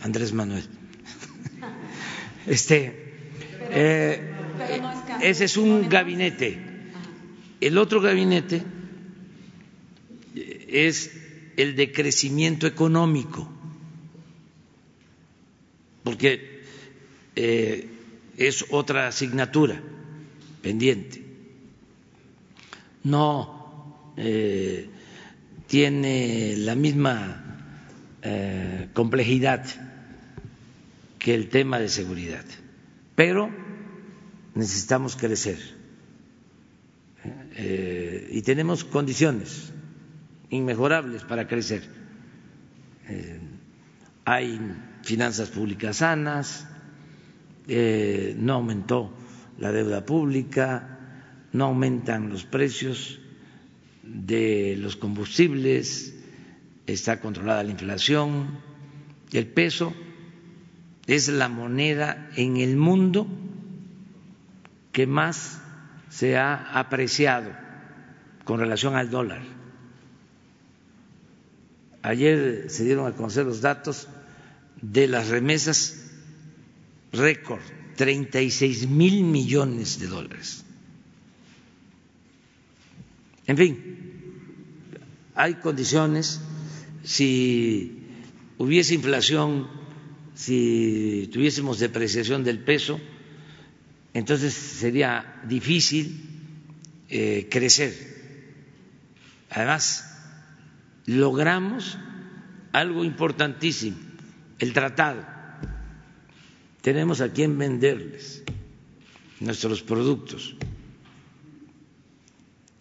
Andrés 0.00 0.32
Manuel. 0.32 0.64
Este, 2.46 3.20
eh, 3.70 4.34
ese 5.20 5.44
es 5.44 5.56
un 5.56 5.88
gabinete. 5.88 6.58
El 7.60 7.78
otro 7.78 8.00
gabinete 8.00 8.77
es 10.68 11.12
el 11.56 11.76
de 11.76 11.92
crecimiento 11.92 12.66
económico. 12.66 13.48
porque 16.08 16.62
eh, 17.36 17.86
es 18.38 18.64
otra 18.70 19.08
asignatura 19.08 19.78
pendiente. 20.62 21.22
No 23.04 24.14
eh, 24.16 24.88
tiene 25.66 26.54
la 26.56 26.74
misma 26.74 27.44
eh, 28.22 28.88
complejidad 28.94 29.66
que 31.18 31.34
el 31.34 31.50
tema 31.50 31.78
de 31.78 31.90
seguridad, 31.90 32.44
pero 33.14 33.50
necesitamos 34.54 35.14
crecer 35.14 35.76
y 38.30 38.40
tenemos 38.42 38.84
condiciones 38.84 39.72
inmejorables 40.50 41.24
para 41.24 41.46
crecer. 41.46 41.82
Eh, 43.08 43.40
hay 44.24 44.60
finanzas 45.02 45.50
públicas 45.50 45.98
sanas, 45.98 46.66
no 47.66 48.54
aumentó 48.54 49.12
la 49.58 49.72
deuda 49.72 50.04
pública, 50.06 50.98
no 51.52 51.66
aumentan 51.66 52.30
los 52.30 52.44
precios 52.44 53.18
de 54.02 54.76
los 54.78 54.96
combustibles, 54.96 56.14
está 56.86 57.20
controlada 57.20 57.62
la 57.62 57.70
inflación, 57.70 58.58
el 59.32 59.46
peso 59.46 59.92
es 61.06 61.28
la 61.28 61.48
moneda 61.48 62.30
en 62.36 62.56
el 62.58 62.76
mundo 62.76 63.26
que 64.92 65.06
más 65.06 65.60
se 66.08 66.36
ha 66.36 66.78
apreciado 66.78 67.50
con 68.44 68.60
relación 68.60 68.96
al 68.96 69.10
dólar. 69.10 69.57
Ayer 72.02 72.66
se 72.68 72.84
dieron 72.84 73.06
a 73.06 73.14
conocer 73.16 73.44
los 73.44 73.60
datos 73.60 74.08
de 74.80 75.08
las 75.08 75.28
remesas 75.28 75.96
récord, 77.12 77.60
36 77.96 78.88
mil 78.88 79.24
millones 79.24 79.98
de 79.98 80.06
dólares. 80.06 80.64
En 83.46 83.56
fin, 83.56 83.98
hay 85.34 85.54
condiciones 85.54 86.40
si 87.02 88.02
hubiese 88.58 88.94
inflación, 88.94 89.66
si 90.34 91.30
tuviésemos 91.32 91.78
depreciación 91.78 92.44
del 92.44 92.58
peso, 92.58 93.00
entonces 94.14 94.52
sería 94.52 95.40
difícil 95.48 96.20
eh, 97.08 97.48
crecer. 97.50 97.94
Además, 99.50 100.17
logramos 101.08 101.98
algo 102.72 103.02
importantísimo, 103.02 103.96
el 104.58 104.72
tratado. 104.74 105.24
Tenemos 106.82 107.20
a 107.22 107.32
quien 107.32 107.56
venderles 107.58 108.44
nuestros 109.40 109.82
productos. 109.82 110.54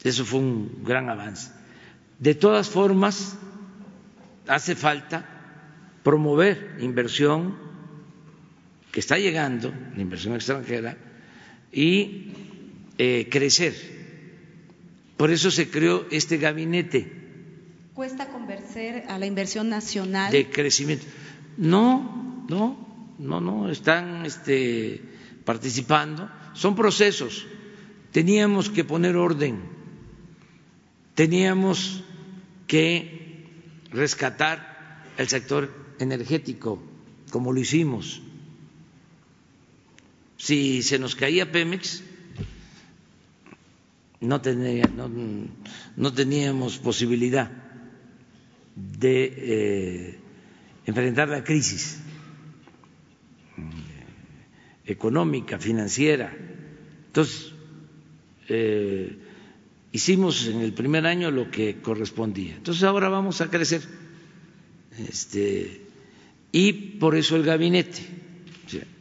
Eso 0.04 0.26
fue 0.26 0.42
un 0.42 0.84
gran 0.84 1.10
avance. 1.10 1.52
De 2.20 2.36
todas 2.36 2.70
formas, 2.70 3.38
hace 4.48 4.76
falta 4.76 5.26
promover 6.04 6.78
inversión 6.82 7.56
que 8.92 9.00
está 9.00 9.18
llegando, 9.18 9.74
la 9.96 10.02
inversión 10.02 10.36
extranjera, 10.36 10.98
y 11.72 12.32
eh, 12.98 13.28
crecer. 13.32 13.74
Por 15.16 15.32
eso 15.32 15.50
se 15.50 15.70
creó 15.70 16.06
este 16.12 16.38
gabinete. 16.38 17.27
¿Cuesta 17.98 18.28
convencer 18.28 19.06
a 19.08 19.18
la 19.18 19.26
inversión 19.26 19.70
nacional? 19.70 20.32
De 20.32 20.52
crecimiento. 20.52 21.08
No, 21.58 22.46
no, 22.48 23.16
no, 23.18 23.42
no, 23.42 23.72
están 23.72 24.24
este, 24.24 25.02
participando. 25.44 26.30
Son 26.54 26.76
procesos. 26.76 27.48
Teníamos 28.12 28.70
que 28.70 28.84
poner 28.84 29.16
orden. 29.16 29.62
Teníamos 31.16 32.04
que 32.68 33.48
rescatar 33.90 35.02
el 35.18 35.28
sector 35.28 35.74
energético, 35.98 36.80
como 37.32 37.52
lo 37.52 37.60
hicimos. 37.60 38.22
Si 40.38 40.84
se 40.84 41.00
nos 41.00 41.16
caía 41.16 41.52
Pemex, 41.52 42.04
no, 44.20 44.40
no, 45.96 46.14
teníamos 46.14 46.78
posibilidad 46.78 47.67
de 48.78 49.34
eh, 49.36 50.20
enfrentar 50.86 51.30
la 51.30 51.44
crisis 51.44 52.00
económica, 54.86 55.60
financiera. 55.60 56.34
Entonces, 57.08 57.54
eh, 58.48 59.18
hicimos 59.92 60.48
en 60.48 60.62
el 60.62 60.74
primer 60.74 61.06
año 61.06 61.32
lo 61.32 61.50
que 61.50 61.82
correspondía. 61.82 62.56
Entonces 62.56 62.84
ahora 62.84 63.10
vamos 63.10 63.42
a 63.42 63.50
crecer. 63.50 63.82
Este, 65.10 65.82
y 66.52 66.74
por 66.74 67.16
eso 67.16 67.36
el 67.36 67.44
gabinete, 67.44 68.02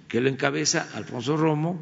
que 0.08 0.20
lo 0.20 0.28
encabeza 0.28 0.88
Alfonso 0.94 1.36
Romo, 1.36 1.78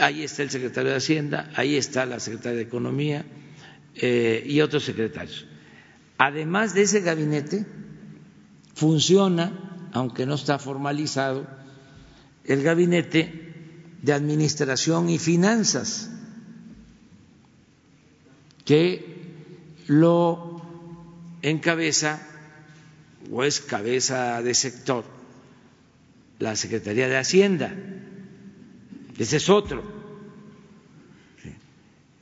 ahí 0.00 0.22
está 0.22 0.42
el 0.42 0.50
secretario 0.50 0.90
de 0.90 0.96
Hacienda, 0.96 1.50
ahí 1.54 1.76
está 1.76 2.06
la 2.06 2.20
secretaria 2.20 2.58
de 2.58 2.64
Economía 2.64 3.24
eh, 3.94 4.44
y 4.46 4.60
otros 4.60 4.84
secretarios. 4.84 5.46
Además 6.18 6.74
de 6.74 6.82
ese 6.82 7.00
gabinete, 7.00 7.66
funciona, 8.74 9.88
aunque 9.92 10.26
no 10.26 10.34
está 10.34 10.58
formalizado, 10.58 11.46
el 12.44 12.62
gabinete 12.62 13.54
de 14.02 14.12
Administración 14.12 15.08
y 15.08 15.18
Finanzas 15.18 16.10
que 18.64 19.16
lo 19.86 20.60
encabeza 21.42 22.20
o 23.30 23.44
es 23.44 23.60
cabeza 23.60 24.42
de 24.42 24.54
sector 24.54 25.04
la 26.38 26.54
Secretaría 26.56 27.08
de 27.08 27.16
Hacienda. 27.16 27.74
Ese 29.16 29.38
es 29.38 29.48
otro, 29.48 29.82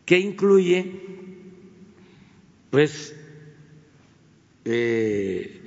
que 0.05 0.19
incluye, 0.19 1.01
pues, 2.71 3.15
eh, 4.65 5.61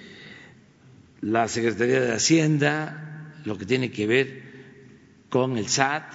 la 1.21 1.47
Secretaría 1.47 2.01
de 2.01 2.13
Hacienda, 2.13 3.33
lo 3.45 3.57
que 3.57 3.65
tiene 3.65 3.91
que 3.91 4.07
ver 4.07 4.43
con 5.29 5.57
el 5.57 5.67
SAT, 5.67 6.13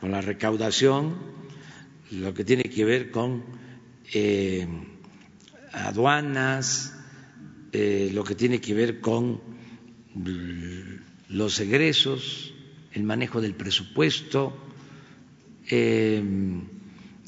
con 0.00 0.10
la 0.12 0.20
recaudación, 0.20 1.16
lo 2.12 2.34
que 2.34 2.44
tiene 2.44 2.64
que 2.64 2.84
ver 2.84 3.10
con 3.10 3.44
eh, 4.12 4.66
aduanas, 5.72 6.94
eh, 7.72 8.10
lo 8.12 8.24
que 8.24 8.34
tiene 8.34 8.60
que 8.60 8.74
ver 8.74 9.00
con 9.00 9.40
los 11.28 11.58
egresos, 11.60 12.54
el 12.92 13.04
manejo 13.04 13.40
del 13.40 13.54
presupuesto, 13.54 14.56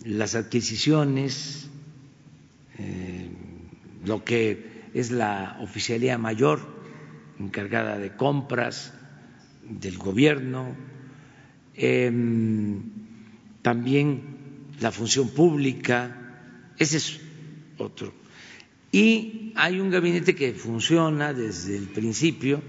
las 0.04 0.34
adquisiciones, 0.34 1.70
lo 4.04 4.22
que 4.22 4.73
es 4.94 5.10
la 5.10 5.58
oficialía 5.60 6.16
mayor 6.16 6.60
encargada 7.40 7.98
de 7.98 8.14
compras 8.14 8.94
del 9.68 9.98
gobierno, 9.98 10.76
también 13.62 14.22
la 14.80 14.92
función 14.92 15.28
pública, 15.30 16.72
ese 16.78 16.98
es 16.98 17.20
otro. 17.76 18.14
Y 18.92 19.52
hay 19.56 19.80
un 19.80 19.90
gabinete 19.90 20.36
que 20.36 20.52
funciona 20.52 21.32
desde 21.32 21.76
el 21.76 21.88
principio 21.88 22.62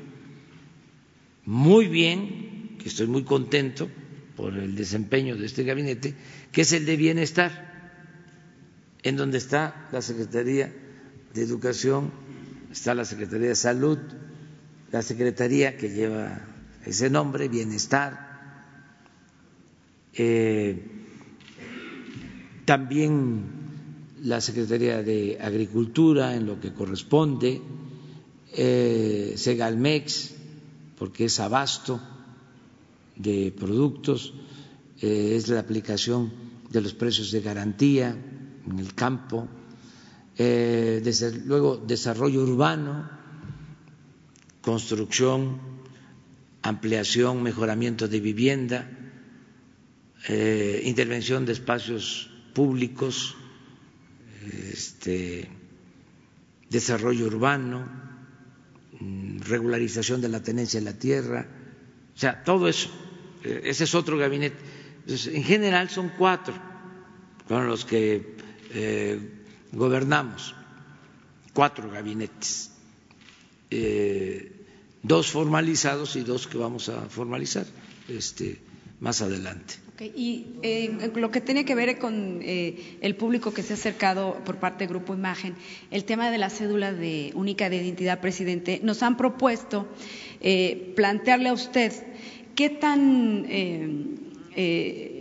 muy 1.45 1.85
bien, 1.87 2.77
que 2.79 2.89
estoy 2.89 3.05
muy 3.05 3.23
contento 3.23 3.87
por 4.35 4.57
el 4.57 4.75
desempeño 4.75 5.35
de 5.35 5.45
este 5.45 5.63
gabinete, 5.63 6.15
que 6.51 6.61
es 6.61 6.73
el 6.73 6.87
de 6.87 6.97
bienestar, 6.97 7.75
en 9.03 9.15
donde 9.15 9.37
está 9.37 9.87
la 9.91 10.01
Secretaría 10.01 10.73
de 11.35 11.43
Educación, 11.43 12.11
está 12.71 12.95
la 12.95 13.03
Secretaría 13.05 13.49
de 13.49 13.55
Salud, 13.55 13.99
la 14.91 15.01
Secretaría 15.01 15.75
que 15.75 15.89
lleva 15.89 16.41
ese 16.85 17.09
nombre, 17.09 17.49
Bienestar, 17.49 18.13
eh, 20.13 20.81
también 22.63 23.43
la 24.23 24.39
Secretaría 24.39 25.03
de 25.03 25.37
Agricultura 25.41 26.35
en 26.35 26.45
lo 26.45 26.59
que 26.59 26.73
corresponde, 26.73 27.61
eh, 28.53 29.33
Segalmex, 29.35 30.33
porque 30.97 31.25
es 31.25 31.39
abasto 31.41 31.99
de 33.17 33.53
productos, 33.57 34.33
eh, 35.01 35.33
es 35.35 35.49
la 35.49 35.59
aplicación 35.59 36.31
de 36.69 36.79
los 36.81 36.93
precios 36.93 37.31
de 37.31 37.41
garantía 37.41 38.15
en 38.65 38.79
el 38.79 38.95
campo, 38.95 39.47
eh, 40.37 41.01
luego 41.45 41.77
desarrollo 41.77 42.43
urbano, 42.43 43.09
construcción, 44.61 45.59
ampliación, 46.61 47.43
mejoramiento 47.43 48.07
de 48.07 48.19
vivienda, 48.19 48.89
eh, 50.27 50.81
intervención 50.85 51.45
de 51.45 51.53
espacios 51.53 52.31
públicos, 52.53 53.35
este, 54.71 55.47
desarrollo 56.69 57.27
urbano, 57.27 57.87
mm, 58.99 59.39
regularización 59.41 60.21
de 60.21 60.29
la 60.29 60.41
tenencia 60.41 60.79
de 60.79 60.85
la 60.85 60.97
tierra, 60.97 61.47
o 62.15 62.17
sea, 62.17 62.43
todo 62.43 62.67
eso. 62.67 62.89
Eh, 63.43 63.61
ese 63.65 63.83
es 63.83 63.95
otro 63.95 64.17
gabinete. 64.17 64.57
en 65.07 65.43
general 65.43 65.87
son 65.91 66.11
cuatro 66.17 66.55
con 67.47 67.67
los 67.67 67.85
que 67.85 68.33
gobernamos, 69.71 70.55
cuatro 71.53 71.89
gabinetes, 71.89 72.71
dos 75.03 75.31
formalizados 75.31 76.15
y 76.15 76.21
dos 76.21 76.47
que 76.47 76.57
vamos 76.57 76.89
a 76.89 77.01
formalizar 77.09 77.65
este, 78.07 78.59
más 78.99 79.21
adelante. 79.21 79.75
Y 80.01 80.47
eh, 80.61 81.11
lo 81.15 81.31
que 81.31 81.39
tiene 81.39 81.63
que 81.63 81.73
ver 81.73 81.97
con 81.99 82.39
eh, 82.41 82.97
el 83.01 83.15
público 83.15 83.53
que 83.53 83.63
se 83.63 83.73
ha 83.73 83.75
acercado 83.77 84.41
por 84.43 84.57
parte 84.57 84.79
del 84.79 84.89
Grupo 84.89 85.13
Imagen, 85.13 85.55
el 85.89 86.03
tema 86.03 86.31
de 86.31 86.37
la 86.37 86.49
cédula 86.49 86.91
de 86.91 87.31
única 87.33 87.69
de 87.69 87.77
identidad, 87.77 88.19
presidente, 88.19 88.81
nos 88.83 89.03
han 89.03 89.15
propuesto 89.15 89.87
eh, 90.41 90.91
plantearle 90.97 91.49
a 91.49 91.53
usted 91.53 91.93
qué 92.55 92.69
tan 92.69 93.47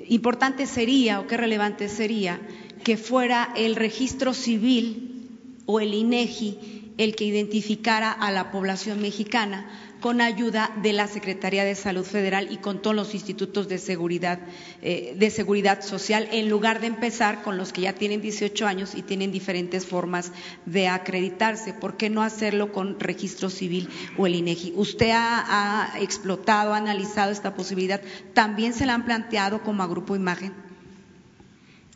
importante 0.07 0.67
sería 0.67 1.21
o 1.21 1.27
qué 1.27 1.37
relevante 1.37 1.89
sería 1.89 2.41
que 2.85 2.97
fuera 2.97 3.53
el 3.57 3.75
registro 3.75 4.35
civil 4.35 5.31
o 5.67 5.81
el 5.81 5.95
INEGI 5.95 6.83
el 6.99 7.17
que 7.17 7.25
identificara 7.25 8.13
a 8.13 8.31
la 8.31 8.53
población 8.53 9.01
mexicana 9.01 9.67
con 10.01 10.21
ayuda 10.21 10.71
de 10.83 10.93
la 10.93 11.07
Secretaría 11.07 11.65
de 11.65 11.75
Salud 11.75 12.05
Federal 12.05 12.49
y 12.53 12.59
con 12.59 12.83
todos 12.83 12.95
los 12.95 13.15
institutos 13.15 13.69
de 13.69 13.79
seguridad, 13.79 14.39
eh, 14.83 15.15
de 15.17 15.31
seguridad 15.31 15.83
social, 15.83 16.29
en 16.31 16.51
lugar 16.51 16.81
de 16.81 16.89
empezar 16.89 17.43
con 17.43 17.57
los 17.57 17.73
que 17.73 17.81
ya 17.81 17.95
tienen 17.95 18.21
18 18.21 18.67
años 18.67 18.95
y 18.95 19.01
tienen 19.03 19.33
diferentes 19.33 19.87
formas 19.87 20.31
de 20.67 20.89
acreditarse. 20.89 21.73
¿Por 21.73 21.97
qué 21.97 22.11
no 22.11 22.23
hacerlo 22.23 22.71
con 22.71 23.01
registro 23.01 23.49
civil 23.49 23.89
o 24.19 24.27
el 24.27 24.35
INEGI? 24.35 24.75
¿Usted 24.77 25.11
ha, 25.15 25.95
explotado, 25.99 26.75
ha 26.75 26.77
analizado 26.77 27.33
esta 27.33 27.55
posibilidad? 27.55 28.03
¿También 28.35 28.75
se 28.75 28.85
la 28.85 28.93
han 28.93 29.07
planteado 29.07 29.63
como 29.63 29.83
a 29.83 29.87
Grupo 29.87 30.15
Imagen? 30.15 30.64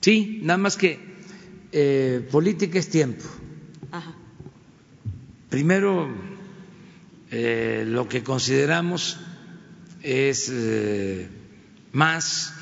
Sí, 0.01 0.41
nada 0.43 0.59
más 0.59 0.77
que 0.77 0.99
eh, 1.73 2.27
política 2.31 2.79
es 2.79 2.89
tiempo. 2.89 3.25
Primero 5.51 6.09
eh, 7.31 7.85
lo 7.87 8.09
que 8.09 8.23
consideramos 8.23 9.19
es 10.03 10.51
eh, 10.53 11.27
más 11.93 12.55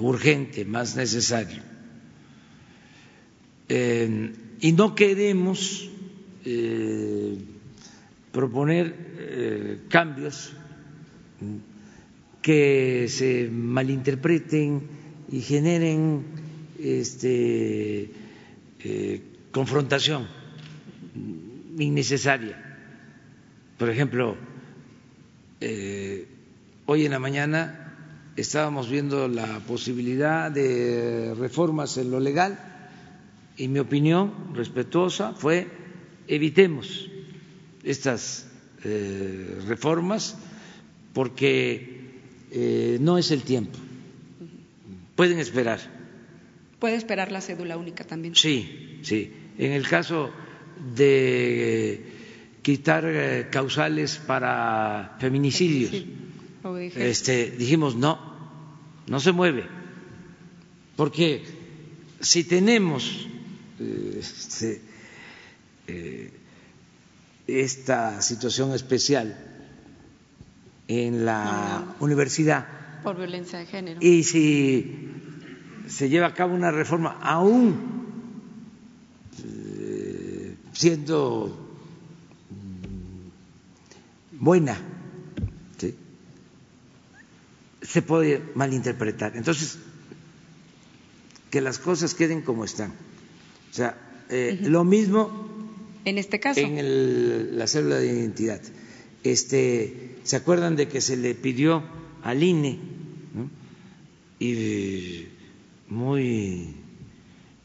urgente, 0.00 0.64
más 0.66 0.94
necesario. 0.96 1.62
y 4.60 4.72
no 4.72 4.94
queremos 4.94 5.88
proponer 8.32 9.80
cambios 9.88 10.52
que 12.42 13.06
se 13.08 13.48
malinterpreten 13.50 14.97
y 15.30 15.40
generen 15.40 16.24
este, 16.78 18.10
confrontación 19.50 20.26
innecesaria. 21.78 22.56
Por 23.78 23.90
ejemplo, 23.90 24.36
eh, 25.60 26.26
hoy 26.86 27.04
en 27.04 27.12
la 27.12 27.18
mañana 27.18 28.32
estábamos 28.36 28.88
viendo 28.88 29.28
la 29.28 29.60
posibilidad 29.60 30.50
de 30.50 31.34
reformas 31.38 31.96
en 31.96 32.10
lo 32.10 32.20
legal 32.20 32.58
y 33.56 33.68
mi 33.68 33.80
opinión 33.80 34.54
respetuosa 34.54 35.32
fue 35.34 35.66
evitemos 36.28 37.10
estas 37.82 38.46
eh, 38.84 39.58
reformas 39.66 40.36
porque 41.12 42.20
eh, 42.50 42.98
no 43.00 43.18
es 43.18 43.30
el 43.30 43.42
tiempo. 43.42 43.78
Pueden 45.18 45.40
esperar. 45.40 45.80
¿Puede 46.78 46.94
esperar 46.94 47.32
la 47.32 47.40
cédula 47.40 47.76
única 47.76 48.04
también? 48.04 48.36
Sí, 48.36 49.00
sí. 49.02 49.32
En 49.58 49.72
el 49.72 49.84
caso 49.88 50.30
de 50.94 52.04
quitar 52.62 53.02
eh, 53.04 53.48
causales 53.50 54.18
para 54.24 55.16
feminicidios. 55.18 56.06
Este, 56.94 57.50
dijimos 57.50 57.96
no, 57.96 58.16
no 59.08 59.18
se 59.18 59.32
mueve, 59.32 59.66
porque 60.94 61.42
si 62.20 62.44
tenemos 62.44 63.26
eh, 63.80 64.18
este, 64.20 64.82
eh, 65.88 66.30
esta 67.48 68.22
situación 68.22 68.72
especial 68.72 69.36
en 70.86 71.24
la 71.24 71.96
universidad 71.98 72.77
por 73.02 73.16
violencia 73.16 73.58
de 73.58 73.66
género 73.66 74.00
y 74.00 74.24
si 74.24 75.10
se 75.88 76.08
lleva 76.08 76.26
a 76.28 76.34
cabo 76.34 76.54
una 76.54 76.70
reforma 76.70 77.18
aún 77.20 77.98
siendo 80.72 81.58
buena, 84.32 84.78
se 87.82 88.02
puede 88.02 88.42
malinterpretar. 88.54 89.36
Entonces, 89.36 89.78
que 91.50 91.60
las 91.60 91.78
cosas 91.78 92.14
queden 92.14 92.42
como 92.42 92.64
están. 92.64 92.90
O 92.90 93.74
sea, 93.74 93.96
eh, 94.28 94.58
lo 94.62 94.84
mismo 94.84 95.48
en 96.04 96.18
este 96.18 96.38
caso 96.38 96.60
en 96.60 97.58
la 97.58 97.66
célula 97.66 97.96
de 97.96 98.06
identidad. 98.06 98.60
Este, 99.24 100.16
¿se 100.22 100.36
acuerdan 100.36 100.76
de 100.76 100.88
que 100.88 101.00
se 101.00 101.16
le 101.16 101.34
pidió 101.34 101.82
al 102.28 102.42
INE 102.42 102.78
y 104.38 105.28
muy 105.88 106.74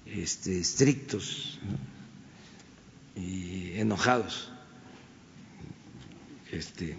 este, 0.06 0.60
estrictos 0.60 1.60
y 3.14 3.74
enojados 3.74 4.54
este, 6.50 6.96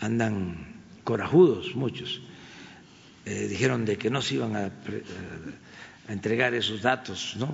andan 0.00 0.56
corajudos 1.04 1.74
muchos. 1.74 2.22
Eh, 3.26 3.48
dijeron 3.48 3.84
de 3.84 3.98
que 3.98 4.08
no 4.08 4.22
se 4.22 4.36
iban 4.36 4.56
a, 4.56 4.72
entregar 6.08 6.54
esos 6.54 6.80
datos, 6.80 7.36
¿no? 7.38 7.52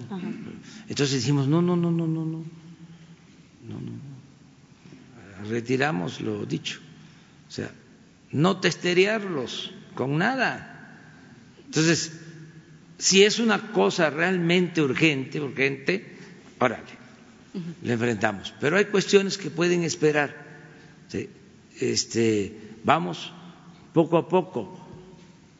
Entonces 0.88 1.20
dijimos, 1.20 1.48
no, 1.48 1.60
no, 1.60 1.74
no, 1.76 1.90
no, 1.90 2.06
no, 2.06 2.24
no, 2.24 2.44
no, 3.68 3.80
no, 3.80 5.48
retiramos 5.50 6.20
lo 6.20 6.46
dicho. 6.46 6.80
O 7.48 7.50
sea, 7.50 7.70
no 8.32 8.60
testerearlos 8.60 9.72
con 9.94 10.18
nada. 10.18 10.72
Entonces, 11.64 12.12
si 12.98 13.24
es 13.24 13.38
una 13.38 13.72
cosa 13.72 14.10
realmente 14.10 14.82
urgente, 14.82 15.40
urgente, 15.40 16.16
órale, 16.58 16.82
le 17.82 17.92
enfrentamos. 17.92 18.54
Pero 18.60 18.76
hay 18.76 18.86
cuestiones 18.86 19.38
que 19.38 19.50
pueden 19.50 19.82
esperar 19.82 20.46
este, 21.80 22.56
vamos 22.84 23.32
poco 23.92 24.18
a 24.18 24.28
poco, 24.28 24.78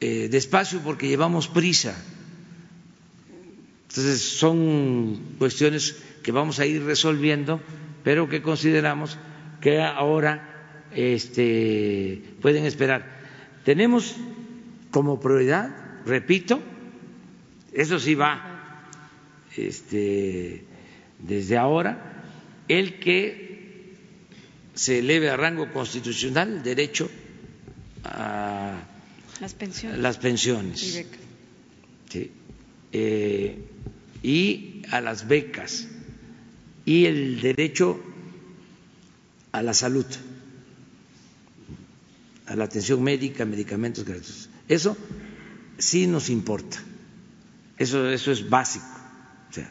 eh, 0.01 0.29
despacio 0.31 0.81
porque 0.81 1.09
llevamos 1.09 1.49
prisa. 1.49 1.97
Entonces 3.89 4.23
son 4.23 5.37
cuestiones 5.39 5.97
que 6.23 6.33
vamos 6.33 6.59
a 6.59 6.67
ir 6.67 6.83
resolviendo, 6.85 7.61
pero 8.05 8.29
que 8.29 8.43
consideramos 8.43 9.17
que 9.61 9.81
ahora 9.81 10.56
este, 10.97 12.23
pueden 12.41 12.65
esperar. 12.65 13.05
Tenemos 13.65 14.17
como 14.91 15.21
prioridad, 15.21 15.71
repito, 16.07 16.61
eso 17.73 18.01
sí 18.01 18.15
va 18.15 18.89
este, 19.57 20.65
desde 21.19 21.57
ahora, 21.57 22.25
el 22.69 22.99
que 22.99 23.95
se 24.75 24.99
eleve 24.99 25.31
a 25.31 25.37
rango 25.37 25.73
constitucional 25.73 26.57
el 26.57 26.63
derecho 26.63 27.11
a 28.05 28.83
las 29.41 29.55
pensiones, 29.55 29.99
las 29.99 30.19
pensiones. 30.19 31.07
Y, 32.13 32.31
eh, 32.93 33.59
y 34.23 34.83
a 34.91 35.01
las 35.01 35.29
becas. 35.29 35.89
Y 36.85 37.07
el 37.07 37.41
derecho 37.41 38.01
a 39.53 39.63
la 39.63 39.75
salud, 39.75 40.07
a 42.47 42.57
la 42.57 42.65
atención 42.65 43.03
médica, 43.03 43.45
medicamentos 43.45 44.05
gratuitos. 44.05 44.49
Eso 44.69 44.97
sí 45.79 46.07
nos 46.07 46.31
importa, 46.31 46.79
eso, 47.79 48.09
eso 48.09 48.33
es 48.33 48.49
básico, 48.49 48.87
o 49.51 49.53
sea, 49.53 49.71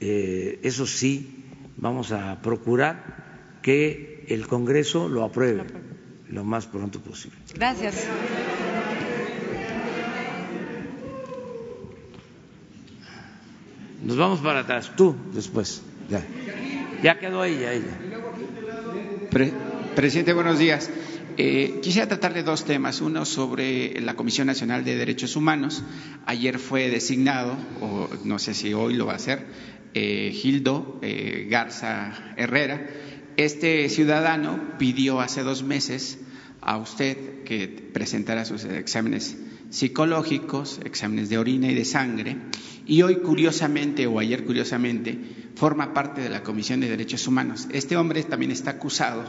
eh, 0.00 0.60
eso 0.62 0.86
sí 0.86 1.44
vamos 1.76 2.12
a 2.12 2.40
procurar 2.40 3.58
que 3.62 4.24
el 4.28 4.46
Congreso 4.46 5.08
lo 5.08 5.24
apruebe. 5.24 5.64
lo 6.30 6.42
más 6.42 6.66
pronto 6.66 7.00
posible. 7.00 7.38
Gracias. 7.54 8.06
Nos 14.02 14.16
vamos 14.16 14.40
para 14.40 14.60
atrás, 14.60 14.92
tú 14.96 15.14
después. 15.32 15.82
Ya, 16.10 16.22
ya 17.02 17.18
quedó 17.18 17.44
ella, 17.44 17.72
ella. 17.72 17.98
presidente, 19.94 20.32
buenos 20.32 20.58
días. 20.58 20.90
Eh, 21.36 21.80
quisiera 21.82 22.06
tratar 22.06 22.32
de 22.32 22.44
dos 22.44 22.64
temas. 22.64 23.00
Uno 23.00 23.24
sobre 23.24 24.00
la 24.00 24.14
Comisión 24.14 24.46
Nacional 24.46 24.84
de 24.84 24.94
Derechos 24.94 25.34
Humanos. 25.34 25.82
Ayer 26.26 26.60
fue 26.60 26.90
designado, 26.90 27.56
o 27.80 28.08
no 28.24 28.38
sé 28.38 28.54
si 28.54 28.72
hoy 28.72 28.94
lo 28.94 29.06
va 29.06 29.14
a 29.14 29.16
hacer, 29.16 29.44
eh, 29.94 30.30
Gildo 30.32 31.00
eh, 31.02 31.48
Garza 31.50 32.34
Herrera. 32.36 32.86
Este 33.36 33.88
ciudadano 33.88 34.78
pidió 34.78 35.20
hace 35.20 35.42
dos 35.42 35.64
meses 35.64 36.20
a 36.60 36.76
usted 36.76 37.42
que 37.42 37.66
presentara 37.66 38.44
sus 38.44 38.64
exámenes 38.64 39.36
psicológicos, 39.70 40.80
exámenes 40.84 41.30
de 41.30 41.38
orina 41.38 41.68
y 41.68 41.74
de 41.74 41.84
sangre, 41.84 42.36
y 42.86 43.02
hoy 43.02 43.16
curiosamente, 43.16 44.06
o 44.06 44.20
ayer 44.20 44.44
curiosamente, 44.44 45.18
forma 45.56 45.92
parte 45.92 46.20
de 46.20 46.28
la 46.28 46.44
Comisión 46.44 46.78
de 46.78 46.88
Derechos 46.88 47.26
Humanos. 47.26 47.66
Este 47.72 47.96
hombre 47.96 48.22
también 48.22 48.52
está 48.52 48.72
acusado 48.72 49.24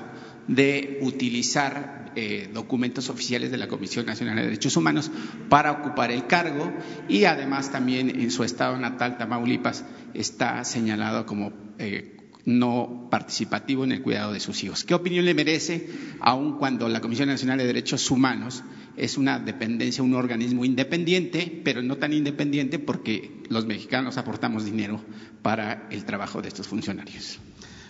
de 0.48 1.00
utilizar 1.02 2.14
eh, 2.16 2.50
documentos 2.54 3.10
oficiales 3.10 3.52
de 3.52 3.58
la 3.58 3.68
Comisión 3.68 4.06
Nacional 4.06 4.38
de 4.38 4.44
Derechos 4.44 4.78
Humanos 4.78 5.12
para 5.50 5.72
ocupar 5.72 6.12
el 6.12 6.28
cargo 6.28 6.72
y 7.10 7.26
además 7.26 7.72
también 7.72 8.10
en 8.10 8.32
su 8.32 8.44
estado 8.44 8.78
natal, 8.78 9.18
Tamaulipas, 9.18 9.84
está 10.14 10.64
señalado 10.64 11.26
como 11.26 11.52
eh, 11.78 12.16
no 12.46 13.08
participativo 13.10 13.84
en 13.84 13.92
el 13.92 14.02
cuidado 14.02 14.32
de 14.32 14.40
sus 14.40 14.64
hijos. 14.64 14.84
¿Qué 14.84 14.94
opinión 14.94 15.26
le 15.26 15.34
merece, 15.34 15.90
aun 16.22 16.58
cuando 16.58 16.88
la 16.88 17.02
Comisión 17.02 17.28
Nacional 17.28 17.58
de 17.58 17.66
Derechos 17.66 18.10
Humanos 18.10 18.64
es 18.96 19.18
una 19.18 19.40
dependencia, 19.40 20.04
un 20.04 20.14
organismo 20.14 20.64
independiente, 20.64 21.62
pero 21.66 21.82
no 21.82 21.98
tan 21.98 22.14
independiente 22.14 22.80
porque 22.80 23.44
los 23.50 23.66
mexicanos 23.66 24.18
aportamos 24.18 24.64
dinero 24.64 25.02
para 25.42 25.88
el 25.92 26.06
trabajo 26.06 26.42
de 26.42 26.48
estos 26.48 26.68
funcionarios? 26.68 27.40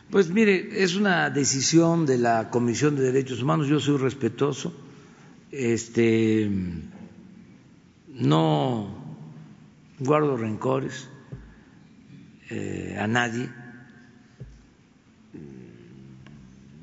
Pues 0.10 0.30
mire, 0.30 0.84
es 0.84 0.96
una 0.96 1.30
decisión 1.30 2.06
de 2.06 2.18
la 2.18 2.50
Comisión 2.50 2.96
de 2.96 3.04
Derechos 3.04 3.42
Humanos, 3.42 3.68
yo 3.68 3.80
soy 3.80 3.98
respetuoso, 3.98 4.74
este, 5.52 6.50
no 8.14 9.04
guardo 10.00 10.38
rencores 10.38 11.08
eh, 12.50 12.98
a 13.00 13.08
nadie 13.08 13.50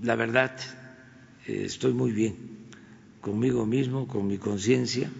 la 0.02 0.16
verdad, 0.16 0.56
estoy 1.46 1.92
muy 1.92 2.10
bien 2.10 2.34
conmigo 3.20 3.64
mismo, 3.64 4.08
con 4.08 4.26
mi 4.26 4.36
conciencia. 4.36 5.10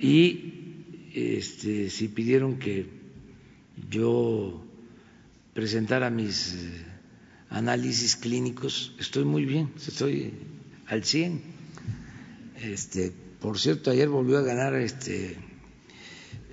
Y 0.00 0.52
este, 1.14 1.90
si 1.90 2.08
pidieron 2.08 2.58
que 2.58 2.86
yo 3.88 4.64
presentara 5.60 6.08
mis 6.08 6.54
eh, 6.54 6.84
análisis 7.50 8.16
clínicos, 8.16 8.94
estoy 8.98 9.24
muy 9.24 9.44
bien, 9.44 9.70
estoy 9.86 10.32
al 10.86 11.04
100. 11.04 11.42
Este, 12.62 13.12
por 13.40 13.58
cierto, 13.58 13.90
ayer 13.90 14.08
volvió 14.08 14.38
a 14.38 14.42
ganar 14.42 14.74
este 14.74 15.36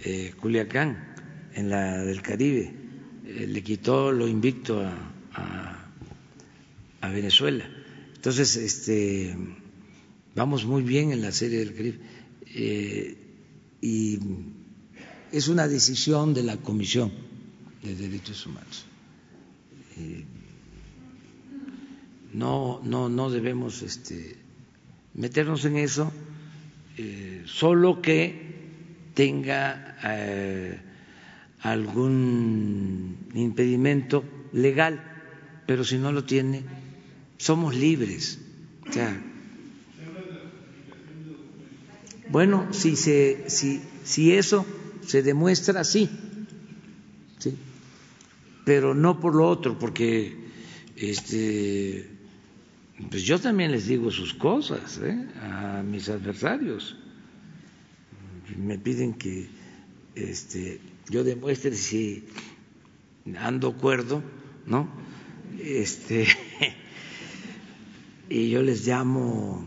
eh, 0.03 0.33
Culiacán 0.39 1.15
en 1.53 1.69
la 1.69 2.03
del 2.03 2.21
Caribe, 2.21 2.73
le 3.23 3.63
quitó 3.63 4.11
lo 4.11 4.27
invicto 4.27 4.81
a 4.81 5.13
a 7.01 7.09
Venezuela. 7.09 7.65
Entonces, 8.15 8.55
este, 8.55 9.35
vamos 10.35 10.65
muy 10.65 10.83
bien 10.83 11.11
en 11.11 11.21
la 11.21 11.31
serie 11.31 11.59
del 11.59 11.73
Caribe. 11.73 11.99
Eh, 12.45 13.17
y 13.81 14.19
es 15.31 15.47
una 15.47 15.67
decisión 15.67 16.33
de 16.33 16.43
la 16.43 16.57
Comisión 16.57 17.11
de 17.83 17.95
Derechos 17.95 18.45
Humanos. 18.45 18.85
Eh, 19.97 20.23
no, 22.33 22.81
no, 22.83 23.09
no 23.09 23.31
debemos 23.31 23.81
este, 23.81 24.35
meternos 25.15 25.65
en 25.65 25.77
eso, 25.77 26.11
eh, 26.97 27.43
solo 27.45 28.01
que 28.01 28.57
tenga 29.15 29.97
algún 31.61 33.17
impedimento 33.33 34.23
legal, 34.53 35.01
pero 35.65 35.83
si 35.83 35.97
no 35.97 36.11
lo 36.11 36.23
tiene, 36.25 36.63
somos 37.37 37.75
libres. 37.75 38.39
bueno, 42.29 42.67
si, 42.71 42.95
se, 42.95 43.49
si, 43.49 43.81
si 44.03 44.33
eso 44.33 44.65
se 45.05 45.23
demuestra, 45.23 45.83
sí, 45.83 46.09
pero 48.67 48.93
no 48.93 49.17
por 49.21 49.33
lo 49.33 49.47
otro, 49.47 49.79
porque 49.79 50.35
este, 50.97 52.05
pues 53.09 53.23
yo 53.23 53.39
también 53.39 53.71
les 53.71 53.87
digo 53.87 54.11
sus 54.11 54.33
cosas 54.33 54.99
¿eh? 55.01 55.25
a 55.41 55.81
mis 55.83 56.09
adversarios. 56.09 56.97
Me 58.57 58.77
piden 58.77 59.13
que 59.13 59.47
este, 60.15 60.81
yo 61.09 61.23
demuestre 61.23 61.73
si 61.75 62.25
ando 63.39 63.77
cuerdo, 63.77 64.21
¿no? 64.65 64.89
Este, 65.63 66.27
y 68.29 68.49
yo 68.49 68.61
les 68.63 68.85
llamo 68.85 69.65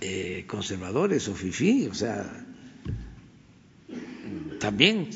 eh, 0.00 0.44
conservadores 0.46 1.28
o 1.28 1.34
fifí, 1.34 1.86
o 1.86 1.92
sea, 1.92 2.46
también, 4.58 5.10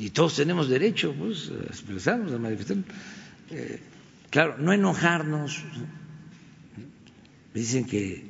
y 0.00 0.10
todos 0.10 0.36
tenemos 0.36 0.70
derecho 0.70 1.12
pues, 1.12 1.50
a 1.50 1.64
expresarnos, 1.64 2.32
a 2.32 2.38
manifestarnos. 2.38 2.86
Eh, 3.50 3.78
claro, 4.30 4.56
no 4.58 4.72
enojarnos. 4.72 5.62
Dicen 7.52 7.84
que 7.84 8.24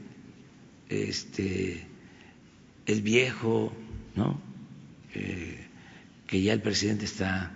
este 0.88 1.86
el 2.86 3.02
viejo, 3.02 3.72
¿no? 4.16 4.40
Eh, 5.14 5.64
que 6.26 6.42
ya 6.42 6.54
el 6.54 6.60
presidente 6.60 7.04
está 7.04 7.52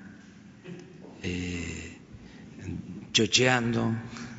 chocheando. 3.13 3.95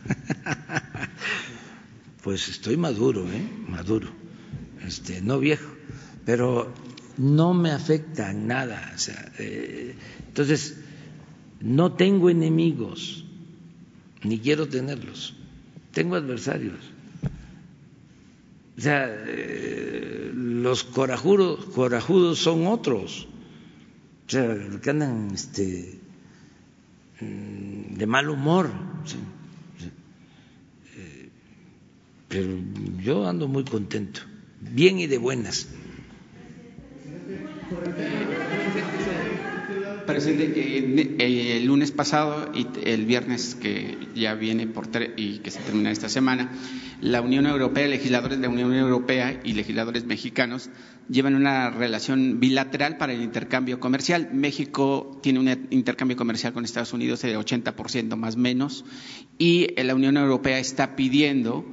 pues 2.24 2.48
estoy 2.48 2.78
maduro, 2.78 3.30
¿eh? 3.30 3.46
Maduro. 3.68 4.10
Este, 4.86 5.22
no 5.22 5.40
viejo, 5.40 5.70
pero 6.26 6.74
no 7.18 7.54
me 7.54 7.72
afecta 7.72 8.34
nada. 8.34 8.92
O 8.96 8.98
sea, 8.98 9.32
eh, 9.40 9.96
entonces, 10.28 10.78
no 11.62 11.94
tengo 11.94 12.30
enemigos, 12.30 13.26
ni 14.24 14.40
quiero 14.40 14.68
tenerlos. 14.68 15.36
Tengo 15.92 16.16
adversarios. 16.16 16.80
O 18.78 18.82
sea, 18.82 19.08
eh, 19.10 20.32
los 20.34 20.84
corajudos, 20.84 21.66
corajudos 21.66 22.40
son 22.40 22.68
otros. 22.68 23.28
O 24.28 24.30
sea, 24.30 24.58
que 24.82 24.90
andan 24.90 25.32
este, 25.34 26.00
Mm, 27.22 27.96
de 27.96 28.06
mal 28.08 28.30
humor. 28.30 28.70
Eh, 30.98 31.30
pero 32.28 32.58
yo 33.02 33.28
ando 33.28 33.48
muy 33.48 33.64
contento, 33.64 34.22
bien 34.60 35.00
y 35.00 35.08
de 35.08 35.18
buenas. 35.18 35.68
Presidente, 40.06 40.78
eh, 40.78 41.58
el 41.58 41.66
lunes 41.66 41.92
pasado 41.92 42.52
y 42.54 42.68
el 42.84 43.06
viernes 43.06 43.56
que 43.56 43.98
ya 44.14 44.36
viene 44.36 44.68
por 44.68 44.88
y 45.18 45.40
que 45.40 45.50
se 45.50 45.60
termina 45.62 45.90
esta 45.90 46.08
semana, 46.08 46.52
la 47.02 47.22
Unión 47.22 47.48
Europea, 47.48 47.88
legisladores 47.88 48.40
de 48.40 48.44
la 48.48 48.54
Unión 48.54 48.74
Europea 48.76 49.42
y 49.44 49.54
legisladores 49.54 50.06
mexicanos 50.06 50.70
llevan 51.10 51.34
una 51.36 51.72
relación 51.72 52.40
bilateral 52.40 52.98
para 52.98 53.14
el 53.14 53.22
intercambio 53.24 53.80
comercial. 53.80 54.30
México 54.32 55.20
tiene 55.24 55.40
un 55.40 55.68
intercambio 55.72 56.16
comercial 56.18 56.54
con 56.54 56.66
Estados 56.66 56.94
Unidos 56.94 57.22
de 57.24 57.36
80% 57.38 58.16
más 58.16 58.38
menos 58.38 58.86
y 59.40 59.74
la 59.82 59.96
Unión 59.96 60.18
Europea 60.18 60.60
está 60.60 60.96
pidiendo 60.96 61.66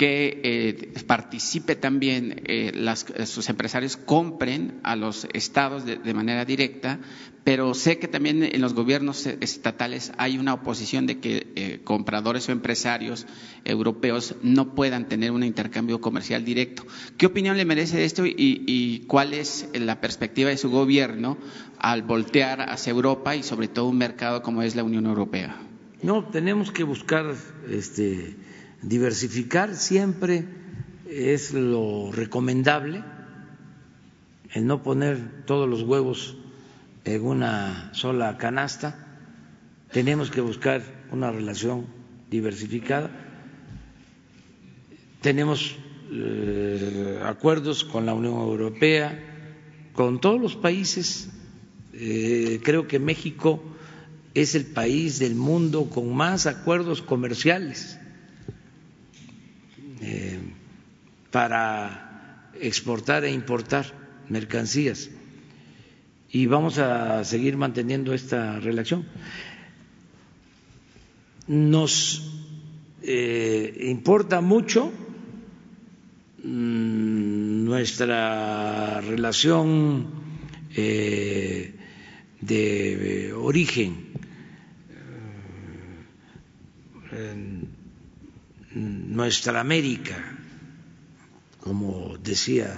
que 0.00 0.40
eh, 0.44 1.02
participe 1.06 1.76
también, 1.76 2.40
eh, 2.46 2.72
las, 2.74 3.04
sus 3.26 3.50
empresarios 3.50 3.98
compren 3.98 4.80
a 4.82 4.96
los 4.96 5.28
estados 5.34 5.84
de, 5.84 6.14
manera 6.14 6.46
directa, 6.46 7.00
pero 7.44 7.74
sé 7.74 7.98
que 7.98 8.08
también 8.08 8.42
en 8.42 8.62
los 8.62 8.72
gobiernos 8.72 9.26
estatales 9.26 10.12
hay 10.16 10.38
una 10.38 10.54
oposición 10.54 11.06
de 11.06 11.18
que 11.18 11.52
eh, 11.54 11.80
compradores 11.84 12.48
o 12.48 12.52
empresarios 12.52 13.26
europeos 13.66 14.36
no 14.42 14.74
puedan 14.74 15.06
tener 15.06 15.32
un 15.32 15.44
intercambio 15.44 16.00
comercial 16.00 16.46
directo. 16.46 16.86
¿Qué 17.18 17.26
opinión 17.26 17.58
le 17.58 17.66
merece 17.66 18.02
esto 18.06 18.24
y, 18.24 18.34
y 18.38 19.00
cuál 19.00 19.34
es 19.34 19.68
la 19.74 20.00
perspectiva 20.00 20.48
de 20.48 20.56
su 20.56 20.70
gobierno 20.70 21.36
al 21.76 22.04
voltear 22.04 22.70
hacia 22.70 22.92
Europa 22.92 23.36
y 23.36 23.42
sobre 23.42 23.68
todo 23.68 23.88
un 23.88 23.98
mercado 23.98 24.40
como 24.40 24.62
es 24.62 24.76
la 24.76 24.82
Unión 24.82 25.04
Europea? 25.04 25.60
No, 26.02 26.24
tenemos 26.24 26.72
que 26.72 26.84
buscar 26.84 27.34
este, 27.68 28.34
diversificar, 28.82 29.74
siempre 29.76 30.44
es 31.08 31.52
lo 31.52 32.10
recomendable 32.12 33.02
el 34.52 34.66
no 34.66 34.82
poner 34.82 35.44
todos 35.46 35.68
los 35.68 35.82
huevos 35.82 36.36
en 37.04 37.24
una 37.24 37.90
sola 37.94 38.36
canasta. 38.36 39.06
Tenemos 39.92 40.30
que 40.30 40.40
buscar 40.40 40.82
una 41.12 41.30
relación 41.30 41.86
diversificada. 42.30 43.10
Tenemos 45.20 45.76
eh, 46.10 47.20
acuerdos 47.24 47.84
con 47.84 48.06
la 48.06 48.14
Unión 48.14 48.34
Europea, 48.34 49.18
con 49.92 50.20
todos 50.20 50.40
los 50.40 50.56
países. 50.56 51.28
Eh, 51.92 52.60
creo 52.64 52.88
que 52.88 52.98
México 52.98 53.62
es 54.34 54.54
el 54.54 54.66
país 54.66 55.18
del 55.18 55.34
mundo 55.36 55.90
con 55.90 56.12
más 56.14 56.46
acuerdos 56.46 57.02
comerciales 57.02 57.99
eh, 60.00 60.38
para 61.30 62.50
exportar 62.60 63.24
e 63.24 63.30
importar 63.30 63.86
mercancías 64.28 65.10
y 66.32 66.46
vamos 66.46 66.78
a 66.78 67.24
seguir 67.24 67.56
manteniendo 67.56 68.14
esta 68.14 68.60
relación. 68.60 69.04
Nos 71.48 72.22
eh, 73.02 73.86
importa 73.88 74.40
mucho 74.40 74.92
mm, 76.44 77.64
nuestra 77.64 79.00
relación 79.00 80.06
eh, 80.76 81.74
de 82.40 83.32
origen, 83.34 84.06
nuestra 88.74 89.60
América, 89.60 90.16
como 91.60 92.16
decía 92.18 92.76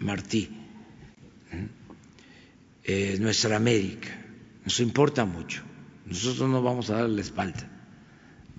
Martí, 0.00 0.48
eh, 2.84 3.18
nuestra 3.20 3.56
América, 3.56 4.08
nos 4.64 4.80
importa 4.80 5.24
mucho. 5.24 5.62
Nosotros 6.06 6.48
no 6.48 6.62
vamos 6.62 6.88
a 6.90 6.96
dar 6.96 7.10
la 7.10 7.20
espalda 7.20 7.68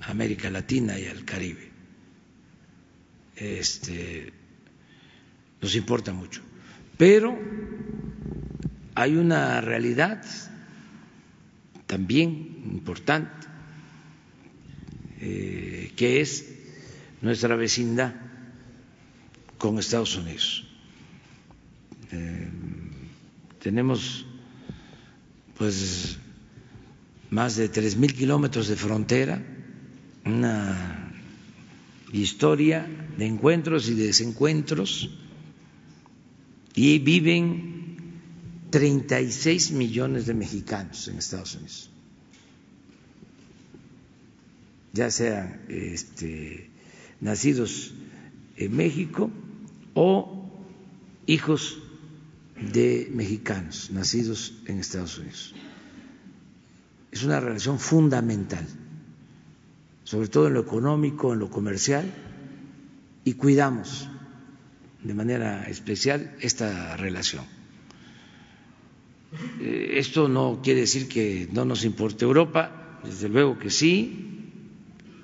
a 0.02 0.12
América 0.12 0.50
Latina 0.50 1.00
y 1.00 1.08
al 1.08 1.26
Caribe. 1.26 1.70
Este, 3.36 4.32
nos 5.62 5.76
importa 5.76 6.14
mucho. 6.14 6.42
Pero 6.98 7.38
hay 8.94 9.16
una 9.16 9.62
realidad 9.62 10.24
también 11.88 12.62
importante, 12.72 13.48
eh, 15.22 15.92
que 15.96 16.22
es 16.22 16.46
nuestra 17.22 17.56
vecindad 17.56 18.16
con 19.58 19.78
Estados 19.78 20.16
Unidos. 20.16 20.66
Eh, 22.12 22.48
tenemos 23.62 24.26
pues 25.58 26.18
más 27.30 27.56
de 27.58 27.70
tres 27.70 27.98
mil 27.98 28.14
kilómetros 28.14 28.68
de 28.68 28.76
frontera, 28.76 29.44
una 30.26 31.14
historia 32.14 32.88
de 33.18 33.26
encuentros 33.26 33.90
y 33.90 33.96
desencuentros, 33.96 35.10
y 36.76 37.00
viven 37.00 37.80
36 38.70 39.72
millones 39.72 40.26
de 40.26 40.34
mexicanos 40.34 41.08
en 41.08 41.18
Estados 41.18 41.56
Unidos, 41.56 41.89
ya 45.00 45.10
sean 45.10 45.62
este, 45.70 46.70
nacidos 47.22 47.94
en 48.58 48.76
México 48.76 49.32
o 49.94 50.52
hijos 51.26 51.80
de 52.60 53.08
mexicanos 53.14 53.92
nacidos 53.92 54.60
en 54.68 54.80
Estados 54.80 55.18
Unidos. 55.18 55.56
Es 57.14 57.24
una 57.24 57.40
relación 57.40 57.80
fundamental, 57.80 58.68
sobre 60.04 60.28
todo 60.28 60.48
en 60.48 60.56
lo 60.56 60.60
económico, 60.60 61.32
en 61.32 61.40
lo 61.40 61.50
comercial, 61.50 62.04
y 63.24 63.34
cuidamos 63.36 64.10
de 65.02 65.14
manera 65.14 65.64
especial 65.70 66.36
esta 66.42 66.98
relación. 66.98 67.46
Eh, 69.62 69.94
esto 69.96 70.28
no 70.28 70.60
quiere 70.62 70.82
decir 70.82 71.08
que 71.08 71.48
no 71.54 71.64
nos 71.64 71.86
importe 71.86 72.26
Europa, 72.26 73.00
desde 73.06 73.30
luego 73.30 73.58
que 73.58 73.70
sí, 73.70 74.30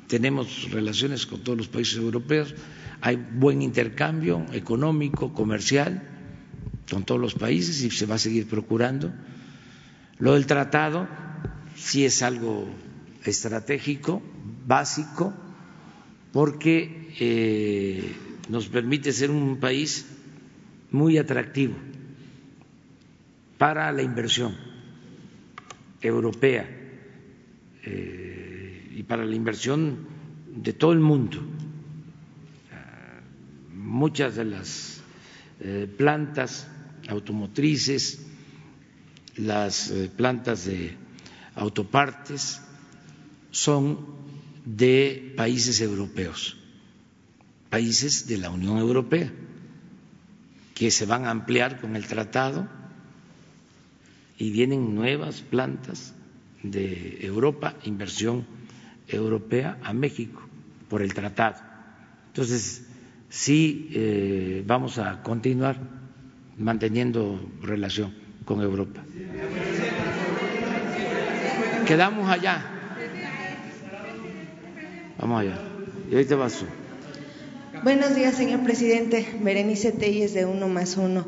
tenemos 0.07 0.69
relaciones 0.71 1.25
con 1.25 1.41
todos 1.41 1.57
los 1.57 1.67
países 1.67 1.97
europeos, 1.97 2.53
hay 3.01 3.15
buen 3.15 3.61
intercambio 3.61 4.45
económico, 4.53 5.33
comercial, 5.33 6.03
con 6.89 7.03
todos 7.03 7.19
los 7.19 7.35
países 7.35 7.81
y 7.83 7.89
se 7.91 8.05
va 8.05 8.15
a 8.15 8.19
seguir 8.19 8.47
procurando. 8.47 9.11
Lo 10.19 10.33
del 10.33 10.45
tratado 10.45 11.07
sí 11.75 12.05
es 12.05 12.21
algo 12.21 12.67
estratégico, 13.25 14.21
básico, 14.65 15.33
porque 16.31 17.09
eh, 17.19 18.13
nos 18.49 18.67
permite 18.67 19.11
ser 19.11 19.31
un 19.31 19.57
país 19.59 20.05
muy 20.91 21.17
atractivo 21.17 21.75
para 23.57 23.91
la 23.91 24.01
inversión 24.01 24.55
europea 26.01 26.69
eh, 27.83 28.34
y 28.95 29.03
para 29.03 29.25
la 29.25 29.35
inversión 29.35 29.97
de 30.55 30.71
todo 30.73 30.93
el 30.93 31.01
mundo. 31.01 31.41
Muchas 33.73 34.35
de 34.35 34.45
las 34.45 35.01
eh, 35.59 35.87
plantas 35.97 36.67
automotrices, 37.09 38.25
las 39.35 39.91
eh, 39.91 40.09
plantas 40.15 40.65
de 40.65 40.95
autopartes 41.55 42.61
son 43.51 43.99
de 44.65 45.33
países 45.35 45.81
europeos, 45.81 46.57
países 47.69 48.27
de 48.27 48.37
la 48.37 48.49
Unión 48.49 48.77
Europea, 48.77 49.31
que 50.73 50.89
se 50.89 51.05
van 51.05 51.25
a 51.25 51.31
ampliar 51.31 51.79
con 51.81 51.95
el 51.97 52.07
tratado 52.07 52.67
y 54.37 54.51
vienen 54.51 54.95
nuevas 54.95 55.41
plantas 55.41 56.13
de 56.63 57.19
Europa, 57.25 57.75
inversión 57.83 58.54
europea 59.07 59.77
a 59.83 59.93
México 59.93 60.41
por 60.89 61.01
el 61.01 61.13
tratado. 61.13 61.57
Entonces, 62.27 62.85
sí 63.29 63.89
eh, 63.93 64.63
vamos 64.65 64.97
a 64.97 65.21
continuar 65.23 65.77
manteniendo 66.57 67.39
relación 67.61 68.13
con 68.45 68.61
Europa. 68.61 69.01
Quedamos 71.87 72.29
allá. 72.29 72.65
Vamos 75.19 75.41
allá. 75.41 75.59
Y 76.09 76.13
ahorita 76.15 76.35
vas 76.35 76.63
Buenos 77.83 78.15
días, 78.15 78.35
señor 78.35 78.63
presidente. 78.63 79.27
Berenice 79.41 79.91
Telles 79.91 80.33
de 80.33 80.45
Uno 80.45 80.67
más 80.67 80.97
Uno. 80.97 81.27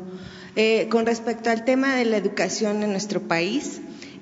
Eh, 0.56 0.88
con 0.90 1.06
respecto 1.06 1.50
al 1.50 1.64
tema 1.64 1.94
de 1.94 2.04
la 2.04 2.16
educación 2.16 2.82
en 2.82 2.90
nuestro 2.90 3.22
país, 3.22 3.80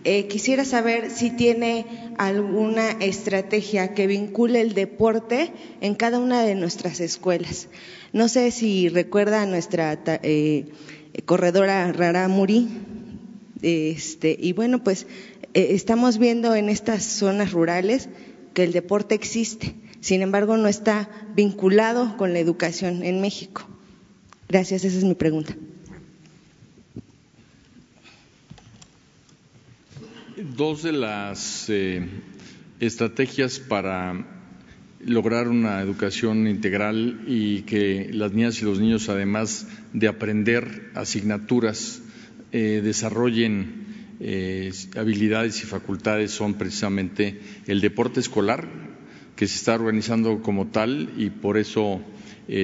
eh, 0.09 0.29
quisiera 0.29 0.65
saber 0.65 1.11
si 1.11 1.31
tiene 1.31 2.15
alguna 2.17 2.93
estrategia 2.93 3.93
que 3.93 4.07
vincule 4.07 4.61
el 4.61 4.73
deporte 4.73 5.51
en 5.81 5.97
cada 5.97 6.21
una 6.21 6.43
de 6.43 6.55
nuestras 6.55 7.01
escuelas. 7.01 7.67
No 8.13 8.29
sé 8.29 8.53
si 8.53 8.89
recuerda 8.89 9.45
nuestra 9.47 9.99
eh, 10.23 10.67
corredora 11.25 11.93
Rara 11.93 12.29
Muri. 12.29 12.69
Este, 13.63 14.37
y 14.39 14.53
bueno, 14.53 14.85
pues 14.85 15.09
eh, 15.55 15.71
estamos 15.71 16.19
viendo 16.19 16.55
en 16.55 16.69
estas 16.69 17.03
zonas 17.03 17.51
rurales 17.51 18.09
que 18.55 18.63
el 18.63 18.73
deporte 18.73 19.17
existe, 19.17 19.75
sin 19.99 20.23
embargo 20.23 20.57
no 20.57 20.69
está 20.69 21.11
vinculado 21.35 22.17
con 22.17 22.33
la 22.33 22.39
educación 22.39 23.03
en 23.03 23.21
México. 23.21 23.67
Gracias, 24.49 24.85
esa 24.85 24.99
es 24.99 25.05
mi 25.05 25.17
pregunta. 25.17 25.57
Dos 30.55 30.83
de 30.83 30.93
las 30.93 31.69
eh, 31.69 32.07
estrategias 32.79 33.59
para 33.59 34.25
lograr 35.01 35.49
una 35.49 35.81
educación 35.81 36.47
integral 36.47 37.25
y 37.27 37.63
que 37.63 38.11
las 38.13 38.33
niñas 38.33 38.63
y 38.63 38.65
los 38.65 38.79
niños, 38.79 39.09
además 39.09 39.67
de 39.93 40.09
aprender 40.09 40.93
asignaturas, 40.95 42.01
eh, 42.53 42.81
desarrollen 42.83 43.87
eh, 44.21 44.73
habilidades 44.97 45.63
y 45.63 45.67
facultades 45.67 46.31
son 46.31 46.55
precisamente 46.55 47.41
el 47.67 47.81
deporte 47.81 48.21
escolar, 48.21 48.69
que 49.35 49.49
se 49.49 49.57
está 49.57 49.75
organizando 49.75 50.43
como 50.43 50.69
tal 50.69 51.13
y 51.17 51.31
por 51.31 51.59
eso 51.59 52.01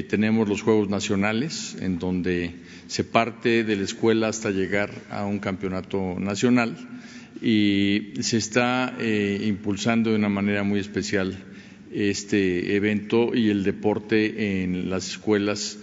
tenemos 0.08 0.48
los 0.48 0.62
Juegos 0.62 0.88
Nacionales, 0.88 1.76
en 1.80 1.98
donde 1.98 2.54
se 2.86 3.02
parte 3.02 3.64
de 3.64 3.74
la 3.74 3.82
escuela 3.82 4.28
hasta 4.28 4.50
llegar 4.50 4.90
a 5.10 5.26
un 5.26 5.40
campeonato 5.40 6.14
nacional 6.20 6.76
y 7.42 8.12
se 8.20 8.36
está 8.36 8.96
eh, 9.00 9.40
impulsando 9.48 10.10
de 10.10 10.16
una 10.16 10.28
manera 10.28 10.62
muy 10.62 10.78
especial 10.78 11.36
este 11.92 12.76
evento 12.76 13.34
y 13.34 13.50
el 13.50 13.64
deporte 13.64 14.62
en 14.62 14.88
las 14.88 15.08
escuelas 15.08 15.78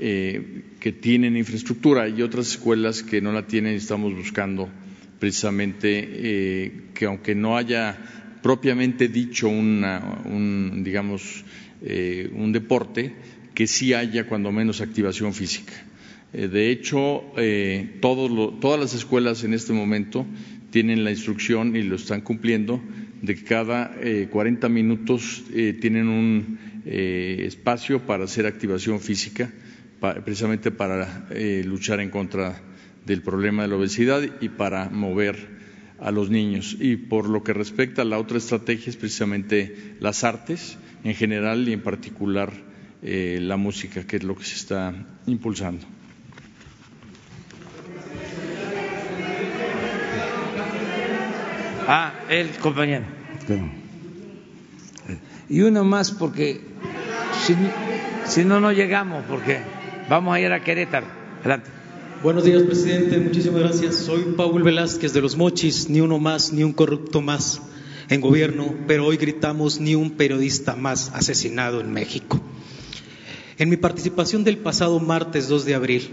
eh, 0.00 0.62
que 0.80 0.90
tienen 0.90 1.36
infraestructura 1.36 2.08
y 2.08 2.20
otras 2.20 2.48
escuelas 2.48 3.04
que 3.04 3.20
no 3.20 3.32
la 3.32 3.46
tienen 3.46 3.74
estamos 3.74 4.12
buscando 4.12 4.68
precisamente 5.20 6.04
eh, 6.04 6.72
que 6.94 7.06
aunque 7.06 7.36
no 7.36 7.56
haya 7.56 7.96
propiamente 8.42 9.06
dicho 9.06 9.48
un, 9.48 10.82
digamos, 10.84 11.44
un 11.80 12.52
deporte, 12.52 13.14
que 13.54 13.66
sí 13.66 13.94
haya 13.94 14.26
cuando 14.26 14.52
menos 14.52 14.82
activación 14.82 15.32
física. 15.32 15.72
de 16.30 16.70
hecho, 16.70 17.24
todas 18.02 18.78
las 18.78 18.92
escuelas 18.92 19.44
en 19.44 19.54
este 19.54 19.72
momento 19.72 20.26
tienen 20.74 21.04
la 21.04 21.12
instrucción 21.12 21.76
y 21.76 21.84
lo 21.84 21.94
están 21.94 22.22
cumpliendo 22.22 22.82
de 23.22 23.36
que 23.36 23.44
cada 23.44 23.94
40 24.28 24.66
eh, 24.66 24.70
minutos 24.70 25.44
eh, 25.54 25.72
tienen 25.80 26.08
un 26.08 26.58
eh, 26.84 27.44
espacio 27.46 28.04
para 28.04 28.24
hacer 28.24 28.44
activación 28.44 28.98
física, 28.98 29.52
precisamente 30.24 30.72
para 30.72 31.28
luchar 31.64 32.00
en 32.00 32.10
contra 32.10 32.60
del 33.06 33.22
problema 33.22 33.62
de 33.62 33.68
la 33.68 33.76
obesidad 33.76 34.20
y 34.40 34.48
para 34.48 34.90
mover 34.90 35.36
a 36.00 36.10
los 36.10 36.28
niños. 36.28 36.76
Y 36.80 36.96
por 36.96 37.28
lo 37.28 37.44
que 37.44 37.52
respecta 37.52 38.02
a 38.02 38.04
la 38.04 38.18
otra 38.18 38.38
estrategia 38.38 38.90
es 38.90 38.96
precisamente 38.96 39.94
las 40.00 40.24
artes 40.24 40.76
en 41.04 41.14
general 41.14 41.68
y 41.68 41.72
en 41.72 41.82
particular 41.82 42.52
la 43.00 43.56
música, 43.56 44.08
que 44.08 44.16
es 44.16 44.24
lo 44.24 44.34
que 44.34 44.44
se 44.44 44.56
está 44.56 44.92
impulsando. 45.26 45.86
Ah, 51.86 52.12
el 52.30 52.50
compañero. 52.58 53.04
Y 55.48 55.60
uno 55.60 55.84
más 55.84 56.10
porque 56.10 56.60
si, 58.26 58.44
no, 58.44 58.60
no 58.60 58.72
llegamos 58.72 59.24
porque 59.28 59.60
vamos 60.08 60.34
a 60.34 60.40
ir 60.40 60.50
a 60.52 60.62
Querétaro. 60.62 61.06
Adelante. 61.40 61.70
Buenos 62.22 62.44
días, 62.44 62.62
presidente. 62.62 63.18
Muchísimas 63.18 63.60
gracias. 63.60 63.96
Soy 63.96 64.34
Paul 64.36 64.62
Velázquez 64.62 65.12
de 65.12 65.20
los 65.20 65.36
Mochis. 65.36 65.90
Ni 65.90 66.00
uno 66.00 66.18
más, 66.18 66.52
ni 66.54 66.64
un 66.64 66.72
corrupto 66.72 67.20
más 67.20 67.60
en 68.08 68.20
gobierno, 68.22 68.74
pero 68.86 69.04
hoy 69.06 69.18
gritamos 69.18 69.78
ni 69.78 69.94
un 69.94 70.12
periodista 70.12 70.76
más 70.76 71.10
asesinado 71.14 71.80
en 71.80 71.92
México. 71.92 72.40
En 73.58 73.68
mi 73.68 73.76
participación 73.76 74.42
del 74.42 74.58
pasado 74.58 75.00
martes 75.00 75.48
2 75.48 75.64
de 75.64 75.74
abril, 75.74 76.10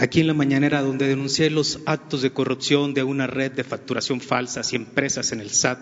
aquí 0.00 0.20
en 0.20 0.28
la 0.28 0.34
mañanera 0.34 0.80
donde 0.80 1.06
denuncié 1.06 1.50
los 1.50 1.80
actos 1.84 2.22
de 2.22 2.32
corrupción 2.32 2.94
de 2.94 3.02
una 3.02 3.26
red 3.26 3.52
de 3.52 3.64
facturación 3.64 4.22
falsas 4.22 4.72
y 4.72 4.76
empresas 4.76 5.30
en 5.32 5.40
el 5.40 5.50
SAT 5.50 5.78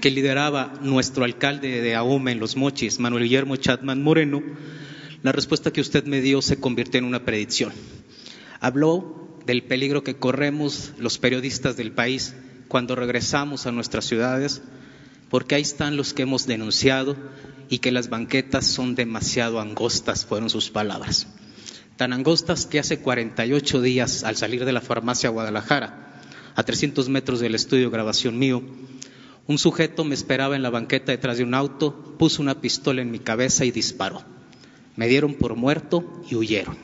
que 0.00 0.12
lideraba 0.12 0.74
nuestro 0.80 1.24
alcalde 1.24 1.82
de 1.82 1.96
Ahome 1.96 2.30
en 2.30 2.38
Los 2.38 2.56
Mochis, 2.56 3.00
Manuel 3.00 3.24
Guillermo 3.24 3.56
Chatman 3.56 4.00
Moreno, 4.00 4.44
la 5.24 5.32
respuesta 5.32 5.72
que 5.72 5.80
usted 5.80 6.04
me 6.04 6.20
dio 6.20 6.40
se 6.40 6.60
convirtió 6.60 6.98
en 6.98 7.06
una 7.06 7.24
predicción. 7.24 7.72
Habló 8.60 9.40
del 9.44 9.64
peligro 9.64 10.04
que 10.04 10.16
corremos 10.16 10.92
los 10.96 11.18
periodistas 11.18 11.76
del 11.76 11.90
país 11.90 12.36
cuando 12.68 12.94
regresamos 12.94 13.66
a 13.66 13.72
nuestras 13.72 14.04
ciudades, 14.04 14.62
porque 15.30 15.56
ahí 15.56 15.62
están 15.62 15.96
los 15.96 16.14
que 16.14 16.22
hemos 16.22 16.46
denunciado 16.46 17.16
y 17.68 17.78
que 17.78 17.90
las 17.90 18.08
banquetas 18.08 18.66
son 18.66 18.94
demasiado 18.94 19.58
angostas, 19.58 20.24
fueron 20.24 20.48
sus 20.48 20.70
palabras 20.70 21.26
tan 21.96 22.12
angostas 22.12 22.66
que 22.66 22.78
hace 22.78 22.98
48 22.98 23.80
días, 23.80 24.24
al 24.24 24.36
salir 24.36 24.64
de 24.64 24.72
la 24.72 24.80
farmacia 24.80 25.30
Guadalajara, 25.30 26.20
a 26.54 26.62
300 26.62 27.08
metros 27.08 27.40
del 27.40 27.54
estudio 27.54 27.84
de 27.84 27.92
grabación 27.92 28.38
mío, 28.38 28.62
un 29.46 29.58
sujeto 29.58 30.04
me 30.04 30.14
esperaba 30.14 30.56
en 30.56 30.62
la 30.62 30.70
banqueta 30.70 31.12
detrás 31.12 31.38
de 31.38 31.44
un 31.44 31.54
auto, 31.54 32.16
puso 32.18 32.40
una 32.40 32.60
pistola 32.60 33.02
en 33.02 33.10
mi 33.10 33.18
cabeza 33.18 33.64
y 33.64 33.70
disparó. 33.70 34.22
Me 34.96 35.06
dieron 35.06 35.34
por 35.34 35.54
muerto 35.54 36.22
y 36.30 36.34
huyeron. 36.34 36.76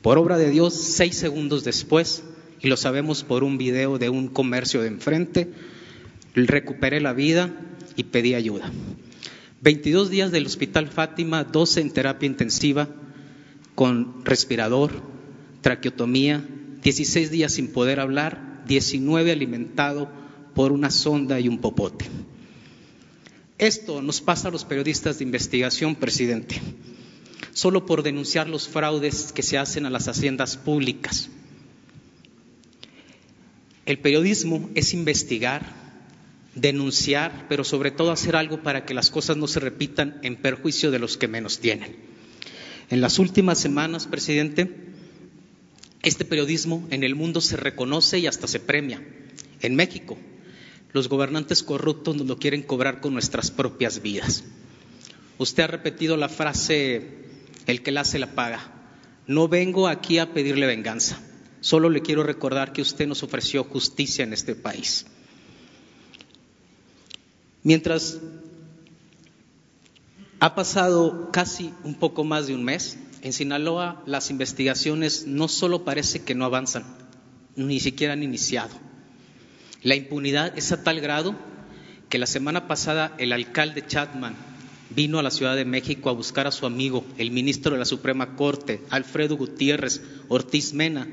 Por 0.00 0.18
obra 0.18 0.38
de 0.38 0.50
Dios, 0.50 0.74
seis 0.74 1.16
segundos 1.16 1.64
después, 1.64 2.22
y 2.60 2.68
lo 2.68 2.76
sabemos 2.76 3.24
por 3.24 3.42
un 3.42 3.58
video 3.58 3.98
de 3.98 4.10
un 4.10 4.28
comercio 4.28 4.80
de 4.80 4.88
enfrente, 4.88 5.52
recuperé 6.34 7.00
la 7.00 7.12
vida 7.12 7.50
y 7.96 8.04
pedí 8.04 8.34
ayuda. 8.34 8.70
22 9.60 10.10
días 10.10 10.30
del 10.30 10.46
Hospital 10.46 10.88
Fátima, 10.88 11.44
12 11.44 11.80
en 11.80 11.90
terapia 11.90 12.26
intensiva, 12.26 12.88
con 13.82 14.24
respirador, 14.24 14.92
traqueotomía, 15.60 16.46
16 16.84 17.32
días 17.32 17.54
sin 17.54 17.66
poder 17.66 17.98
hablar, 17.98 18.62
19 18.68 19.32
alimentado 19.32 20.08
por 20.54 20.70
una 20.70 20.88
sonda 20.88 21.40
y 21.40 21.48
un 21.48 21.58
popote. 21.58 22.04
Esto 23.58 24.00
nos 24.00 24.20
pasa 24.20 24.46
a 24.46 24.50
los 24.52 24.64
periodistas 24.64 25.18
de 25.18 25.24
investigación, 25.24 25.96
presidente, 25.96 26.60
solo 27.54 27.84
por 27.84 28.04
denunciar 28.04 28.48
los 28.48 28.68
fraudes 28.68 29.32
que 29.32 29.42
se 29.42 29.58
hacen 29.58 29.84
a 29.84 29.90
las 29.90 30.06
haciendas 30.06 30.56
públicas. 30.56 31.28
El 33.84 33.98
periodismo 33.98 34.70
es 34.76 34.94
investigar, 34.94 35.74
denunciar, 36.54 37.46
pero 37.48 37.64
sobre 37.64 37.90
todo 37.90 38.12
hacer 38.12 38.36
algo 38.36 38.62
para 38.62 38.84
que 38.84 38.94
las 38.94 39.10
cosas 39.10 39.36
no 39.36 39.48
se 39.48 39.58
repitan 39.58 40.20
en 40.22 40.36
perjuicio 40.36 40.92
de 40.92 41.00
los 41.00 41.16
que 41.16 41.26
menos 41.26 41.58
tienen. 41.58 42.11
En 42.92 43.00
las 43.00 43.18
últimas 43.18 43.58
semanas, 43.58 44.06
presidente, 44.06 44.70
este 46.02 46.26
periodismo 46.26 46.86
en 46.90 47.04
el 47.04 47.14
mundo 47.14 47.40
se 47.40 47.56
reconoce 47.56 48.18
y 48.18 48.26
hasta 48.26 48.46
se 48.46 48.60
premia. 48.60 49.02
En 49.62 49.74
México, 49.76 50.18
los 50.92 51.08
gobernantes 51.08 51.62
corruptos 51.62 52.16
nos 52.16 52.26
lo 52.26 52.36
quieren 52.36 52.62
cobrar 52.62 53.00
con 53.00 53.14
nuestras 53.14 53.50
propias 53.50 54.02
vidas. 54.02 54.44
Usted 55.38 55.62
ha 55.62 55.68
repetido 55.68 56.18
la 56.18 56.28
frase, 56.28 57.08
el 57.66 57.82
que 57.82 57.92
la 57.92 58.02
hace 58.02 58.18
la 58.18 58.34
paga. 58.34 58.60
No 59.26 59.48
vengo 59.48 59.88
aquí 59.88 60.18
a 60.18 60.34
pedirle 60.34 60.66
venganza, 60.66 61.18
solo 61.62 61.88
le 61.88 62.02
quiero 62.02 62.24
recordar 62.24 62.74
que 62.74 62.82
usted 62.82 63.06
nos 63.06 63.22
ofreció 63.22 63.64
justicia 63.64 64.22
en 64.22 64.34
este 64.34 64.54
país. 64.54 65.06
Mientras 67.62 68.18
ha 70.42 70.56
pasado 70.56 71.30
casi 71.30 71.72
un 71.84 71.94
poco 71.94 72.24
más 72.24 72.48
de 72.48 72.54
un 72.56 72.64
mes. 72.64 72.98
En 73.22 73.32
Sinaloa 73.32 74.02
las 74.06 74.28
investigaciones 74.28 75.24
no 75.28 75.46
solo 75.46 75.84
parece 75.84 76.24
que 76.24 76.34
no 76.34 76.44
avanzan, 76.44 76.84
ni 77.54 77.78
siquiera 77.78 78.14
han 78.14 78.24
iniciado. 78.24 78.74
La 79.84 79.94
impunidad 79.94 80.58
es 80.58 80.72
a 80.72 80.82
tal 80.82 81.00
grado 81.00 81.36
que 82.08 82.18
la 82.18 82.26
semana 82.26 82.66
pasada 82.66 83.14
el 83.18 83.32
alcalde 83.32 83.86
Chapman 83.86 84.34
vino 84.90 85.20
a 85.20 85.22
la 85.22 85.30
Ciudad 85.30 85.54
de 85.54 85.64
México 85.64 86.10
a 86.10 86.12
buscar 86.12 86.48
a 86.48 86.50
su 86.50 86.66
amigo, 86.66 87.04
el 87.18 87.30
ministro 87.30 87.74
de 87.74 87.78
la 87.78 87.84
Suprema 87.84 88.34
Corte, 88.34 88.82
Alfredo 88.90 89.36
Gutiérrez 89.36 90.02
Ortiz 90.26 90.72
Mena, 90.72 91.06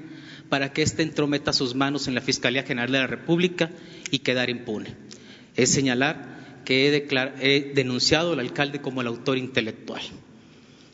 para 0.49 0.73
que 0.73 0.81
éste 0.81 1.03
entrometa 1.03 1.53
sus 1.53 1.75
manos 1.75 2.07
en 2.07 2.15
la 2.15 2.21
Fiscalía 2.21 2.63
General 2.63 2.91
de 2.91 2.97
la 2.97 3.05
República 3.05 3.69
y 4.09 4.19
quedar 4.19 4.49
impune. 4.49 4.97
Es 5.55 5.71
señalar 5.71 6.38
que 6.69 7.03
he, 7.41 7.73
denunciado 7.73 8.33
al 8.33 8.39
alcalde 8.39 8.79
como 8.79 9.01
el 9.01 9.07
autor 9.07 9.39
intelectual. 9.39 10.03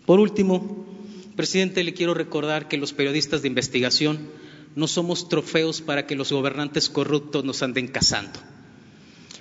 Por 0.06 0.22
último, 0.22 0.88
presidente, 1.36 1.84
le 1.84 1.94
quiero 1.94 2.14
recordar 2.14 2.70
que 2.70 2.78
los 2.78 2.94
periodistas 2.94 3.42
de 3.42 3.50
investigación 3.50 4.20
no 4.78 4.88
somos 4.88 5.28
trofeos 5.28 5.82
para 5.82 6.08
que 6.08 6.16
los 6.16 6.32
gobernantes 6.32 6.88
corruptos 6.88 7.44
nos 7.44 7.62
anden 7.62 7.90
cazando. 7.90 8.40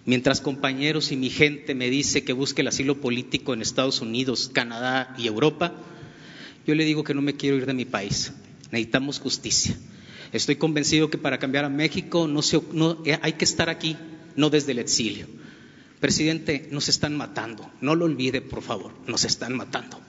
Mientras 0.06 0.40
compañeros 0.40 1.12
y 1.12 1.16
mi 1.16 1.30
gente 1.30 1.76
me 1.76 1.88
dice 1.88 2.24
que 2.24 2.32
busque 2.32 2.62
el 2.62 2.68
asilo 2.68 3.00
político 3.00 3.54
en 3.54 3.62
Estados 3.62 4.00
Unidos, 4.00 4.50
Canadá 4.52 5.14
y 5.16 5.28
Europa, 5.28 5.72
yo 6.66 6.74
le 6.74 6.84
digo 6.84 7.04
que 7.04 7.14
no 7.14 7.22
me 7.22 7.36
quiero 7.36 7.58
ir 7.58 7.66
de 7.66 7.74
mi 7.74 7.84
país. 7.84 8.32
Necesitamos 8.72 9.20
justicia. 9.20 9.78
Estoy 10.32 10.56
convencido 10.56 11.10
que 11.10 11.18
para 11.18 11.38
cambiar 11.38 11.64
a 11.64 11.68
México 11.68 12.26
no, 12.26 12.40
eh, 13.04 13.20
hay 13.22 13.34
que 13.34 13.44
estar 13.44 13.70
aquí, 13.70 13.96
no 14.34 14.50
desde 14.50 14.72
el 14.72 14.80
exilio. 14.80 15.28
Presidente, 16.00 16.68
nos 16.70 16.88
están 16.88 17.16
matando. 17.16 17.70
No 17.80 17.94
lo 17.94 18.04
olvide, 18.04 18.40
por 18.40 18.62
favor, 18.62 18.92
nos 19.06 19.24
están 19.24 19.56
matando. 19.56 20.00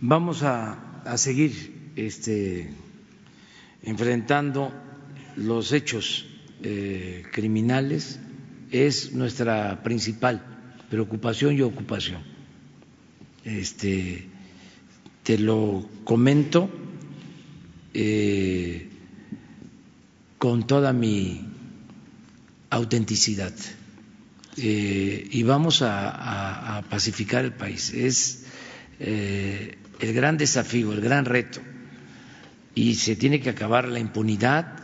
Vamos 0.00 0.42
a, 0.42 1.02
seguir 1.16 1.92
este, 1.96 2.70
enfrentando 3.82 4.72
los 5.36 5.72
hechos 5.72 6.26
eh, 6.62 7.24
criminales. 7.32 8.18
Es 8.70 9.12
nuestra 9.12 9.82
principal 9.82 10.44
preocupación 10.90 11.56
y 11.56 11.62
ocupación. 11.62 12.22
Este, 13.44 14.26
te 15.22 15.38
lo 15.38 15.88
comento 16.04 16.68
eh, 17.94 18.88
con 20.38 20.66
toda 20.66 20.92
mi 20.92 21.55
autenticidad. 22.70 23.52
eh, 24.56 25.28
y 25.30 25.42
vamos 25.42 25.82
a, 25.82 26.82
pacificar 26.88 27.44
el 27.44 27.52
país. 27.52 27.92
Es 27.92 28.46
eh, 29.00 29.76
el 30.00 30.12
gran 30.14 30.36
desafío, 30.36 30.92
el 30.92 31.00
gran 31.00 31.24
reto. 31.24 31.60
Y 32.74 32.94
se 32.94 33.16
tiene 33.16 33.40
que 33.40 33.50
acabar 33.50 33.88
la 33.88 33.98
impunidad 33.98 34.76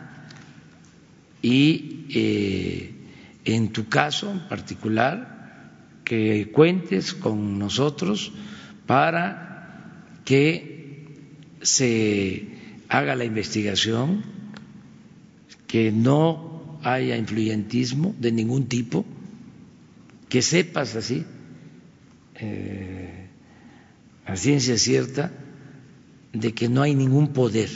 y 1.42 2.06
eh, 2.10 2.94
en 3.44 3.72
tu 3.72 3.88
caso 3.88 4.30
en 4.30 4.48
particular, 4.48 5.70
que 6.04 6.50
cuentes 6.52 7.14
con 7.14 7.58
nosotros 7.58 8.32
para 8.86 10.04
que 10.24 11.06
se 11.62 12.48
haga 12.88 13.14
la 13.14 13.24
investigación, 13.24 14.22
que 15.66 15.90
no 15.92 16.51
haya 16.82 17.16
influyentismo 17.16 18.14
de 18.18 18.32
ningún 18.32 18.66
tipo, 18.66 19.04
que 20.28 20.42
sepas 20.42 20.96
así, 20.96 21.24
eh, 22.36 23.26
a 24.26 24.36
ciencia 24.36 24.78
cierta, 24.78 25.32
de 26.32 26.52
que 26.52 26.68
no 26.68 26.82
hay 26.82 26.94
ningún 26.94 27.28
poder 27.28 27.68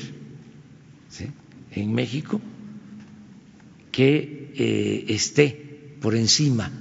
en 1.71 1.93
México 1.93 2.41
que 3.93 4.53
eh, 4.55 5.05
esté 5.09 5.97
por 6.01 6.15
encima 6.15 6.73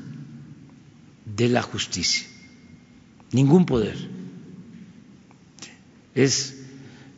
de 1.26 1.50
la 1.50 1.62
justicia. 1.62 2.26
Ningún 3.32 3.66
poder. 3.66 3.98
Es 6.14 6.56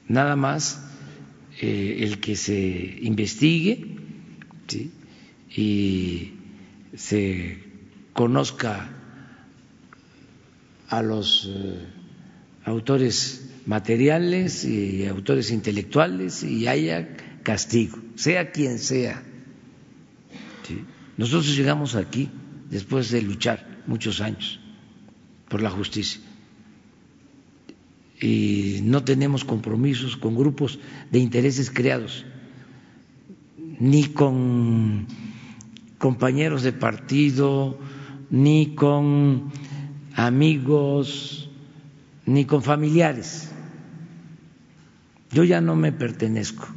nada 0.07 0.35
más 0.35 0.81
eh, 1.61 1.99
el 2.01 2.19
que 2.19 2.35
se 2.35 2.97
investigue 3.01 3.97
y 5.57 6.33
se 6.95 7.57
conozca 8.13 8.89
a 10.87 11.01
los 11.01 11.49
eh, 11.51 11.79
autores 12.63 13.49
materiales 13.65 14.63
y 14.63 15.05
autores 15.07 15.51
intelectuales 15.51 16.43
y 16.43 16.67
haya 16.67 17.17
castigo, 17.43 17.97
sea 18.15 18.51
quien 18.51 18.77
sea. 18.77 19.23
Nosotros 21.17 21.57
llegamos 21.57 21.95
aquí 21.95 22.29
después 22.69 23.09
de 23.09 23.23
luchar 23.23 23.81
muchos 23.87 24.21
años 24.21 24.59
por 25.49 25.61
la 25.61 25.71
justicia 25.71 26.21
y 28.21 28.79
no 28.83 29.03
tenemos 29.03 29.43
compromisos 29.43 30.17
con 30.17 30.35
grupos 30.35 30.79
de 31.11 31.19
intereses 31.19 31.71
creados, 31.71 32.25
ni 33.79 34.05
con 34.05 35.07
compañeros 35.97 36.63
de 36.63 36.73
partido, 36.73 37.77
ni 38.29 38.75
con 38.75 39.51
amigos, 40.15 41.49
ni 42.25 42.45
con 42.45 42.63
familiares. 42.63 43.51
Yo 45.31 45.43
ya 45.43 45.61
no 45.61 45.75
me 45.75 45.91
pertenezco. 45.91 46.67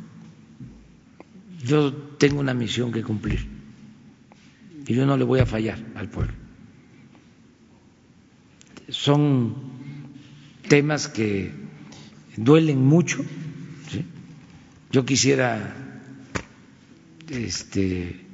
Yo 1.65 1.93
tengo 1.93 2.41
una 2.41 2.55
misión 2.55 2.93
que 2.93 3.03
cumplir 3.03 3.47
y 4.87 4.95
yo 4.95 5.07
no 5.07 5.17
le 5.17 5.25
voy 5.25 5.41
a 5.41 5.47
fallar 5.47 5.79
al 5.95 6.09
pueblo. 6.09 6.33
Son 8.89 9.55
temas 10.69 11.07
que 11.07 11.53
duelen 12.37 12.85
mucho. 12.85 13.25
Yo 14.91 15.05
quisiera 15.05 15.75
este, 17.29 18.27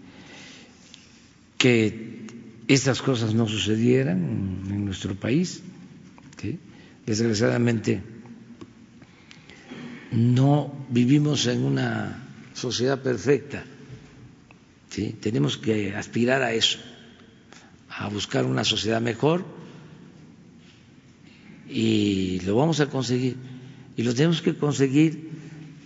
que 1.58 2.26
estas 2.68 3.00
cosas 3.02 3.34
no 3.34 3.48
sucedieran 3.48 4.18
en 4.68 4.84
nuestro 4.84 5.14
país. 5.14 5.62
Desgraciadamente 7.06 8.02
no 10.10 10.74
vivimos 10.88 11.46
en 11.46 11.62
una 11.64 12.28
sociedad 12.54 13.00
perfecta. 13.00 13.64
Tenemos 15.20 15.56
que 15.58 15.94
aspirar 15.94 16.42
a 16.42 16.52
eso, 16.52 16.78
a 17.90 18.08
buscar 18.08 18.44
una 18.46 18.64
sociedad 18.64 19.00
mejor 19.00 19.44
y 21.68 22.40
lo 22.40 22.56
vamos 22.56 22.80
a 22.80 22.86
conseguir. 22.86 23.36
Y 23.96 24.02
lo 24.02 24.14
tenemos 24.14 24.42
que 24.42 24.56
conseguir 24.56 25.30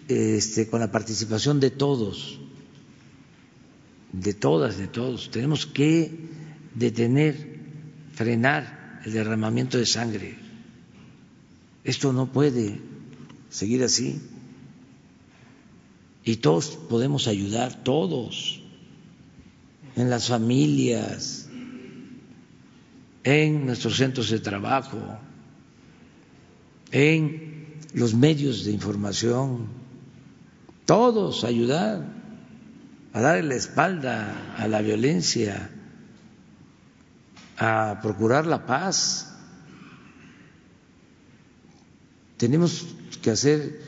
este, 0.08 0.68
con 0.68 0.80
la 0.80 0.90
participación 0.90 1.60
de 1.60 1.70
todos, 1.70 2.39
de 4.12 4.34
todas, 4.34 4.76
de 4.78 4.88
todos. 4.88 5.30
Tenemos 5.30 5.66
que 5.66 6.12
detener, 6.74 7.60
frenar 8.12 9.00
el 9.04 9.12
derramamiento 9.12 9.78
de 9.78 9.86
sangre. 9.86 10.36
Esto 11.84 12.12
no 12.12 12.32
puede 12.32 12.80
seguir 13.48 13.82
así. 13.82 14.20
Y 16.24 16.36
todos 16.36 16.78
podemos 16.88 17.28
ayudar, 17.28 17.82
todos, 17.82 18.60
en 19.96 20.10
las 20.10 20.28
familias, 20.28 21.48
en 23.24 23.66
nuestros 23.66 23.96
centros 23.96 24.30
de 24.30 24.38
trabajo, 24.38 24.98
en 26.92 27.76
los 27.94 28.14
medios 28.14 28.64
de 28.64 28.72
información, 28.72 29.66
todos 30.84 31.44
ayudar 31.44 32.19
a 33.12 33.20
darle 33.20 33.42
la 33.42 33.54
espalda 33.54 34.54
a 34.56 34.68
la 34.68 34.80
violencia, 34.80 35.70
a 37.58 37.98
procurar 38.02 38.46
la 38.46 38.66
paz. 38.66 39.34
Tenemos 42.36 42.86
que 43.20 43.30
hacer 43.30 43.80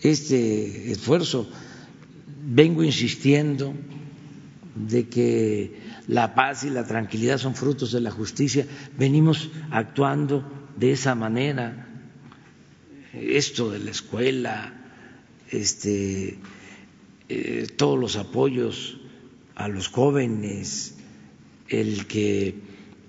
este 0.00 0.90
esfuerzo. 0.90 1.48
Vengo 2.42 2.82
insistiendo 2.82 3.74
de 4.74 5.08
que 5.08 5.80
la 6.08 6.34
paz 6.34 6.64
y 6.64 6.70
la 6.70 6.86
tranquilidad 6.86 7.38
son 7.38 7.54
frutos 7.54 7.92
de 7.92 8.00
la 8.00 8.10
justicia. 8.10 8.66
Venimos 8.98 9.50
actuando 9.70 10.44
de 10.76 10.92
esa 10.92 11.14
manera 11.14 11.86
esto 13.12 13.70
de 13.70 13.78
la 13.80 13.90
escuela, 13.90 14.72
este, 15.50 16.38
eh, 17.32 17.68
todos 17.76 17.96
los 17.96 18.16
apoyos 18.16 18.96
a 19.54 19.68
los 19.68 19.86
jóvenes, 19.86 20.96
el 21.68 22.08
que 22.08 22.56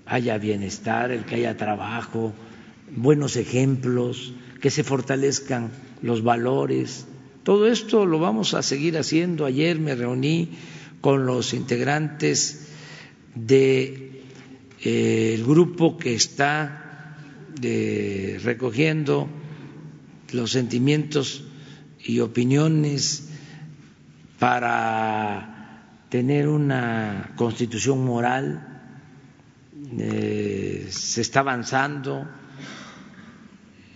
haya 0.06 0.38
bienestar, 0.38 1.10
el 1.10 1.24
que 1.24 1.34
haya 1.34 1.56
trabajo, 1.56 2.32
buenos 2.94 3.34
ejemplos, 3.34 4.32
que 4.60 4.70
se 4.70 4.84
fortalezcan 4.84 5.72
los 6.02 6.22
valores. 6.22 7.04
Todo 7.42 7.66
esto 7.66 8.06
lo 8.06 8.20
vamos 8.20 8.54
a 8.54 8.62
seguir 8.62 8.96
haciendo. 8.96 9.44
Ayer 9.44 9.80
me 9.80 9.96
reuní 9.96 10.50
con 11.00 11.26
los 11.26 11.52
integrantes 11.52 12.68
del 13.34 14.22
de, 14.84 15.42
grupo 15.44 15.98
que 15.98 16.14
está 16.14 17.16
recogiendo 17.60 19.28
los 20.32 20.52
sentimientos 20.52 21.42
y 22.04 22.20
opiniones 22.20 23.30
para 24.42 26.02
tener 26.08 26.48
una 26.48 27.30
constitución 27.36 28.04
moral. 28.04 28.90
Eh, 29.96 30.88
se 30.90 31.20
está 31.20 31.40
avanzando, 31.46 32.26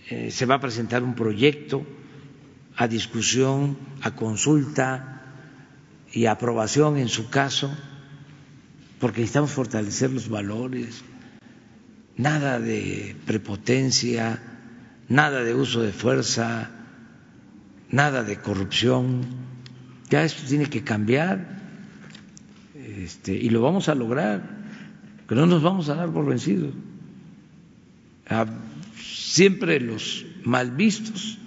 eh, 0.09 0.31
se 0.31 0.45
va 0.45 0.55
a 0.55 0.61
presentar 0.61 1.03
un 1.03 1.15
proyecto 1.15 1.85
a 2.77 2.87
discusión, 2.87 3.77
a 4.01 4.11
consulta 4.15 5.21
y 6.13 6.27
aprobación 6.27 6.95
en 6.95 7.09
su 7.09 7.29
caso, 7.29 7.69
porque 9.01 9.19
necesitamos 9.19 9.51
fortalecer 9.51 10.11
los 10.11 10.29
valores, 10.29 11.03
nada 12.15 12.57
de 12.61 13.17
prepotencia, 13.25 14.41
nada 15.09 15.43
de 15.43 15.53
uso 15.53 15.81
de 15.81 15.91
fuerza, 15.91 16.71
nada 17.89 18.23
de 18.23 18.39
corrupción. 18.39 19.46
Ya 20.09 20.23
esto 20.23 20.43
tiene 20.47 20.67
que 20.67 20.83
cambiar 20.83 21.57
este, 23.07 23.33
y 23.33 23.49
lo 23.49 23.61
vamos 23.61 23.89
a 23.89 23.95
lograr, 23.95 24.41
que 25.27 25.35
no 25.35 25.45
nos 25.45 25.61
vamos 25.61 25.89
a 25.89 25.95
dar 25.95 26.11
por 26.11 26.25
vencidos. 26.25 26.73
Ah, 28.27 28.45
siempre 28.99 29.79
los 29.79 30.25
mal 30.43 30.71
vistos, 30.71 31.37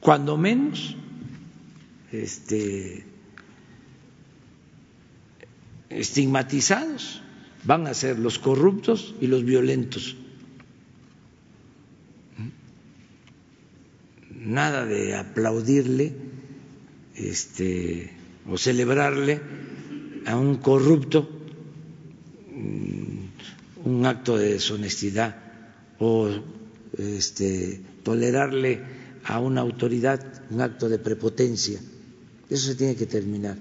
cuando 0.00 0.36
menos, 0.36 0.96
este, 2.12 3.04
estigmatizados 5.88 7.22
van 7.64 7.86
a 7.86 7.94
ser 7.94 8.18
los 8.18 8.38
corruptos 8.38 9.14
y 9.20 9.26
los 9.28 9.44
violentos. 9.44 10.16
Nada 14.44 14.84
de 14.84 15.14
aplaudirle 15.14 16.12
este, 17.14 18.10
o 18.48 18.58
celebrarle 18.58 19.40
a 20.26 20.36
un 20.36 20.56
corrupto 20.56 21.28
mm, 22.52 23.88
un 23.88 24.06
acto 24.06 24.36
de 24.36 24.54
deshonestidad 24.54 25.36
o 25.98 26.28
este, 26.98 27.80
tolerarle 28.02 28.80
a 29.24 29.40
una 29.40 29.60
autoridad 29.60 30.20
un 30.50 30.60
acto 30.60 30.88
de 30.88 30.98
prepotencia. 30.98 31.80
Eso 32.50 32.66
se 32.66 32.74
tiene 32.74 32.94
que 32.94 33.06
terminar. 33.06 33.56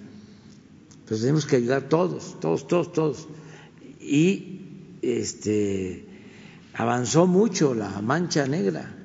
Pero 1.08 1.20
tenemos 1.20 1.46
que 1.46 1.58
ayudar 1.58 1.88
todos, 1.90 2.40
todos, 2.40 2.68
todos, 2.68 2.92
todos. 2.92 3.28
Y 4.00 4.60
este, 5.02 6.06
avanzó 6.74 7.28
mucho 7.28 7.74
la 7.74 8.02
mancha 8.02 8.46
negra 8.48 9.03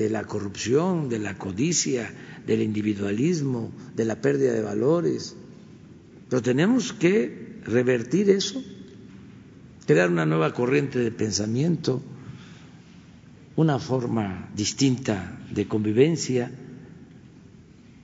de 0.00 0.08
la 0.08 0.24
corrupción, 0.24 1.10
de 1.10 1.18
la 1.18 1.36
codicia, 1.36 2.10
del 2.46 2.62
individualismo, 2.62 3.70
de 3.94 4.06
la 4.06 4.18
pérdida 4.22 4.54
de 4.54 4.62
valores. 4.62 5.36
Pero 6.30 6.40
tenemos 6.40 6.94
que 6.94 7.60
revertir 7.64 8.30
eso, 8.30 8.62
crear 9.86 10.08
una 10.08 10.24
nueva 10.24 10.54
corriente 10.54 10.98
de 10.98 11.10
pensamiento, 11.10 12.02
una 13.56 13.78
forma 13.78 14.48
distinta 14.56 15.38
de 15.52 15.68
convivencia 15.68 16.50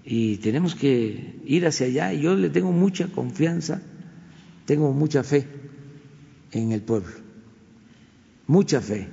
y 0.05 0.37
tenemos 0.37 0.75
que 0.75 1.41
ir 1.47 1.67
hacia 1.67 1.87
allá. 1.87 2.13
Yo 2.13 2.35
le 2.37 2.51
tengo 2.51 2.73
mucha 2.73 3.07
confianza, 3.09 3.81
tengo 4.67 4.93
mucha 4.93 5.23
fe 5.23 5.47
en 6.53 6.73
el 6.73 6.83
pueblo, 6.83 7.15
mucha 8.47 8.83
fe 8.83 9.09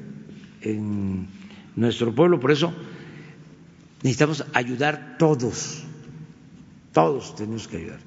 en 0.61 1.27
nuestro 1.75 2.13
pueblo. 2.13 2.39
Por 2.39 2.51
eso 2.51 2.73
necesitamos 4.01 4.45
ayudar 4.53 5.15
todos, 5.17 5.83
todos 6.91 7.35
tenemos 7.35 7.67
que 7.67 7.77
ayudar. 7.77 7.99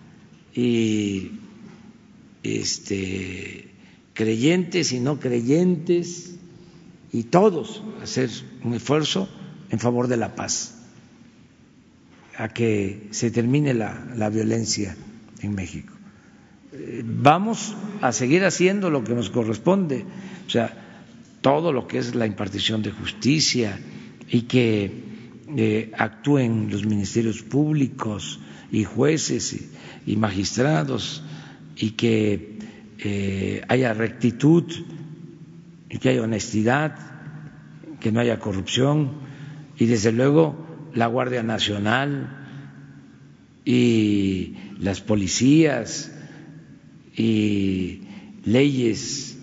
Y 0.54 1.32
este, 2.42 3.70
creyentes 4.14 4.92
y 4.92 5.00
no 5.00 5.18
creyentes, 5.18 6.36
y 7.12 7.24
todos 7.24 7.82
hacer 8.02 8.30
un 8.62 8.74
esfuerzo 8.74 9.28
en 9.70 9.78
favor 9.78 10.08
de 10.08 10.16
la 10.16 10.34
paz, 10.34 10.74
a 12.36 12.48
que 12.48 13.08
se 13.10 13.30
termine 13.30 13.74
la, 13.74 14.06
la 14.16 14.28
violencia 14.28 14.96
en 15.40 15.54
México. 15.54 15.94
Vamos 17.04 17.74
a 18.02 18.12
seguir 18.12 18.44
haciendo 18.44 18.90
lo 18.90 19.02
que 19.02 19.14
nos 19.14 19.30
corresponde, 19.30 20.04
o 20.46 20.50
sea, 20.50 20.85
todo 21.46 21.72
lo 21.72 21.86
que 21.86 21.98
es 21.98 22.16
la 22.16 22.26
impartición 22.26 22.82
de 22.82 22.90
justicia 22.90 23.78
y 24.28 24.42
que 24.42 24.90
eh, 25.56 25.92
actúen 25.96 26.70
los 26.72 26.84
ministerios 26.84 27.42
públicos 27.42 28.40
y 28.72 28.82
jueces 28.82 29.56
y, 30.04 30.16
magistrados 30.16 31.22
y 31.76 31.90
que 31.90 32.58
eh, 32.98 33.62
haya 33.68 33.94
rectitud 33.94 34.64
y 35.88 35.98
que 35.98 36.08
haya 36.08 36.22
honestidad, 36.22 36.96
que 38.00 38.10
no 38.10 38.18
haya 38.18 38.40
corrupción 38.40 39.12
y 39.78 39.86
desde 39.86 40.10
luego 40.10 40.90
la 40.94 41.06
Guardia 41.06 41.44
Nacional 41.44 42.44
y 43.64 44.56
las 44.80 45.00
policías 45.00 46.10
y 47.16 48.00
leyes 48.44 49.35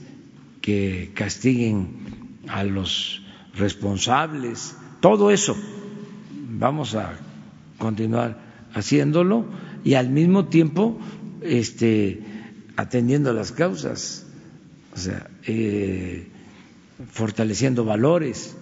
que 0.64 1.12
castiguen 1.14 2.40
a 2.48 2.64
los 2.64 3.22
responsables, 3.54 4.78
todo 5.02 5.30
eso 5.30 5.58
vamos 6.32 6.96
a 6.96 7.20
continuar 7.78 8.40
haciéndolo 8.74 9.46
y 9.84 9.96
al 9.96 10.10
mismo 10.10 10.46
tiempo 10.46 10.98
este, 11.42 12.22
atendiendo 12.78 13.34
las 13.34 13.52
causas, 13.52 14.26
o 14.94 14.98
sea, 14.98 15.30
eh, 15.46 16.30
fortaleciendo 17.12 17.84
valores, 17.84 18.56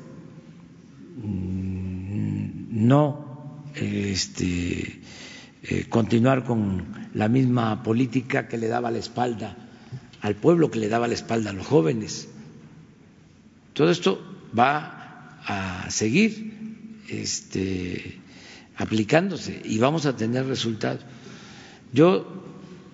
mm, 1.23 2.87
no 2.87 3.63
este, 3.75 5.01
eh, 5.61 5.85
continuar 5.87 6.45
con 6.45 7.09
la 7.13 7.27
misma 7.27 7.83
política 7.83 8.47
que 8.47 8.57
le 8.57 8.69
daba 8.69 8.89
la 8.89 8.97
espalda 8.97 9.60
al 10.21 10.35
pueblo, 10.35 10.71
que 10.71 10.79
le 10.79 10.87
daba 10.87 11.07
la 11.07 11.15
espalda 11.15 11.49
a 11.49 11.53
los 11.53 11.65
jóvenes. 11.65 12.27
Todo 13.73 13.89
esto 13.89 14.21
va 14.57 15.39
a 15.45 15.89
seguir 15.89 16.53
este, 17.09 18.19
aplicándose 18.75 19.61
y 19.63 19.77
vamos 19.79 20.05
a 20.05 20.15
tener 20.15 20.45
resultados. 20.45 21.01
Yo 21.93 22.43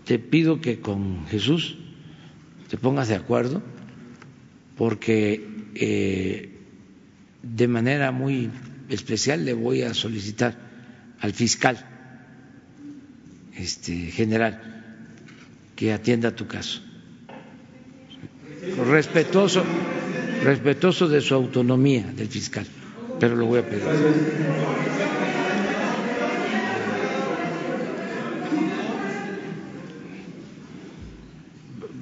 te 0.06 0.20
pido 0.20 0.62
que 0.62 0.80
con 0.80 1.28
Jesús 1.28 1.78
te 2.70 2.78
pongas 2.78 3.10
de 3.10 3.16
acuerdo 3.16 3.62
porque 4.78 5.46
eh, 5.76 6.50
de 7.44 7.68
manera 7.68 8.12
muy 8.12 8.50
especial 8.90 9.46
le 9.46 9.54
voy 9.54 9.82
a 9.82 9.94
solicitar 9.94 10.58
al 11.20 11.34
fiscal 11.34 11.86
este, 13.56 14.12
general 14.12 15.06
que 15.76 15.94
atienda 15.94 16.36
tu 16.36 16.48
caso. 16.48 16.87
Respetuoso, 18.76 19.64
respetuoso 20.44 21.08
de 21.08 21.22
su 21.22 21.34
autonomía 21.34 22.12
del 22.16 22.28
fiscal, 22.28 22.66
pero 23.20 23.36
lo 23.36 23.46
voy 23.46 23.60
a 23.60 23.70
pedir. 23.70 23.84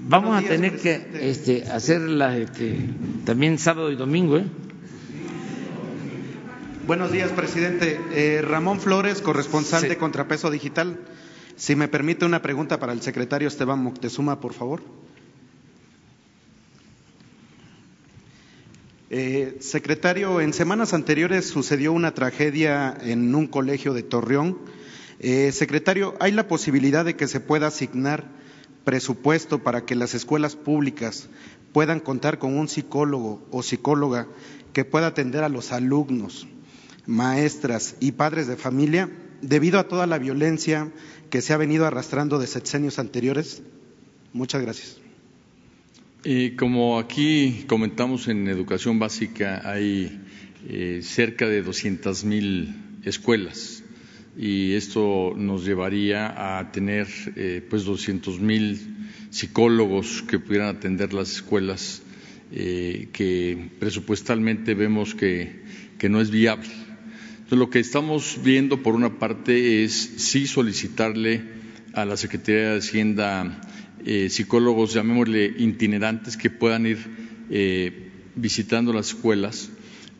Vamos 0.07 0.37
a 0.37 0.47
tener 0.47 0.77
que 0.79 1.07
este, 1.21 1.63
hacerla 1.63 2.37
este, 2.37 2.77
también 3.25 3.57
sábado 3.57 3.91
y 3.91 3.95
domingo. 3.95 4.37
¿eh? 4.37 4.45
Buenos 6.85 7.11
días, 7.11 7.31
presidente. 7.31 7.99
Eh, 8.13 8.41
Ramón 8.43 8.79
Flores, 8.79 9.21
corresponsal 9.21 9.89
de 9.89 9.97
Contrapeso 9.97 10.51
Digital. 10.51 10.99
Si 11.55 11.75
me 11.75 11.87
permite 11.87 12.25
una 12.25 12.41
pregunta 12.43 12.79
para 12.79 12.93
el 12.93 13.01
secretario 13.01 13.47
Esteban 13.47 13.81
Moctezuma, 13.81 14.39
por 14.39 14.53
favor. 14.53 14.83
Eh, 19.17 19.59
secretario, 19.61 20.41
en 20.41 20.51
semanas 20.51 20.93
anteriores 20.93 21.47
sucedió 21.47 21.93
una 21.93 22.13
tragedia 22.13 22.97
en 22.99 23.33
un 23.33 23.47
colegio 23.47 23.93
de 23.93 24.03
Torreón. 24.03 24.57
Eh, 25.21 25.53
secretario, 25.53 26.15
¿hay 26.19 26.33
la 26.33 26.49
posibilidad 26.49 27.05
de 27.05 27.15
que 27.15 27.29
se 27.29 27.39
pueda 27.39 27.67
asignar 27.67 28.25
presupuesto 28.83 29.63
para 29.63 29.85
que 29.85 29.95
las 29.95 30.15
escuelas 30.15 30.57
públicas 30.57 31.29
puedan 31.71 32.01
contar 32.01 32.39
con 32.39 32.57
un 32.57 32.67
psicólogo 32.67 33.41
o 33.51 33.63
psicóloga 33.63 34.27
que 34.73 34.83
pueda 34.83 35.07
atender 35.07 35.45
a 35.45 35.49
los 35.49 35.71
alumnos, 35.71 36.45
maestras 37.05 37.95
y 38.01 38.11
padres 38.11 38.47
de 38.47 38.57
familia 38.57 39.09
debido 39.41 39.79
a 39.79 39.87
toda 39.87 40.07
la 40.07 40.17
violencia 40.17 40.91
que 41.29 41.41
se 41.41 41.53
ha 41.53 41.57
venido 41.57 41.85
arrastrando 41.85 42.37
de 42.37 42.47
sexenios 42.47 42.99
anteriores? 42.99 43.63
Muchas 44.33 44.61
gracias. 44.61 45.04
Y 46.27 46.55
como 46.55 46.97
aquí 46.97 47.65
comentamos 47.67 48.27
en 48.29 48.47
educación 48.47 48.97
básica, 48.97 49.61
hay 49.63 50.19
eh, 50.67 51.01
cerca 51.03 51.47
de 51.47 51.61
200 51.61 52.25
mil 52.25 52.75
escuelas 53.03 53.83
y 54.35 54.73
esto 54.73 55.35
nos 55.37 55.65
llevaría 55.65 56.57
a 56.57 56.71
tener 56.71 57.07
eh, 57.35 57.63
pues 57.69 57.85
200 57.85 58.39
mil 58.39 58.79
psicólogos 59.29 60.23
que 60.23 60.39
pudieran 60.39 60.75
atender 60.75 61.13
las 61.13 61.31
escuelas 61.31 62.01
eh, 62.51 63.07
que 63.13 63.69
presupuestalmente 63.79 64.73
vemos 64.73 65.13
que, 65.13 65.61
que, 65.99 66.09
no 66.09 66.21
es 66.21 66.31
viable. 66.31 66.71
Entonces, 67.33 67.59
lo 67.59 67.69
que 67.69 67.79
estamos 67.79 68.39
viendo 68.43 68.81
por 68.81 68.95
una 68.95 69.19
parte 69.19 69.83
es 69.83 69.93
sí 69.93 70.47
solicitarle 70.47 71.43
a 71.93 72.03
la 72.03 72.17
Secretaría 72.17 72.71
de 72.71 72.79
Hacienda 72.79 73.61
eh, 74.05 74.29
psicólogos, 74.29 74.93
llamémosle 74.93 75.45
itinerantes, 75.57 76.37
que 76.37 76.51
puedan 76.51 76.85
ir 76.85 76.99
eh, 77.49 78.11
visitando 78.35 78.93
las 78.93 79.09
escuelas, 79.09 79.71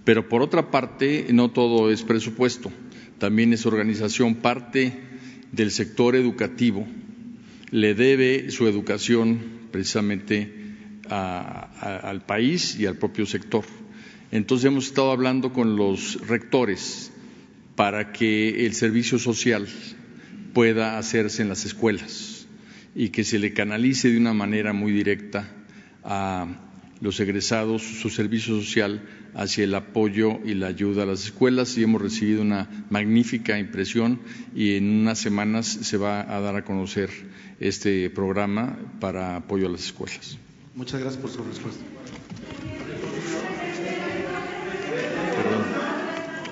pero 0.03 0.27
por 0.27 0.41
otra 0.41 0.71
parte 0.71 1.27
no 1.31 1.51
todo 1.51 1.91
es 1.91 2.01
presupuesto. 2.01 2.71
También 3.19 3.53
es 3.53 3.65
organización, 3.65 4.35
parte 4.35 4.93
del 5.51 5.69
sector 5.69 6.15
educativo 6.15 6.85
le 7.71 7.93
debe 7.93 8.49
su 8.51 8.67
educación 8.67 9.39
precisamente 9.71 10.51
al 11.09 12.25
país 12.25 12.77
y 12.79 12.87
al 12.87 12.97
propio 12.97 13.25
sector. 13.25 13.65
Entonces 14.31 14.65
hemos 14.65 14.87
estado 14.87 15.11
hablando 15.11 15.53
con 15.53 15.75
los 15.75 16.27
rectores 16.27 17.11
para 17.75 18.11
que 18.11 18.65
el 18.65 18.73
servicio 18.73 19.19
social 19.19 19.67
pueda 20.53 20.97
hacerse 20.97 21.41
en 21.43 21.49
las 21.49 21.65
escuelas 21.65 22.34
y 22.95 23.09
que 23.09 23.23
se 23.23 23.37
le 23.37 23.53
canalice 23.53 24.09
de 24.09 24.17
una 24.17 24.33
manera 24.33 24.73
muy 24.73 24.93
directa 24.93 25.47
a 26.03 26.47
los 27.01 27.19
egresados 27.19 27.83
su 27.83 28.09
servicio 28.09 28.55
social 28.55 29.01
hacia 29.33 29.65
el 29.65 29.75
apoyo 29.75 30.39
y 30.45 30.53
la 30.53 30.67
ayuda 30.67 31.03
a 31.03 31.05
las 31.05 31.25
escuelas 31.25 31.77
y 31.77 31.83
hemos 31.83 32.01
recibido 32.01 32.41
una 32.41 32.85
magnífica 32.89 33.59
impresión 33.59 34.21
y 34.55 34.75
en 34.75 35.01
unas 35.01 35.19
semanas 35.19 35.67
se 35.67 35.97
va 35.97 36.21
a 36.21 36.39
dar 36.39 36.55
a 36.55 36.63
conocer 36.63 37.09
este 37.59 38.09
programa 38.09 38.77
para 39.01 39.35
apoyo 39.35 39.67
a 39.67 39.71
las 39.71 39.85
escuelas. 39.85 40.37
Muchas 40.73 41.01
gracias 41.01 41.21
por 41.21 41.31
su 41.31 41.43
respuesta. 41.43 41.83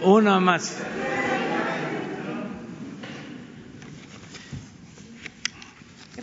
Una 0.04 0.40
más. 0.42 0.78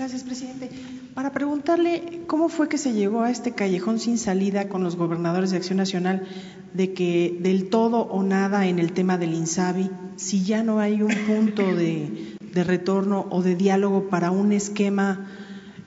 Gracias, 0.01 0.23
presidente. 0.23 0.71
Para 1.13 1.31
preguntarle 1.31 2.23
cómo 2.27 2.49
fue 2.49 2.71
que 2.71 2.79
se 2.79 2.95
llegó 2.95 3.21
a 3.21 3.31
este 3.31 3.53
callejón 3.53 3.99
sin 3.99 4.17
salida 4.17 4.71
con 4.71 4.83
los 4.83 4.97
gobernadores 4.97 5.51
de 5.51 5.59
Acción 5.59 5.77
Nacional 5.77 6.27
de 6.73 6.95
que 6.95 7.37
del 7.43 7.69
todo 7.69 7.99
o 8.05 8.23
nada 8.23 8.67
en 8.67 8.79
el 8.79 8.93
tema 8.93 9.19
del 9.19 9.35
INSABI, 9.35 9.91
si 10.17 10.43
ya 10.43 10.63
no 10.63 10.81
hay 10.81 11.03
un 11.03 11.15
punto 11.27 11.75
de, 11.75 12.35
retorno 12.55 13.27
o 13.29 13.43
de 13.43 13.57
diálogo 13.57 14.09
para 14.09 14.31
un 14.31 14.53
esquema 14.53 15.29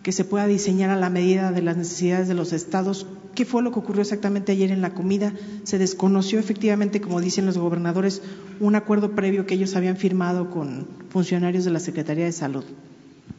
que 0.04 0.12
se 0.12 0.26
pueda 0.26 0.46
diseñar 0.46 0.92
a 0.92 0.96
la 0.96 1.10
medida 1.10 1.52
de 1.52 1.64
las 1.64 1.76
necesidades 1.76 2.28
de 2.28 2.36
los 2.36 2.54
estados. 2.54 3.08
¿Qué 3.34 3.46
fue 3.46 3.64
lo 3.64 3.72
que 3.72 3.80
ocurrió 3.80 4.04
exactamente 4.04 4.52
ayer 4.52 4.70
en 4.70 4.82
la 4.82 4.94
comida? 4.94 5.34
¿Se 5.64 5.80
desconoció 5.80 6.38
efectivamente, 6.38 7.02
como 7.02 7.20
dicen 7.20 7.48
los 7.48 7.58
gobernadores, 7.58 8.22
un 8.60 8.76
acuerdo 8.76 9.16
previo 9.16 9.48
que 9.48 9.56
ellos 9.56 9.76
habían 9.76 9.98
firmado 9.98 10.52
con 10.52 10.88
funcionarios 11.10 11.66
de 11.66 11.72
la 11.72 11.80
Secretaría 11.80 12.26
de 12.26 12.32
Salud? 12.32 12.64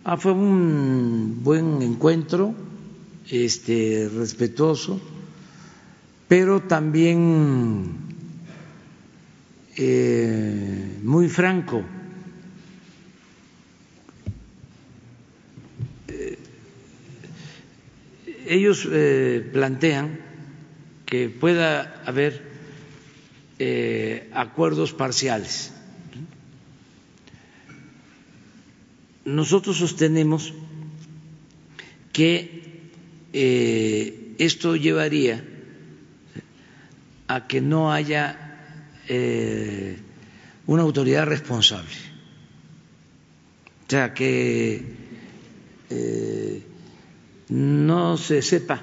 Ah, 0.06 0.18
fue 0.18 0.32
un 0.32 1.40
buen 1.42 1.80
encuentro, 1.80 2.54
este, 3.30 4.08
respetuoso, 4.14 5.00
pero 6.28 6.60
también 6.60 7.90
eh, 9.76 10.98
muy 11.02 11.28
franco. 11.28 11.82
Eh, 16.08 16.38
ellos 18.46 18.86
eh, 18.92 19.48
plantean 19.52 20.20
que 21.06 21.30
pueda 21.30 22.02
haber 22.04 22.52
acuerdos 24.34 24.92
parciales 24.92 25.73
nosotros 29.24 29.78
sostenemos 29.78 30.52
que 32.12 32.90
eh, 33.32 34.34
esto 34.38 34.76
llevaría 34.76 35.44
a 37.26 37.46
que 37.46 37.60
no 37.60 37.92
haya 37.92 38.38
eh, 39.08 39.98
una 40.66 40.82
autoridad 40.82 41.26
responsable, 41.26 41.90
o 43.86 43.90
sea, 43.90 44.14
que 44.14 44.84
eh, 45.90 46.62
no 47.48 48.16
se 48.16 48.42
sepa 48.42 48.82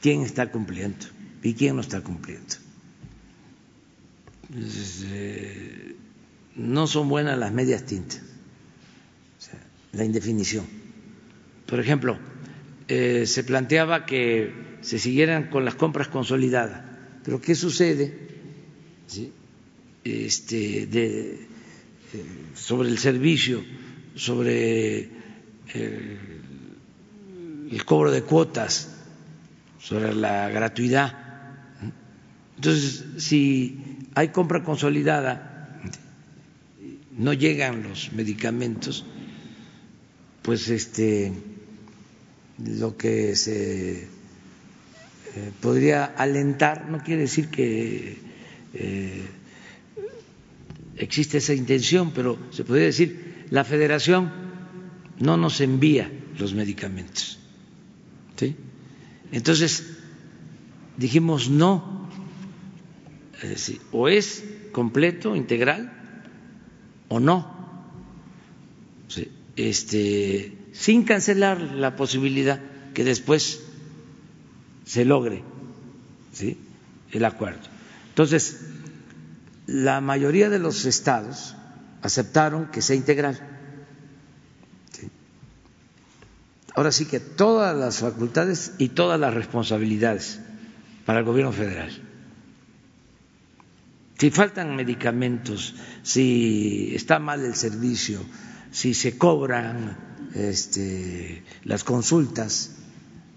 quién 0.00 0.22
está 0.22 0.50
cumpliendo 0.50 1.06
y 1.42 1.54
quién 1.54 1.76
no 1.76 1.82
está 1.82 2.00
cumpliendo. 2.02 2.56
no 6.54 6.86
son 6.86 7.08
buenas 7.08 7.38
las 7.38 7.52
medias 7.52 7.84
tintas 7.86 8.31
la 9.92 10.04
indefinición. 10.04 10.66
Por 11.66 11.80
ejemplo, 11.80 12.18
eh, 12.88 13.26
se 13.26 13.44
planteaba 13.44 14.06
que 14.06 14.52
se 14.80 14.98
siguieran 14.98 15.48
con 15.48 15.64
las 15.64 15.74
compras 15.74 16.08
consolidadas, 16.08 16.82
pero 17.24 17.40
¿qué 17.40 17.54
sucede 17.54 18.28
este, 20.04 20.88
eh, 20.92 21.46
sobre 22.54 22.88
el 22.88 22.98
servicio, 22.98 23.64
sobre 24.14 25.08
eh, 25.74 26.18
el 27.70 27.84
cobro 27.84 28.10
de 28.10 28.22
cuotas, 28.22 28.96
sobre 29.78 30.14
la 30.14 30.48
gratuidad? 30.48 31.18
Entonces, 32.56 33.04
si 33.18 34.00
hay 34.14 34.28
compra 34.28 34.62
consolidada, 34.62 35.80
no 37.16 37.32
llegan 37.32 37.82
los 37.82 38.12
medicamentos, 38.12 39.04
pues 40.42 40.68
este 40.68 41.32
lo 42.58 42.96
que 42.96 43.34
se 43.36 44.02
eh, 44.02 44.08
podría 45.60 46.04
alentar 46.04 46.88
no 46.90 46.98
quiere 47.02 47.22
decir 47.22 47.48
que 47.48 48.18
eh, 48.74 49.26
existe 50.96 51.38
esa 51.38 51.54
intención, 51.54 52.12
pero 52.14 52.38
se 52.50 52.64
podría 52.64 52.86
decir 52.86 53.46
la 53.50 53.64
Federación 53.64 54.30
no 55.18 55.36
nos 55.36 55.60
envía 55.60 56.10
los 56.38 56.54
medicamentos, 56.54 57.38
¿sí? 58.36 58.56
Entonces 59.30 59.98
dijimos 60.96 61.48
no, 61.48 62.08
es 63.42 63.48
decir, 63.50 63.80
o 63.92 64.08
es 64.08 64.44
completo, 64.72 65.36
integral, 65.36 65.92
o 67.08 67.20
no. 67.20 67.52
¿sí? 69.08 69.28
Este, 69.68 70.56
sin 70.72 71.04
cancelar 71.04 71.60
la 71.60 71.96
posibilidad 71.96 72.60
que 72.94 73.04
después 73.04 73.60
se 74.84 75.04
logre 75.04 75.42
el 77.10 77.24
acuerdo. 77.24 77.60
Entonces, 78.08 78.60
la 79.66 80.00
mayoría 80.00 80.48
de 80.50 80.58
los 80.58 80.84
estados 80.84 81.54
aceptaron 82.02 82.66
que 82.66 82.82
sea 82.82 82.96
integral. 82.96 83.48
Ahora 86.74 86.90
sí 86.90 87.04
que 87.04 87.20
todas 87.20 87.76
las 87.76 87.98
facultades 87.98 88.72
y 88.78 88.88
todas 88.88 89.20
las 89.20 89.34
responsabilidades 89.34 90.40
para 91.04 91.20
el 91.20 91.24
gobierno 91.24 91.52
federal. 91.52 91.90
Si 94.18 94.30
faltan 94.30 94.76
medicamentos, 94.76 95.74
si 96.02 96.92
está 96.94 97.18
mal 97.18 97.44
el 97.44 97.54
servicio, 97.54 98.20
si 98.72 98.94
se 98.94 99.18
cobran 99.18 99.96
este, 100.34 101.44
las 101.64 101.84
consultas, 101.84 102.76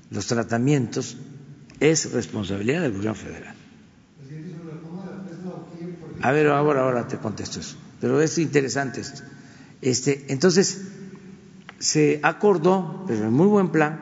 los 0.09 0.25
tratamientos, 0.27 1.17
es 1.79 2.11
responsabilidad 2.13 2.81
del 2.81 2.93
gobierno 2.93 3.15
federal. 3.15 3.55
A 6.21 6.31
ver, 6.31 6.47
ahora, 6.47 6.83
ahora 6.83 7.07
te 7.07 7.17
contesto 7.17 7.59
eso. 7.59 7.75
Pero 7.99 8.21
es 8.21 8.37
interesante 8.37 9.01
esto. 9.01 9.21
Este, 9.81 10.25
entonces, 10.29 10.87
se 11.79 12.21
acordó, 12.23 13.03
pero 13.05 13.25
en 13.25 13.33
muy 13.33 13.47
buen 13.47 13.69
plan, 13.69 13.99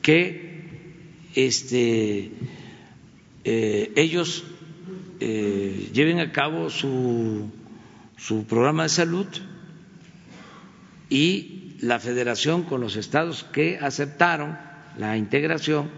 que 0.00 1.26
este, 1.34 2.30
eh, 3.44 3.92
ellos 3.96 4.44
eh, 5.20 5.90
lleven 5.92 6.20
a 6.20 6.32
cabo 6.32 6.70
su 6.70 7.50
su 8.18 8.44
programa 8.44 8.82
de 8.82 8.88
salud 8.88 9.26
y 11.08 11.76
la 11.80 11.98
federación 11.98 12.64
con 12.64 12.80
los 12.80 12.96
estados 12.96 13.44
que 13.44 13.78
aceptaron 13.78 14.58
la 14.98 15.16
integración, 15.16 15.90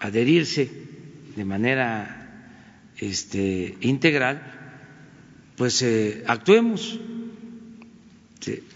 adherirse 0.00 0.70
de 1.34 1.44
manera 1.44 2.92
este, 2.98 3.76
integral, 3.80 4.42
pues 5.56 5.80
eh, 5.82 6.22
actuemos 6.26 7.00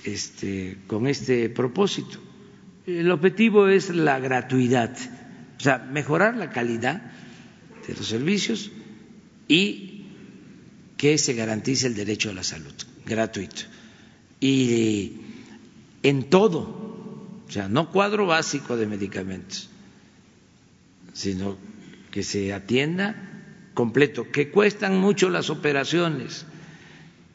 este, 0.05 0.79
con 0.87 1.07
este 1.07 1.49
propósito. 1.51 2.19
El 2.87 3.11
objetivo 3.11 3.69
es 3.69 3.91
la 3.91 4.19
gratuidad, 4.19 4.97
o 5.59 5.61
sea, 5.61 5.79
mejorar 5.79 6.37
la 6.37 6.51
calidad 6.51 7.12
de 7.87 7.95
los 7.95 8.07
servicios 8.07 8.73
y 9.47 10.07
que 10.97 11.19
se 11.19 11.35
garantice 11.35 11.87
el 11.87 11.95
derecho 11.95 12.31
a 12.31 12.35
la 12.35 12.43
salud 12.43 12.75
gratuito. 13.05 13.62
Y 14.41 15.12
en 16.03 16.31
todo, 16.31 16.61
o 17.47 17.51
sea, 17.51 17.69
no 17.69 17.91
cuadro 17.91 18.27
básico 18.27 18.77
de 18.77 18.87
medicamentos, 18.87 19.69
sino 21.12 21.57
que 22.11 22.23
se 22.23 22.53
atienda 22.53 23.15
completo, 23.75 24.31
que 24.31 24.51
cuestan 24.51 24.99
mucho 24.99 25.29
las 25.31 25.51
operaciones, 25.51 26.47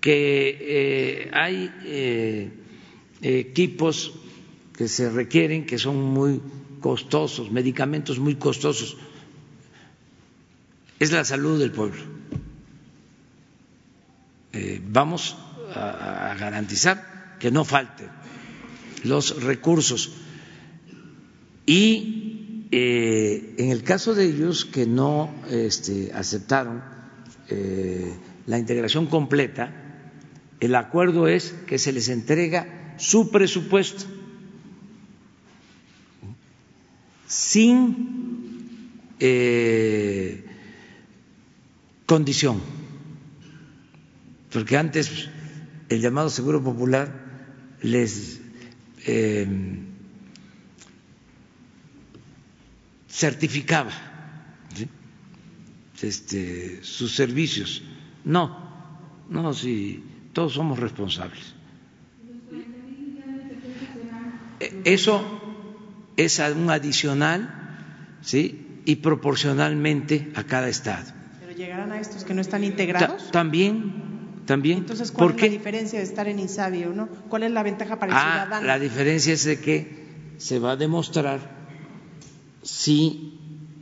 que 0.01 0.57
eh, 0.59 1.29
hay 1.33 1.71
eh, 1.83 2.51
equipos 3.21 4.13
que 4.75 4.87
se 4.87 5.09
requieren 5.09 5.65
que 5.65 5.77
son 5.77 6.01
muy 6.01 6.41
costosos, 6.79 7.51
medicamentos 7.51 8.19
muy 8.19 8.35
costosos. 8.35 8.97
Es 10.99 11.11
la 11.11 11.23
salud 11.23 11.59
del 11.59 11.71
pueblo 11.71 12.15
eh, 14.55 14.81
vamos 14.81 15.35
a, 15.75 16.35
garantizar 16.35 17.37
que 17.39 17.51
no 17.51 17.65
falten 17.65 18.09
los 19.03 19.43
recursos. 19.43 20.11
Y 21.65 22.67
eh, 22.71 23.55
en 23.57 23.71
el 23.71 23.83
caso 23.83 24.15
de 24.15 24.25
ellos 24.25 24.65
que 24.65 24.85
no 24.85 25.33
este, 25.49 26.11
aceptaron 26.13 26.81
eh, 27.49 28.13
la 28.47 28.57
integración 28.57 29.07
completa, 29.07 29.71
el 30.59 30.75
acuerdo 30.75 31.27
es 31.27 31.53
que 31.67 31.77
se 31.77 31.91
les 31.91 32.09
entrega 32.09 32.95
su 32.97 33.29
presupuesto 33.29 34.05
sin 37.27 38.89
eh, 39.19 40.43
condición, 42.05 42.61
porque 44.51 44.77
antes 44.77 45.29
el 45.89 46.01
llamado 46.01 46.29
Seguro 46.29 46.63
Popular 46.63 47.11
les 47.81 48.41
eh, 49.05 49.47
certificaba 53.09 53.91
este, 56.01 56.83
sus 56.83 57.15
servicios. 57.15 57.83
No, 58.23 59.23
no, 59.29 59.53
si 59.53 60.03
todos 60.33 60.53
somos 60.53 60.79
responsables. 60.79 61.53
Eso 64.83 65.23
es 66.17 66.39
un 66.39 66.69
adicional, 66.69 68.17
¿sí? 68.21 68.81
Y 68.85 68.97
proporcionalmente 68.97 70.31
a 70.35 70.43
cada 70.43 70.69
estado. 70.69 71.11
Pero 71.39 71.55
llegarán 71.55 71.91
a 71.91 71.99
estos 71.99 72.23
que 72.23 72.33
no 72.33 72.41
están 72.41 72.63
integrados. 72.63 73.31
también, 73.31 74.04
también. 74.45 74.79
Entonces, 74.79 75.11
¿cuál 75.11 75.35
es 75.35 75.41
la 75.41 75.49
diferencia 75.49 75.99
de 75.99 76.05
estar 76.05 76.27
en 76.27 76.39
INSABI 76.39 76.85
o 76.85 76.93
no? 76.93 77.07
¿Cuál 77.29 77.43
es 77.43 77.51
la 77.51 77.63
ventaja 77.63 77.99
para 77.99 78.11
el 78.11 78.17
ah, 78.17 78.21
ciudadano? 78.21 78.67
La 78.67 78.79
diferencia 78.79 79.33
es 79.33 79.43
de 79.45 79.59
que 79.59 80.05
se 80.37 80.59
va 80.59 80.71
a 80.71 80.75
demostrar 80.75 81.55
si 82.63 83.39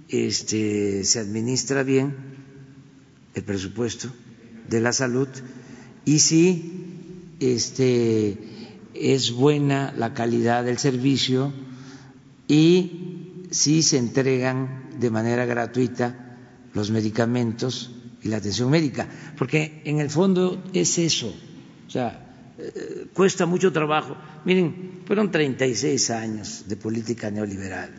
este, 0.10 1.03
se 1.03 1.19
administra 1.19 1.84
bien 1.84 2.15
el 3.34 3.44
presupuesto 3.44 4.10
de 4.69 4.80
la 4.80 4.94
salud 4.94 5.27
y 6.06 6.19
si 6.19 7.35
este, 7.40 8.38
es 8.94 9.31
buena 9.31 9.94
la 9.98 10.14
calidad 10.14 10.64
del 10.64 10.77
servicio 10.77 11.53
y 12.48 13.48
si 13.52 13.84
se 13.84 13.98
entregan 13.98 14.90
de 14.99 15.10
manera 15.10 15.45
gratuita 15.45 16.38
los 16.73 16.91
medicamentos 16.91 17.93
y 18.24 18.30
la 18.30 18.38
atención 18.38 18.70
médica, 18.70 19.08
porque 19.38 19.82
en 19.86 20.00
el 20.00 20.10
fondo 20.10 20.64
es 20.74 20.98
eso, 20.98 21.36
o 21.88 21.90
sea, 21.90 22.24
eh, 22.58 23.08
cuesta 23.14 23.45
mucho 23.45 23.72
trabajo. 23.72 24.16
Miren, 24.45 25.02
fueron 25.06 25.32
36 25.32 26.10
años 26.12 26.66
de 26.68 26.78
política 26.78 27.30
neoliberal, 27.32 27.91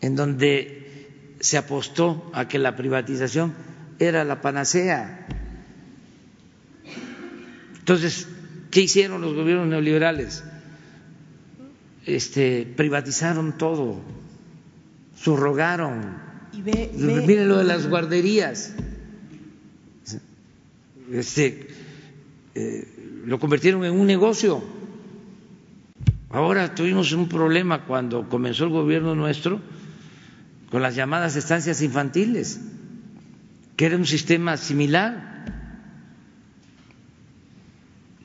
en 0.00 0.16
donde 0.16 1.06
se 1.40 1.56
apostó 1.56 2.30
a 2.34 2.48
que 2.48 2.58
la 2.58 2.76
privatización 2.76 3.54
era 3.98 4.24
la 4.24 4.40
panacea. 4.40 5.26
Entonces, 7.78 8.28
¿qué 8.70 8.82
hicieron 8.82 9.22
los 9.22 9.34
gobiernos 9.34 9.68
neoliberales? 9.68 10.44
Este, 12.04 12.66
privatizaron 12.76 13.56
todo, 13.56 14.00
subrogaron. 15.16 16.18
Y 16.52 16.62
ve, 16.62 16.90
Miren 16.94 17.48
lo 17.48 17.58
de 17.58 17.64
las 17.64 17.88
guarderías. 17.88 18.74
Este, 21.12 21.68
eh, 22.54 23.22
lo 23.24 23.38
convirtieron 23.38 23.84
en 23.84 23.92
un 23.98 24.06
negocio. 24.06 24.62
Ahora 26.30 26.74
tuvimos 26.74 27.12
un 27.12 27.28
problema 27.28 27.84
cuando 27.86 28.28
comenzó 28.28 28.64
el 28.64 28.70
gobierno 28.70 29.14
nuestro 29.14 29.60
con 30.70 30.82
las 30.82 30.94
llamadas 30.94 31.36
estancias 31.36 31.80
infantiles, 31.80 32.60
que 33.76 33.86
era 33.86 33.96
un 33.96 34.04
sistema 34.06 34.56
similar, 34.58 35.44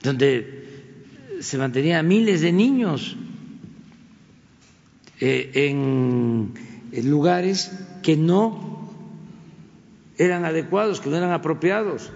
donde 0.02 0.64
se 1.40 1.58
mantenían 1.58 2.06
miles 2.08 2.42
de 2.42 2.52
niños 2.52 3.16
eh, 5.22 5.52
en, 5.54 6.54
en 6.92 7.10
lugares 7.10 7.72
que 8.02 8.18
no 8.18 8.92
eran 10.18 10.44
adecuados, 10.44 11.00
que 11.00 11.10
no 11.10 11.16
eran 11.16 11.32
apropiados, 11.32 12.12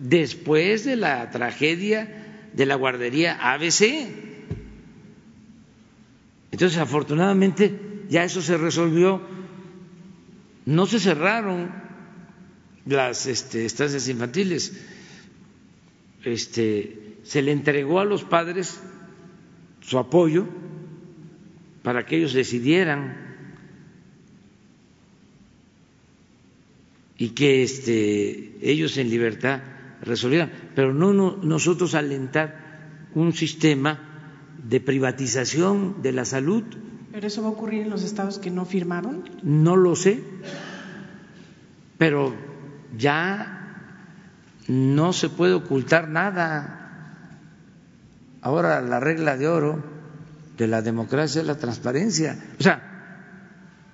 después 0.00 0.84
de 0.84 0.96
la 0.96 1.30
tragedia 1.30 2.48
de 2.54 2.66
la 2.66 2.74
guardería 2.74 3.52
ABC. 3.52 4.08
Entonces, 6.50 6.78
afortunadamente, 6.78 7.78
ya 8.08 8.24
eso 8.24 8.42
se 8.42 8.56
resolvió. 8.56 9.20
No 10.66 10.86
se 10.86 10.98
cerraron 10.98 11.70
las 12.86 13.26
este, 13.26 13.66
estancias 13.66 14.08
infantiles. 14.08 14.72
Este, 16.24 17.18
se 17.22 17.42
le 17.42 17.52
entregó 17.52 18.00
a 18.00 18.04
los 18.04 18.24
padres 18.24 18.80
su 19.80 19.98
apoyo 19.98 20.46
para 21.82 22.04
que 22.04 22.16
ellos 22.16 22.32
decidieran 22.32 23.28
y 27.16 27.30
que 27.30 27.62
este, 27.62 28.56
ellos 28.62 28.96
en 28.96 29.10
libertad 29.10 29.62
resolvieran, 30.02 30.50
pero 30.74 30.92
no, 30.92 31.12
no 31.12 31.36
nosotros 31.42 31.94
alentar 31.94 32.70
un 33.14 33.32
sistema 33.32 33.98
de 34.68 34.80
privatización 34.80 36.02
de 36.02 36.12
la 36.12 36.24
salud. 36.24 36.64
¿Pero 37.12 37.26
eso 37.26 37.42
va 37.42 37.48
a 37.48 37.52
ocurrir 37.52 37.82
en 37.82 37.90
los 37.90 38.02
estados 38.02 38.38
que 38.38 38.50
no 38.50 38.64
firmaron? 38.64 39.24
No 39.42 39.76
lo 39.76 39.96
sé, 39.96 40.22
pero 41.98 42.34
ya 42.96 43.60
no 44.68 45.12
se 45.12 45.28
puede 45.28 45.54
ocultar 45.54 46.08
nada. 46.08 47.38
Ahora 48.42 48.80
la 48.80 49.00
regla 49.00 49.36
de 49.36 49.48
oro 49.48 49.82
de 50.56 50.66
la 50.66 50.82
democracia 50.82 51.40
es 51.40 51.46
la 51.46 51.58
transparencia. 51.58 52.38
O 52.58 52.62
sea, 52.62 52.90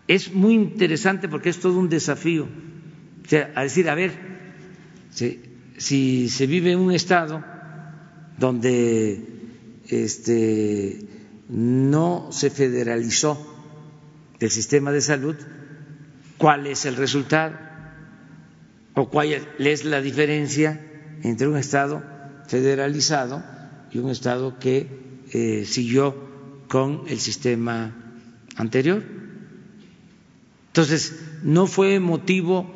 es 0.06 0.32
muy 0.32 0.54
interesante 0.54 1.28
porque 1.28 1.48
es 1.48 1.58
todo 1.58 1.78
un 1.78 1.88
desafío. 1.88 2.44
O 3.24 3.28
sea, 3.28 3.50
a 3.54 3.62
decir, 3.62 3.88
a 3.88 3.94
ver, 3.94 4.12
si, 5.10 5.42
si 5.78 6.28
se 6.28 6.46
vive 6.46 6.72
en 6.72 6.78
un 6.78 6.92
estado 6.92 7.44
donde 8.38 9.24
este, 9.88 10.98
no 11.48 12.28
se 12.30 12.50
federalizó 12.50 13.54
el 14.40 14.50
sistema 14.50 14.92
de 14.92 15.00
salud, 15.00 15.36
¿cuál 16.38 16.66
es 16.66 16.84
el 16.84 16.96
resultado? 16.96 17.56
¿O 18.94 19.08
cuál 19.08 19.28
es 19.58 19.84
la 19.84 20.00
diferencia 20.00 20.80
entre 21.22 21.48
un 21.48 21.56
Estado 21.56 22.02
federalizado 22.46 23.42
y 23.92 23.98
un 23.98 24.10
Estado 24.10 24.58
que 24.58 24.88
eh, 25.32 25.64
siguió 25.66 26.16
con 26.68 27.02
el 27.06 27.18
sistema 27.20 27.94
anterior? 28.56 29.02
Entonces, 30.68 31.20
no 31.42 31.66
fue 31.66 32.00
motivo 32.00 32.75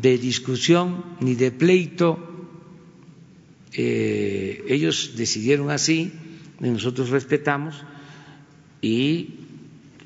de 0.00 0.18
discusión 0.18 1.04
ni 1.20 1.34
de 1.34 1.50
pleito, 1.50 2.18
eh, 3.72 4.64
ellos 4.68 5.14
decidieron 5.16 5.70
así, 5.70 6.12
nosotros 6.60 7.10
respetamos 7.10 7.82
y 8.82 9.34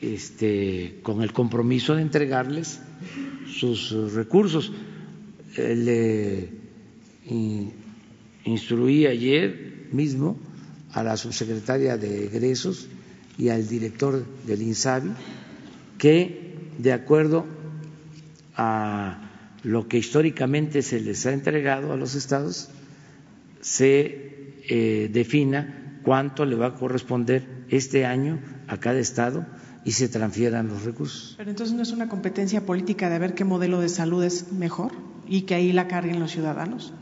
este, 0.01 0.99
con 1.03 1.23
el 1.23 1.33
compromiso 1.33 1.95
de 1.95 2.03
entregarles 2.03 2.81
sus 3.47 3.93
recursos. 4.13 4.73
Eh, 5.57 5.77
le 5.77 6.65
instruí 8.45 9.07
ayer 9.07 9.89
mismo 9.93 10.37
a 10.93 11.03
la 11.03 11.17
subsecretaria 11.17 11.97
de 11.97 12.27
egresos 12.27 12.87
y 13.39 13.49
al 13.49 13.67
director 13.67 14.25
del 14.47 14.63
INSABI 14.63 15.11
que, 15.99 16.55
de 16.79 16.93
acuerdo 16.93 17.47
a 18.57 19.24
lo 19.65 19.89
que 19.89 19.99
históricamente 19.99 20.83
se 20.83 21.01
les 21.01 21.25
ha 21.27 21.33
entregado 21.33 21.93
a 21.93 21.97
los 21.97 22.15
estados, 22.15 22.69
se 23.61 24.55
eh, 24.69 25.11
defina 25.13 26.01
cuánto 26.05 26.45
le 26.45 26.55
va 26.55 26.67
a 26.67 26.75
corresponder 26.75 27.65
este 27.71 28.05
año 28.05 28.39
a 28.69 28.79
cada 28.79 28.99
estado 28.99 29.47
y 29.85 29.93
se 29.93 30.09
transfieran 30.09 30.69
los 30.69 30.85
recursos. 30.85 31.35
Pero 31.39 31.51
entonces 31.51 31.75
no 31.75 31.83
es 31.83 31.93
una 31.93 32.09
competencia 32.09 32.65
política 32.67 33.09
de 33.09 33.19
ver 33.19 33.35
qué 33.35 33.45
modelo 33.45 33.81
de 33.81 33.89
salud 33.89 34.23
es 34.23 34.53
mejor 34.53 34.93
y 35.27 35.43
que 35.43 35.55
ahí 35.55 35.73
la 35.73 35.89
carguen 35.89 36.21
los 36.21 36.31
ciudadanos. 36.31 36.93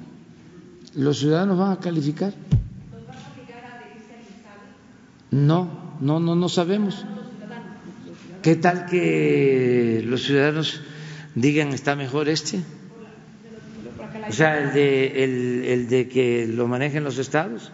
¿Los 0.94 1.18
ciudadanos 1.18 1.58
van 1.58 1.72
a 1.72 1.80
calificar? 1.80 2.32
No, 5.30 5.96
no, 6.00 6.20
no, 6.20 6.36
no 6.36 6.48
sabemos. 6.48 7.04
¿Qué 8.42 8.56
tal 8.56 8.86
que 8.86 10.02
los 10.04 10.24
ciudadanos 10.24 10.80
digan 11.34 11.68
está 11.68 11.96
mejor 11.96 12.28
este? 12.28 12.60
O 14.28 14.32
sea, 14.32 14.62
el 14.62 14.72
de, 14.72 15.24
el, 15.24 15.64
el 15.64 15.88
de 15.88 16.08
que 16.08 16.46
lo 16.46 16.68
manejen 16.68 17.04
los 17.04 17.18
estados. 17.18 17.72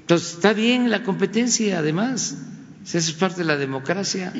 Entonces, 0.00 0.34
está 0.34 0.52
bien 0.52 0.90
la 0.90 1.02
competencia, 1.02 1.78
además. 1.78 2.36
Eso 2.84 2.98
es 2.98 3.12
parte 3.12 3.38
de 3.38 3.44
la 3.44 3.56
democracia. 3.56 4.32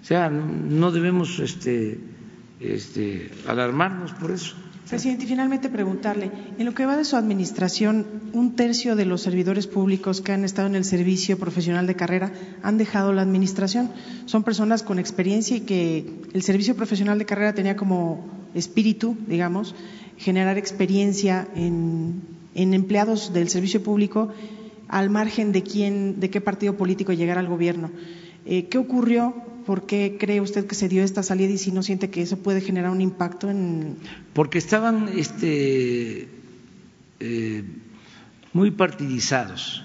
O 0.00 0.04
sea, 0.04 0.30
no 0.30 0.90
debemos 0.92 1.38
este, 1.38 1.98
este, 2.60 3.30
alarmarnos 3.46 4.12
por 4.12 4.30
eso. 4.30 4.54
Presidente, 4.88 5.24
y 5.24 5.28
finalmente 5.28 5.70
preguntarle, 5.70 6.30
en 6.58 6.66
lo 6.66 6.74
que 6.74 6.84
va 6.84 6.96
de 6.96 7.04
su 7.04 7.16
administración, 7.16 8.04
un 8.34 8.56
tercio 8.56 8.94
de 8.94 9.06
los 9.06 9.22
servidores 9.22 9.66
públicos 9.66 10.20
que 10.20 10.32
han 10.32 10.44
estado 10.44 10.68
en 10.68 10.74
el 10.74 10.84
servicio 10.84 11.38
profesional 11.38 11.86
de 11.86 11.96
carrera 11.96 12.30
han 12.62 12.76
dejado 12.76 13.12
la 13.12 13.22
administración. 13.22 13.90
Son 14.26 14.42
personas 14.42 14.82
con 14.82 14.98
experiencia 14.98 15.56
y 15.56 15.60
que 15.60 16.12
el 16.34 16.42
servicio 16.42 16.76
profesional 16.76 17.18
de 17.18 17.24
carrera 17.24 17.54
tenía 17.54 17.74
como 17.76 18.26
espíritu, 18.54 19.16
digamos, 19.26 19.74
generar 20.18 20.58
experiencia 20.58 21.48
en, 21.54 22.22
empleados 22.54 23.32
del 23.32 23.48
servicio 23.48 23.82
público 23.82 24.28
al 24.88 25.08
margen 25.08 25.52
de 25.52 25.62
quién, 25.62 26.20
de 26.20 26.28
qué 26.28 26.42
partido 26.42 26.76
político 26.76 27.12
llegara 27.12 27.40
al 27.40 27.48
gobierno. 27.48 27.90
Eh, 28.44 28.66
¿Qué 28.66 28.76
ocurrió? 28.76 29.51
¿Por 29.66 29.86
qué 29.86 30.16
cree 30.18 30.40
usted 30.40 30.66
que 30.66 30.74
se 30.74 30.88
dio 30.88 31.02
esta 31.02 31.22
salida 31.22 31.52
y 31.52 31.58
si 31.58 31.72
no 31.72 31.82
siente 31.82 32.10
que 32.10 32.22
eso 32.22 32.38
puede 32.38 32.60
generar 32.60 32.90
un 32.90 33.00
impacto 33.00 33.50
en...? 33.50 33.96
Porque 34.32 34.58
estaban 34.58 35.08
este, 35.16 36.28
eh, 37.20 37.64
muy 38.52 38.70
partidizados. 38.70 39.82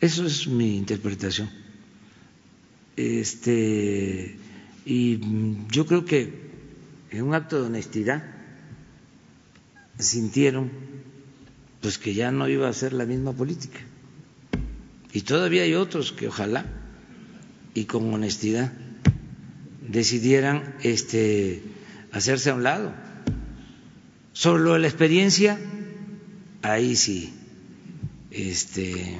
Eso 0.00 0.26
es 0.26 0.46
mi 0.46 0.76
interpretación. 0.76 1.50
Este, 2.96 4.36
y 4.84 5.20
yo 5.70 5.86
creo 5.86 6.04
que 6.04 6.46
en 7.10 7.22
un 7.22 7.34
acto 7.34 7.60
de 7.60 7.66
honestidad 7.66 8.24
sintieron 9.98 10.70
pues 11.80 11.98
que 11.98 12.14
ya 12.14 12.30
no 12.30 12.48
iba 12.48 12.68
a 12.68 12.72
ser 12.72 12.92
la 12.92 13.06
misma 13.06 13.32
política. 13.32 13.78
Y 15.12 15.22
todavía 15.22 15.62
hay 15.62 15.74
otros 15.74 16.12
que 16.12 16.28
ojalá 16.28 16.66
y 17.76 17.84
con 17.84 18.12
honestidad 18.12 18.72
decidieran 19.86 20.74
este, 20.82 21.60
hacerse 22.10 22.48
a 22.48 22.54
un 22.54 22.62
lado. 22.62 22.94
Solo 24.32 24.78
la 24.78 24.86
experiencia, 24.86 25.58
ahí 26.62 26.96
sí, 26.96 27.34
este, 28.30 29.18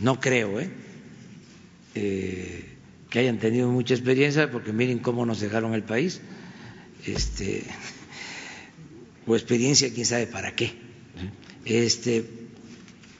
no 0.00 0.18
creo 0.18 0.58
¿eh? 0.58 0.70
¿eh? 1.94 2.64
que 3.08 3.20
hayan 3.20 3.38
tenido 3.38 3.70
mucha 3.70 3.94
experiencia, 3.94 4.50
porque 4.50 4.72
miren 4.72 4.98
cómo 4.98 5.24
nos 5.24 5.38
dejaron 5.40 5.72
el 5.72 5.84
país, 5.84 6.20
este, 7.06 7.62
o 9.28 9.36
experiencia, 9.36 9.94
quién 9.94 10.06
sabe 10.06 10.26
para 10.26 10.56
qué. 10.56 10.72
Este, 11.64 12.24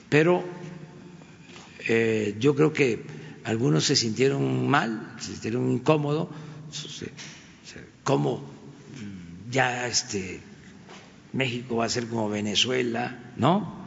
pero 0.09 0.43
eh, 1.89 2.35
yo 2.41 2.57
creo 2.57 2.73
que 2.73 3.12
algunos 3.45 3.85
se 3.85 3.97
sintieron 3.97 4.69
mal, 4.69 5.15
se 5.19 5.33
sintieron 5.33 5.71
incómodos, 5.71 6.29
cómo 8.05 8.45
ya 9.51 9.87
este 9.87 10.41
México 11.33 11.77
va 11.77 11.87
a 11.87 11.89
ser 11.89 12.09
como 12.09 12.29
Venezuela, 12.29 13.33
¿no? 13.37 13.83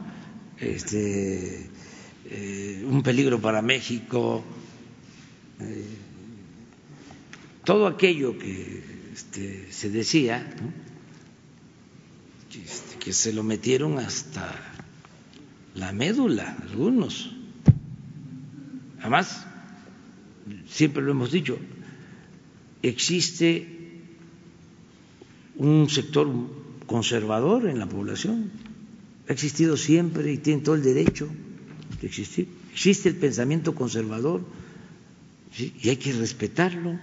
Este, 0.58 1.70
eh, 2.24 2.84
un 2.84 3.02
peligro 3.02 3.40
para 3.40 3.62
México, 3.62 4.42
eh, 5.60 5.84
todo 7.64 7.86
aquello 7.86 8.38
que 8.38 8.82
este, 9.12 9.72
se 9.72 9.90
decía, 9.90 10.54
este, 12.50 12.98
que 12.98 13.12
se 13.12 13.32
lo 13.32 13.42
metieron 13.42 13.98
hasta 13.98 14.54
la 15.74 15.92
médula, 15.92 16.56
algunos. 16.62 17.35
Además, 19.06 19.46
siempre 20.68 21.00
lo 21.00 21.12
hemos 21.12 21.30
dicho, 21.30 21.56
existe 22.82 23.64
un 25.54 25.88
sector 25.88 26.26
conservador 26.86 27.66
en 27.68 27.78
la 27.78 27.86
población, 27.86 28.50
ha 29.28 29.32
existido 29.32 29.76
siempre 29.76 30.32
y 30.32 30.38
tiene 30.38 30.62
todo 30.62 30.74
el 30.74 30.82
derecho 30.82 31.28
de 32.00 32.06
existir. 32.08 32.48
Existe 32.72 33.08
el 33.08 33.14
pensamiento 33.14 33.76
conservador 33.76 34.40
y 35.56 35.88
hay 35.88 35.98
que 35.98 36.12
respetarlo. 36.12 36.98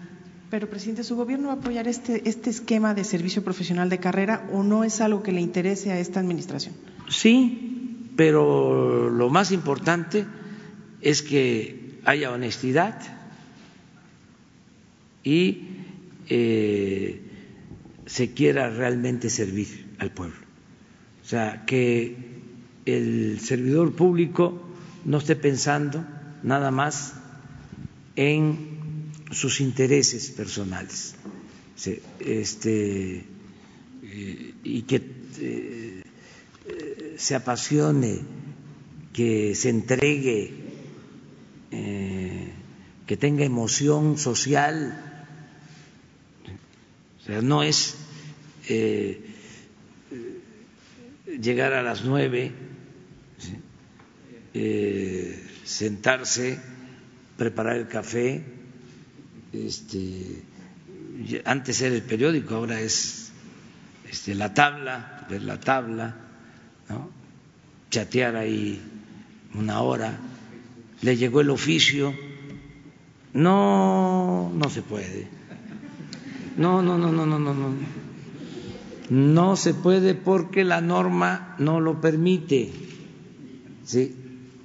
Pero, 0.49 0.69
presidente, 0.69 1.05
¿su 1.05 1.15
gobierno 1.15 1.47
va 1.47 1.53
a 1.53 1.57
apoyar 1.57 1.88
este, 1.88 2.27
este 2.27 2.49
esquema 2.49 2.93
de 2.93 3.05
servicio 3.05 3.45
profesional 3.45 3.88
de 3.88 3.99
carrera 3.99 4.49
o 4.51 4.61
no 4.61 4.84
es 4.84 4.99
algo 4.99 5.23
que 5.23 5.31
le 5.31 5.39
interese 5.39 5.93
a 5.93 5.99
esta 6.01 6.19
administración? 6.19 6.75
Sí, 7.07 8.11
pero 8.17 9.09
lo 9.09 9.30
más 9.30 9.53
importante 9.53 10.25
es 10.99 11.21
que 11.21 11.82
haya 12.05 12.31
honestidad 12.31 12.99
y 15.23 15.67
eh, 16.30 17.21
se 18.05 18.34
quiera 18.34 18.69
realmente 18.69 19.30
servir 19.30 19.95
al 19.99 20.11
pueblo. 20.11 20.35
O 21.23 21.25
sea, 21.25 21.63
que 21.65 22.15
el 22.85 23.39
servidor 23.39 23.93
público 23.95 24.61
no 25.05 25.17
esté 25.17 25.35
pensando 25.35 26.05
nada 26.43 26.71
más 26.71 27.13
en 28.15 28.73
sus 29.31 29.61
intereses 29.61 30.30
personales 30.31 31.15
este, 32.19 33.25
eh, 34.03 34.53
y 34.63 34.81
que 34.84 35.01
eh, 35.39 36.03
se 37.17 37.35
apasione, 37.35 38.19
que 39.11 39.55
se 39.55 39.69
entregue, 39.69 40.62
eh, 41.74 42.52
que 43.08 43.18
tenga 43.18 43.44
emoción 43.44 44.18
social. 44.18 44.98
O 47.20 47.26
sea, 47.26 47.41
no 47.41 47.64
es 47.64 47.95
llegar 51.40 51.74
a 51.74 51.82
las 51.84 52.06
nueve, 52.06 52.52
sentarse, 55.64 56.60
preparar 57.38 57.78
el 57.78 57.88
café, 57.88 58.44
este, 59.52 60.44
antes 61.45 61.82
era 61.82 61.95
el 61.95 62.02
periódico, 62.02 62.56
ahora 62.56 62.80
es 62.80 63.32
este, 64.10 64.36
la 64.36 64.54
tabla, 64.54 65.26
ver 65.30 65.44
la 65.44 65.60
tabla, 65.60 66.16
chatear 67.90 68.36
ahí 68.36 68.82
una 69.54 69.82
hora, 69.82 70.18
le 71.03 71.17
llegó 71.17 71.41
el 71.41 71.51
oficio. 71.51 72.13
No, 73.34 74.51
no 74.53 74.69
se 74.69 74.81
puede. 74.81 75.27
No, 76.57 76.81
no, 76.81 76.97
no, 76.97 77.11
no, 77.11 77.25
no, 77.25 77.39
no, 77.39 77.53
no. 77.53 77.73
No 79.09 79.55
se 79.55 79.73
puede 79.73 80.15
porque 80.15 80.63
la 80.63 80.81
norma 80.81 81.55
no 81.59 81.80
lo 81.80 81.99
permite. 81.99 82.71
Sí, 83.85 84.15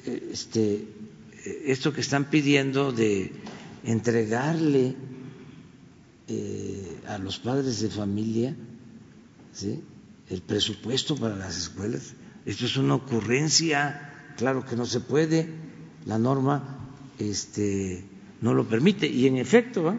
este, 0.05 0.87
esto 1.65 1.93
que 1.93 2.01
están 2.01 2.31
pidiendo 2.31 2.93
de 2.93 3.33
entregarle 3.85 4.95
eh, 6.29 7.01
a 7.09 7.19
los 7.19 7.39
padres 7.39 7.81
de 7.81 7.91
familia 7.91 8.55
el 10.31 10.43
presupuesto 10.43 11.17
para 11.17 11.35
las 11.35 11.57
escuelas, 11.57 12.15
esto 12.47 12.67
es 12.67 12.77
una 12.77 12.95
ocurrencia, 12.95 14.33
claro 14.37 14.65
que 14.65 14.77
no 14.77 14.87
se 14.87 15.01
puede 15.01 15.68
la 16.09 16.19
norma 16.19 16.81
este, 17.19 18.03
no 18.41 18.55
lo 18.55 18.67
permite 18.69 19.07
y 19.07 19.27
en 19.27 19.37
efecto 19.37 19.93
¿eh? 19.93 19.97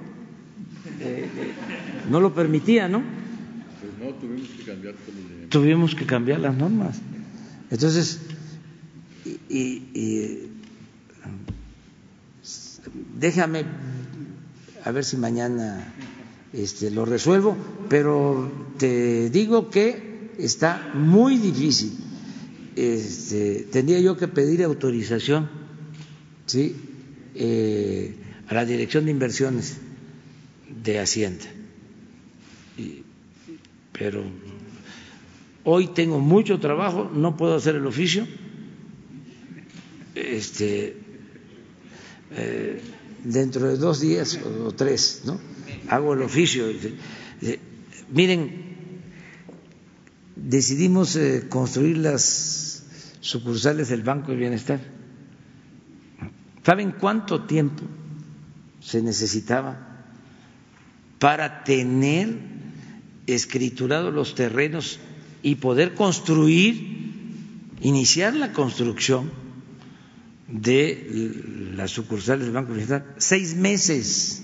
Eh, 0.99 1.30
no 2.10 2.19
lo 2.19 2.34
permitía, 2.34 2.90
¿no? 2.90 3.02
Pues 3.02 4.10
no, 4.10 4.15
tuvimos 4.15 4.49
que 4.49 4.64
cambiar 4.64 4.95
Tuvimos 5.49 5.95
que 5.95 6.06
cambiar 6.06 6.40
las 6.41 6.56
normas. 6.56 6.99
Entonces, 7.72 8.19
y 9.49 10.49
déjame 13.19 13.64
a 14.84 14.91
ver 14.91 15.03
si 15.03 15.18
mañana 15.18 15.94
este, 16.53 16.90
lo 16.91 17.06
resuelvo, 17.06 17.56
pero 17.90 18.52
te 18.77 19.30
digo 19.30 19.69
que 19.69 20.31
está 20.38 20.91
muy 20.94 21.38
difícil. 21.38 21.98
Este, 22.76 23.68
tendría 23.72 23.99
yo 23.99 24.15
que 24.18 24.27
pedir 24.27 24.64
autorización 24.64 25.59
¿sí? 26.49 26.76
Eh, 27.35 28.15
a 28.47 28.53
la 28.55 28.65
Dirección 28.65 29.05
de 29.05 29.11
Inversiones 29.11 29.77
de 30.84 30.99
Hacienda. 30.99 31.45
pero 33.93 34.23
hoy 35.63 35.88
tengo 35.88 36.19
mucho 36.19 36.59
trabajo, 36.59 37.11
no 37.13 37.38
puedo 37.38 37.55
hacer 37.55 37.76
el 37.76 37.85
oficio. 37.85 38.26
Este, 40.15 40.95
eh, 42.31 42.81
dentro 43.23 43.67
de 43.67 43.77
dos 43.77 43.99
días 43.99 44.39
o 44.65 44.71
tres, 44.71 45.23
¿no? 45.26 45.39
Hago 45.89 46.13
el 46.13 46.23
oficio. 46.23 46.65
Miren, 48.11 48.69
decidimos 50.35 51.15
eh, 51.15 51.45
construir 51.49 51.97
las 51.97 52.84
sucursales 53.21 53.89
del 53.89 54.01
Banco 54.01 54.31
del 54.31 54.39
Bienestar. 54.39 54.98
¿Saben 56.69 56.91
cuánto 56.91 57.45
tiempo 57.45 57.81
se 58.79 59.01
necesitaba 59.01 60.05
para 61.17 61.63
tener 61.63 62.37
escriturados 63.25 64.13
los 64.13 64.35
terrenos 64.35 64.99
y 65.41 65.55
poder 65.55 65.95
construir, 65.95 67.73
iniciar 67.81 68.35
la 68.35 68.53
construcción 68.53 69.31
de 70.47 71.71
las 71.73 71.89
sucursales 71.89 72.45
del 72.45 72.53
Banco 72.53 72.75
Central. 72.75 73.15
Seis 73.17 73.55
meses. 73.55 74.43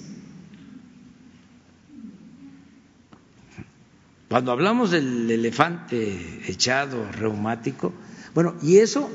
Cuando 4.29 4.51
hablamos 4.51 4.89
del 4.89 5.29
elefante 5.29 6.41
echado 6.47 7.07
reumático, 7.11 7.93
bueno, 8.33 8.55
y 8.63 8.77
eso 8.77 9.11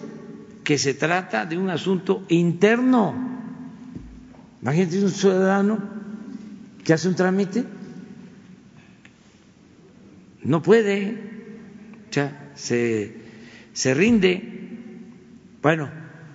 que 0.64 0.78
se 0.78 0.94
trata 0.94 1.46
de 1.46 1.58
un 1.58 1.70
asunto 1.70 2.24
interno. 2.28 3.14
Imagínate 4.62 5.02
un 5.02 5.10
ciudadano 5.10 5.78
que 6.84 6.92
hace 6.92 7.08
un 7.08 7.14
trámite, 7.14 7.64
no 10.42 10.62
puede, 10.62 11.18
ya 12.10 12.52
se, 12.54 13.14
se 13.72 13.94
rinde. 13.94 14.68
Bueno, 15.62 15.90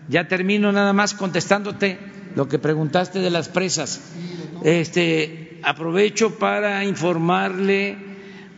ya 0.10 0.28
termino 0.28 0.72
nada 0.72 0.94
más 0.94 1.14
contestándote 1.14 1.98
lo 2.36 2.48
que 2.48 2.60
preguntaste 2.60 3.20
de 3.20 3.30
las 3.30 3.50
presas. 3.50 4.14
Este, 4.64 5.60
aprovecho 5.64 6.38
para 6.38 6.84
informarle 6.86 7.98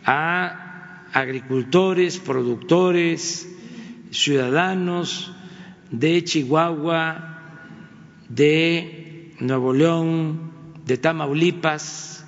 a 0.04 1.04
agricultores, 1.12 2.18
productores, 2.18 3.48
ciudadanos 4.10 5.32
de 5.90 6.24
Chihuahua, 6.24 7.34
de 8.28 9.34
Nuevo 9.40 9.72
León, 9.72 10.52
de 10.86 10.98
Tamaulipas. 10.98 12.24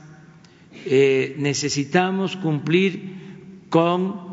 Eh, 0.86 1.36
necesitamos 1.38 2.36
cumplir 2.36 3.66
con 3.68 4.30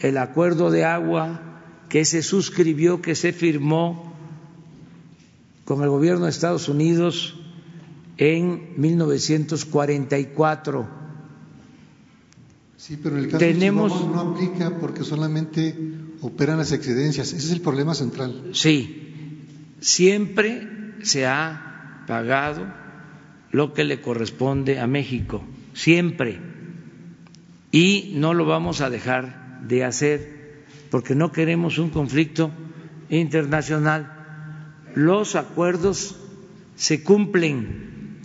el 0.00 0.18
acuerdo 0.18 0.70
de 0.70 0.84
agua 0.84 1.40
que 1.88 2.04
se 2.04 2.22
suscribió, 2.22 3.02
que 3.02 3.14
se 3.14 3.32
firmó 3.32 4.12
con 5.64 5.82
el 5.82 5.88
gobierno 5.88 6.24
de 6.24 6.30
Estados 6.30 6.68
Unidos 6.68 7.36
en 8.16 8.74
1944 8.76 11.00
Sí, 12.80 12.98
pero 13.00 13.18
en 13.18 13.24
el 13.24 13.30
caso 13.30 13.38
Tenemos... 13.38 13.92
de 13.92 13.98
Chihuahua 13.98 14.24
no 14.24 14.30
aplica 14.30 14.78
porque 14.78 15.04
solamente 15.04 15.76
operan 16.20 16.58
las 16.58 16.72
excedencias. 16.72 17.32
Ese 17.32 17.46
es 17.46 17.52
el 17.52 17.60
problema 17.60 17.94
central. 17.94 18.50
Sí, 18.52 19.46
siempre 19.80 20.68
se 21.02 21.26
ha 21.26 22.04
pagado 22.06 22.66
lo 23.52 23.74
que 23.74 23.84
le 23.84 24.00
corresponde 24.00 24.78
a 24.78 24.86
México, 24.86 25.42
siempre. 25.74 26.38
Y 27.72 28.12
no 28.16 28.34
lo 28.34 28.46
vamos 28.46 28.80
a 28.80 28.90
dejar 28.90 29.60
de 29.66 29.84
hacer 29.84 30.64
porque 30.90 31.14
no 31.14 31.32
queremos 31.32 31.78
un 31.78 31.90
conflicto 31.90 32.50
internacional. 33.08 34.12
Los 34.94 35.36
acuerdos 35.36 36.16
se 36.76 37.02
cumplen. 37.02 38.18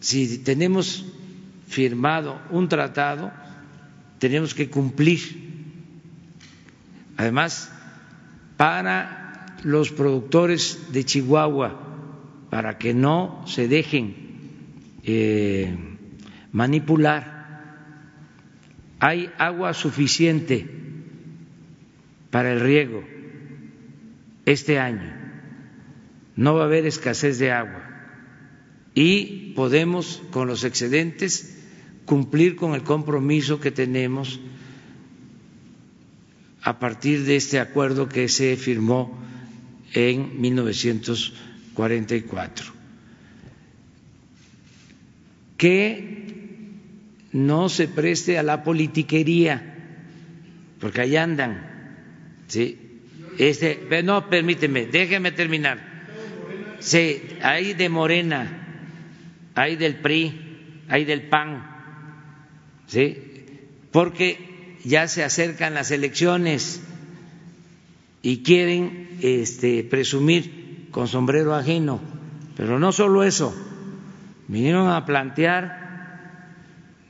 Si 0.00 0.38
tenemos 0.38 1.06
firmado 1.66 2.40
un 2.50 2.68
tratado, 2.68 3.32
tenemos 4.18 4.54
que 4.54 4.70
cumplir. 4.70 5.49
Además, 7.20 7.70
para 8.56 9.44
los 9.62 9.92
productores 9.92 10.90
de 10.90 11.04
Chihuahua, 11.04 11.78
para 12.48 12.78
que 12.78 12.94
no 12.94 13.44
se 13.46 13.68
dejen 13.68 14.14
eh, 15.04 15.76
manipular, 16.50 17.44
hay 19.00 19.30
agua 19.36 19.74
suficiente 19.74 20.66
para 22.30 22.54
el 22.54 22.60
riego 22.60 23.04
este 24.46 24.78
año. 24.78 25.12
No 26.36 26.54
va 26.54 26.62
a 26.62 26.64
haber 26.64 26.86
escasez 26.86 27.38
de 27.38 27.52
agua 27.52 27.82
y 28.94 29.52
podemos 29.54 30.22
con 30.30 30.48
los 30.48 30.64
excedentes 30.64 31.68
cumplir 32.06 32.56
con 32.56 32.72
el 32.72 32.82
compromiso 32.82 33.60
que 33.60 33.70
tenemos 33.70 34.40
a 36.62 36.78
partir 36.78 37.24
de 37.24 37.36
este 37.36 37.58
acuerdo 37.58 38.06
que 38.08 38.28
se 38.28 38.56
firmó 38.56 39.18
en 39.94 40.40
1944. 40.40 42.72
Que 45.56 46.20
no 47.32 47.68
se 47.68 47.86
preste 47.88 48.38
a 48.38 48.42
la 48.42 48.64
politiquería, 48.64 49.76
porque 50.80 51.02
ahí 51.02 51.16
andan. 51.16 51.66
¿sí? 52.48 52.78
Este, 53.38 54.02
no, 54.02 54.28
permíteme, 54.28 54.86
déjeme 54.86 55.30
terminar. 55.32 55.88
Sí, 56.80 57.22
hay 57.42 57.74
de 57.74 57.88
Morena, 57.88 58.88
hay 59.54 59.76
del 59.76 59.96
PRI, 59.96 60.84
hay 60.88 61.04
del 61.04 61.22
PAN, 61.22 61.64
¿sí? 62.86 63.16
Porque 63.92 64.49
ya 64.84 65.08
se 65.08 65.24
acercan 65.24 65.74
las 65.74 65.90
elecciones 65.90 66.80
y 68.22 68.42
quieren 68.42 69.18
este, 69.20 69.84
presumir 69.84 70.88
con 70.90 71.08
sombrero 71.08 71.54
ajeno. 71.54 72.00
Pero 72.56 72.78
no 72.78 72.92
solo 72.92 73.24
eso, 73.24 73.54
vinieron 74.48 74.88
a 74.88 75.06
plantear 75.06 75.80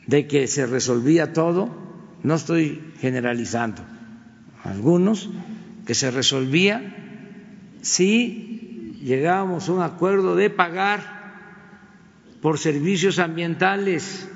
de 0.07 0.27
que 0.27 0.47
se 0.47 0.67
resolvía 0.67 1.33
todo, 1.33 1.71
no 2.23 2.35
estoy 2.35 2.93
generalizando, 3.01 3.83
algunos, 4.65 5.31
que 5.87 5.95
se 5.95 6.11
resolvía 6.11 6.97
si 7.83 8.99
llegábamos 9.03 9.69
a 9.69 9.73
un 9.73 9.83
acuerdo 9.83 10.37
de 10.37 10.51
pagar 10.51 11.21
por 12.43 12.59
servicios 12.59 13.19
ambientales. 13.19 14.29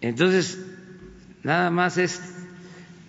Entonces, 0.00 0.65
nada 1.42 1.70
más 1.70 1.98
es 1.98 2.20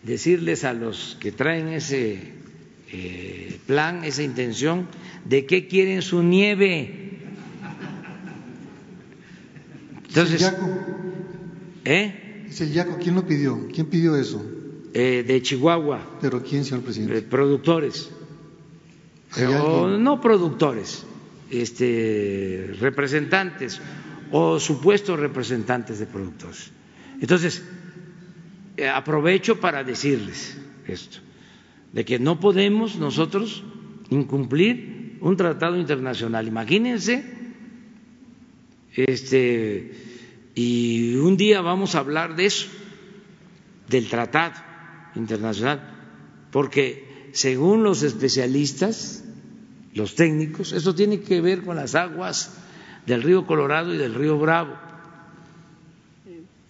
decirles 0.04 0.64
a 0.64 0.74
los 0.74 1.18
que 1.20 1.32
traen 1.32 1.68
ese 1.70 2.34
eh, 2.92 3.60
plan, 3.66 4.04
esa 4.04 4.24
intención, 4.24 4.88
de 5.26 5.46
qué 5.46 5.68
quieren 5.68 6.02
su 6.02 6.24
nieve. 6.24 7.20
Entonces, 10.08 10.40
Yaco, 10.42 10.68
¿eh? 11.86 12.44
dice 12.48 12.64
el 12.64 12.74
Yaco, 12.74 12.98
¿quién 13.02 13.16
lo 13.16 13.28
pidió? 13.28 13.68
¿Quién 13.74 13.88
pidió 13.88 14.16
eso? 14.16 14.44
Eh, 14.94 15.24
de 15.28 15.42
Chihuahua, 15.42 16.18
¿Pero 16.22 16.42
quién, 16.42 16.64
señor 16.64 16.84
presidente? 16.84 17.18
eh, 17.18 17.22
productores, 17.22 18.10
¿Hay 19.34 19.44
o 19.44 19.98
no 20.00 20.22
productores, 20.22 21.06
este, 21.52 22.74
representantes 22.80 23.80
o 24.32 24.60
supuestos 24.60 25.20
representantes 25.20 26.00
de 26.00 26.06
productores. 26.06 26.72
Entonces, 27.22 27.64
aprovecho 28.86 29.60
para 29.60 29.84
decirles 29.84 30.58
esto, 30.88 31.20
de 31.94 32.06
que 32.06 32.20
no 32.20 32.40
podemos 32.40 32.98
nosotros 32.98 33.64
incumplir 34.10 35.18
un 35.22 35.36
tratado 35.36 35.78
internacional. 35.78 36.48
Imagínense, 36.48 37.24
este, 38.96 39.92
y 40.56 41.16
un 41.16 41.38
día 41.38 41.62
vamos 41.62 41.96
a 41.96 42.00
hablar 42.00 42.36
de 42.36 42.46
eso, 42.46 42.68
del 43.90 44.08
tratado 44.10 44.56
internacional, 45.16 45.82
porque 46.52 47.30
según 47.34 47.84
los 47.84 48.04
especialistas, 48.04 49.24
los 49.94 50.16
técnicos, 50.16 50.74
eso 50.74 50.94
tiene 50.94 51.22
que 51.22 51.42
ver 51.42 51.64
con 51.64 51.76
las 51.76 51.96
aguas 51.96 52.54
del 53.06 53.24
río 53.24 53.46
Colorado 53.46 53.94
y 53.94 53.98
del 53.98 54.14
río 54.14 54.38
Bravo. 54.38 54.76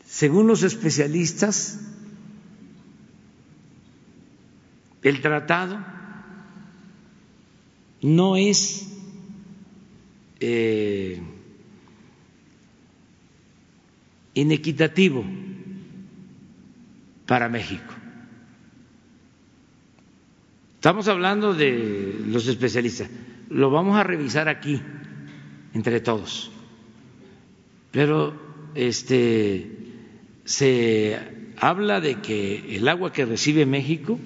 Según 0.06 0.48
los 0.48 0.64
especialistas, 0.64 1.80
el 5.04 5.22
tratado 5.22 5.78
no 8.02 8.36
es 8.38 8.88
eh, 10.40 11.22
inequitativo 14.34 15.26
para 17.26 17.50
México. 17.50 17.94
Estamos 20.76 21.08
hablando 21.08 21.54
de 21.54 22.22
los 22.28 22.48
especialistas, 22.48 23.10
lo 23.50 23.72
vamos 23.72 23.98
a 23.98 24.04
revisar 24.04 24.48
aquí 24.48 24.82
entre 25.74 26.00
todos, 26.00 26.52
pero 27.92 28.34
este 28.76 29.72
se 30.46 31.20
habla 31.60 32.00
de 32.00 32.22
que 32.22 32.78
el 32.78 32.88
agua 32.88 33.12
que 33.12 33.26
recibe 33.26 33.66
México 33.66 34.20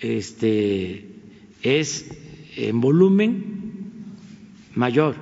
este, 0.00 1.06
es 1.62 2.10
en 2.56 2.80
volumen 2.80 3.44
mayor 4.74 5.16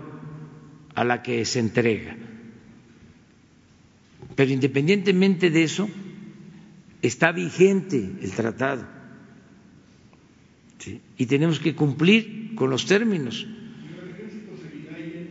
a 0.94 1.04
la 1.04 1.22
que 1.22 1.44
se 1.44 1.60
entrega. 1.60 2.16
Pero 4.34 4.52
independientemente 4.52 5.50
de 5.50 5.62
eso, 5.62 5.88
está 7.02 7.32
vigente 7.32 8.12
el 8.20 8.32
tratado 8.32 8.96
y 11.18 11.26
tenemos 11.26 11.58
que 11.58 11.74
cumplir 11.74 12.54
con 12.54 12.70
los 12.70 12.86
términos, 12.86 13.46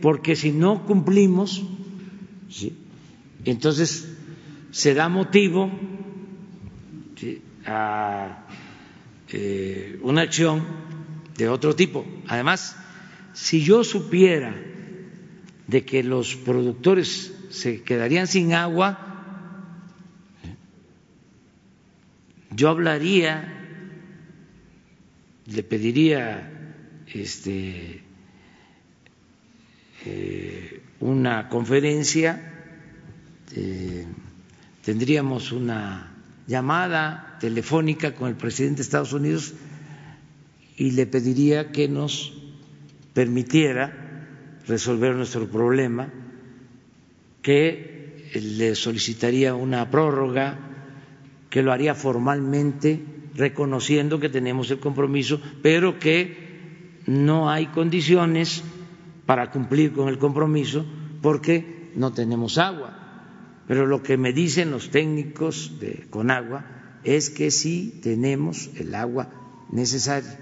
porque 0.02 0.36
si 0.36 0.52
no 0.52 0.84
cumplimos, 0.84 1.64
entonces 3.44 4.12
se 4.70 4.94
da 4.94 5.08
motivo 5.08 5.70
a 7.64 8.46
eh, 9.28 9.98
una 10.02 10.22
acción 10.22 10.64
de 11.36 11.48
otro 11.48 11.74
tipo. 11.74 12.06
Además, 12.28 12.76
si 13.32 13.62
yo 13.62 13.84
supiera 13.84 14.54
de 15.66 15.84
que 15.84 16.02
los 16.02 16.36
productores 16.36 17.32
se 17.50 17.82
quedarían 17.82 18.26
sin 18.26 18.54
agua, 18.54 19.06
yo 22.50 22.70
hablaría, 22.70 23.52
le 25.46 25.62
pediría 25.62 26.50
este, 27.06 28.02
eh, 30.06 30.82
una 31.00 31.48
conferencia, 31.48 32.52
eh, 33.54 34.06
tendríamos 34.82 35.52
una 35.52 36.14
llamada 36.46 37.25
telefónica 37.38 38.14
con 38.14 38.28
el 38.28 38.36
presidente 38.36 38.78
de 38.78 38.82
Estados 38.82 39.12
Unidos 39.12 39.54
y 40.76 40.92
le 40.92 41.06
pediría 41.06 41.72
que 41.72 41.88
nos 41.88 42.34
permitiera 43.14 44.60
resolver 44.66 45.14
nuestro 45.14 45.48
problema, 45.48 46.12
que 47.40 48.30
le 48.34 48.74
solicitaría 48.74 49.54
una 49.54 49.90
prórroga, 49.90 50.58
que 51.48 51.62
lo 51.62 51.72
haría 51.72 51.94
formalmente, 51.94 53.02
reconociendo 53.34 54.20
que 54.20 54.28
tenemos 54.28 54.70
el 54.70 54.80
compromiso, 54.80 55.40
pero 55.62 55.98
que 55.98 57.00
no 57.06 57.48
hay 57.48 57.66
condiciones 57.66 58.62
para 59.24 59.50
cumplir 59.50 59.92
con 59.92 60.08
el 60.08 60.18
compromiso 60.18 60.84
porque 61.22 61.90
no 61.94 62.12
tenemos 62.12 62.58
agua. 62.58 62.92
Pero 63.66 63.86
lo 63.86 64.02
que 64.02 64.16
me 64.16 64.32
dicen 64.32 64.70
los 64.70 64.90
técnicos 64.90 65.80
de 65.80 66.06
Conagua 66.10 66.75
es 67.06 67.30
que 67.30 67.50
sí 67.50 68.00
tenemos 68.02 68.70
el 68.76 68.94
agua 68.94 69.30
necesaria. 69.70 70.38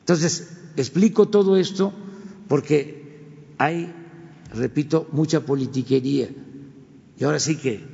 Entonces, 0.00 0.52
explico 0.76 1.28
todo 1.28 1.56
esto 1.56 1.92
porque 2.48 3.02
hay, 3.58 3.92
repito, 4.54 5.08
mucha 5.12 5.40
politiquería. 5.40 6.28
Y 7.18 7.24
ahora 7.24 7.40
sí 7.40 7.56
que 7.56 7.84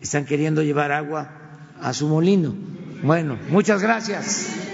están 0.00 0.26
queriendo 0.26 0.62
llevar 0.62 0.92
agua 0.92 1.74
a 1.80 1.92
su 1.92 2.08
molino. 2.08 2.54
Bueno, 3.02 3.36
muchas 3.50 3.82
gracias. 3.82 4.73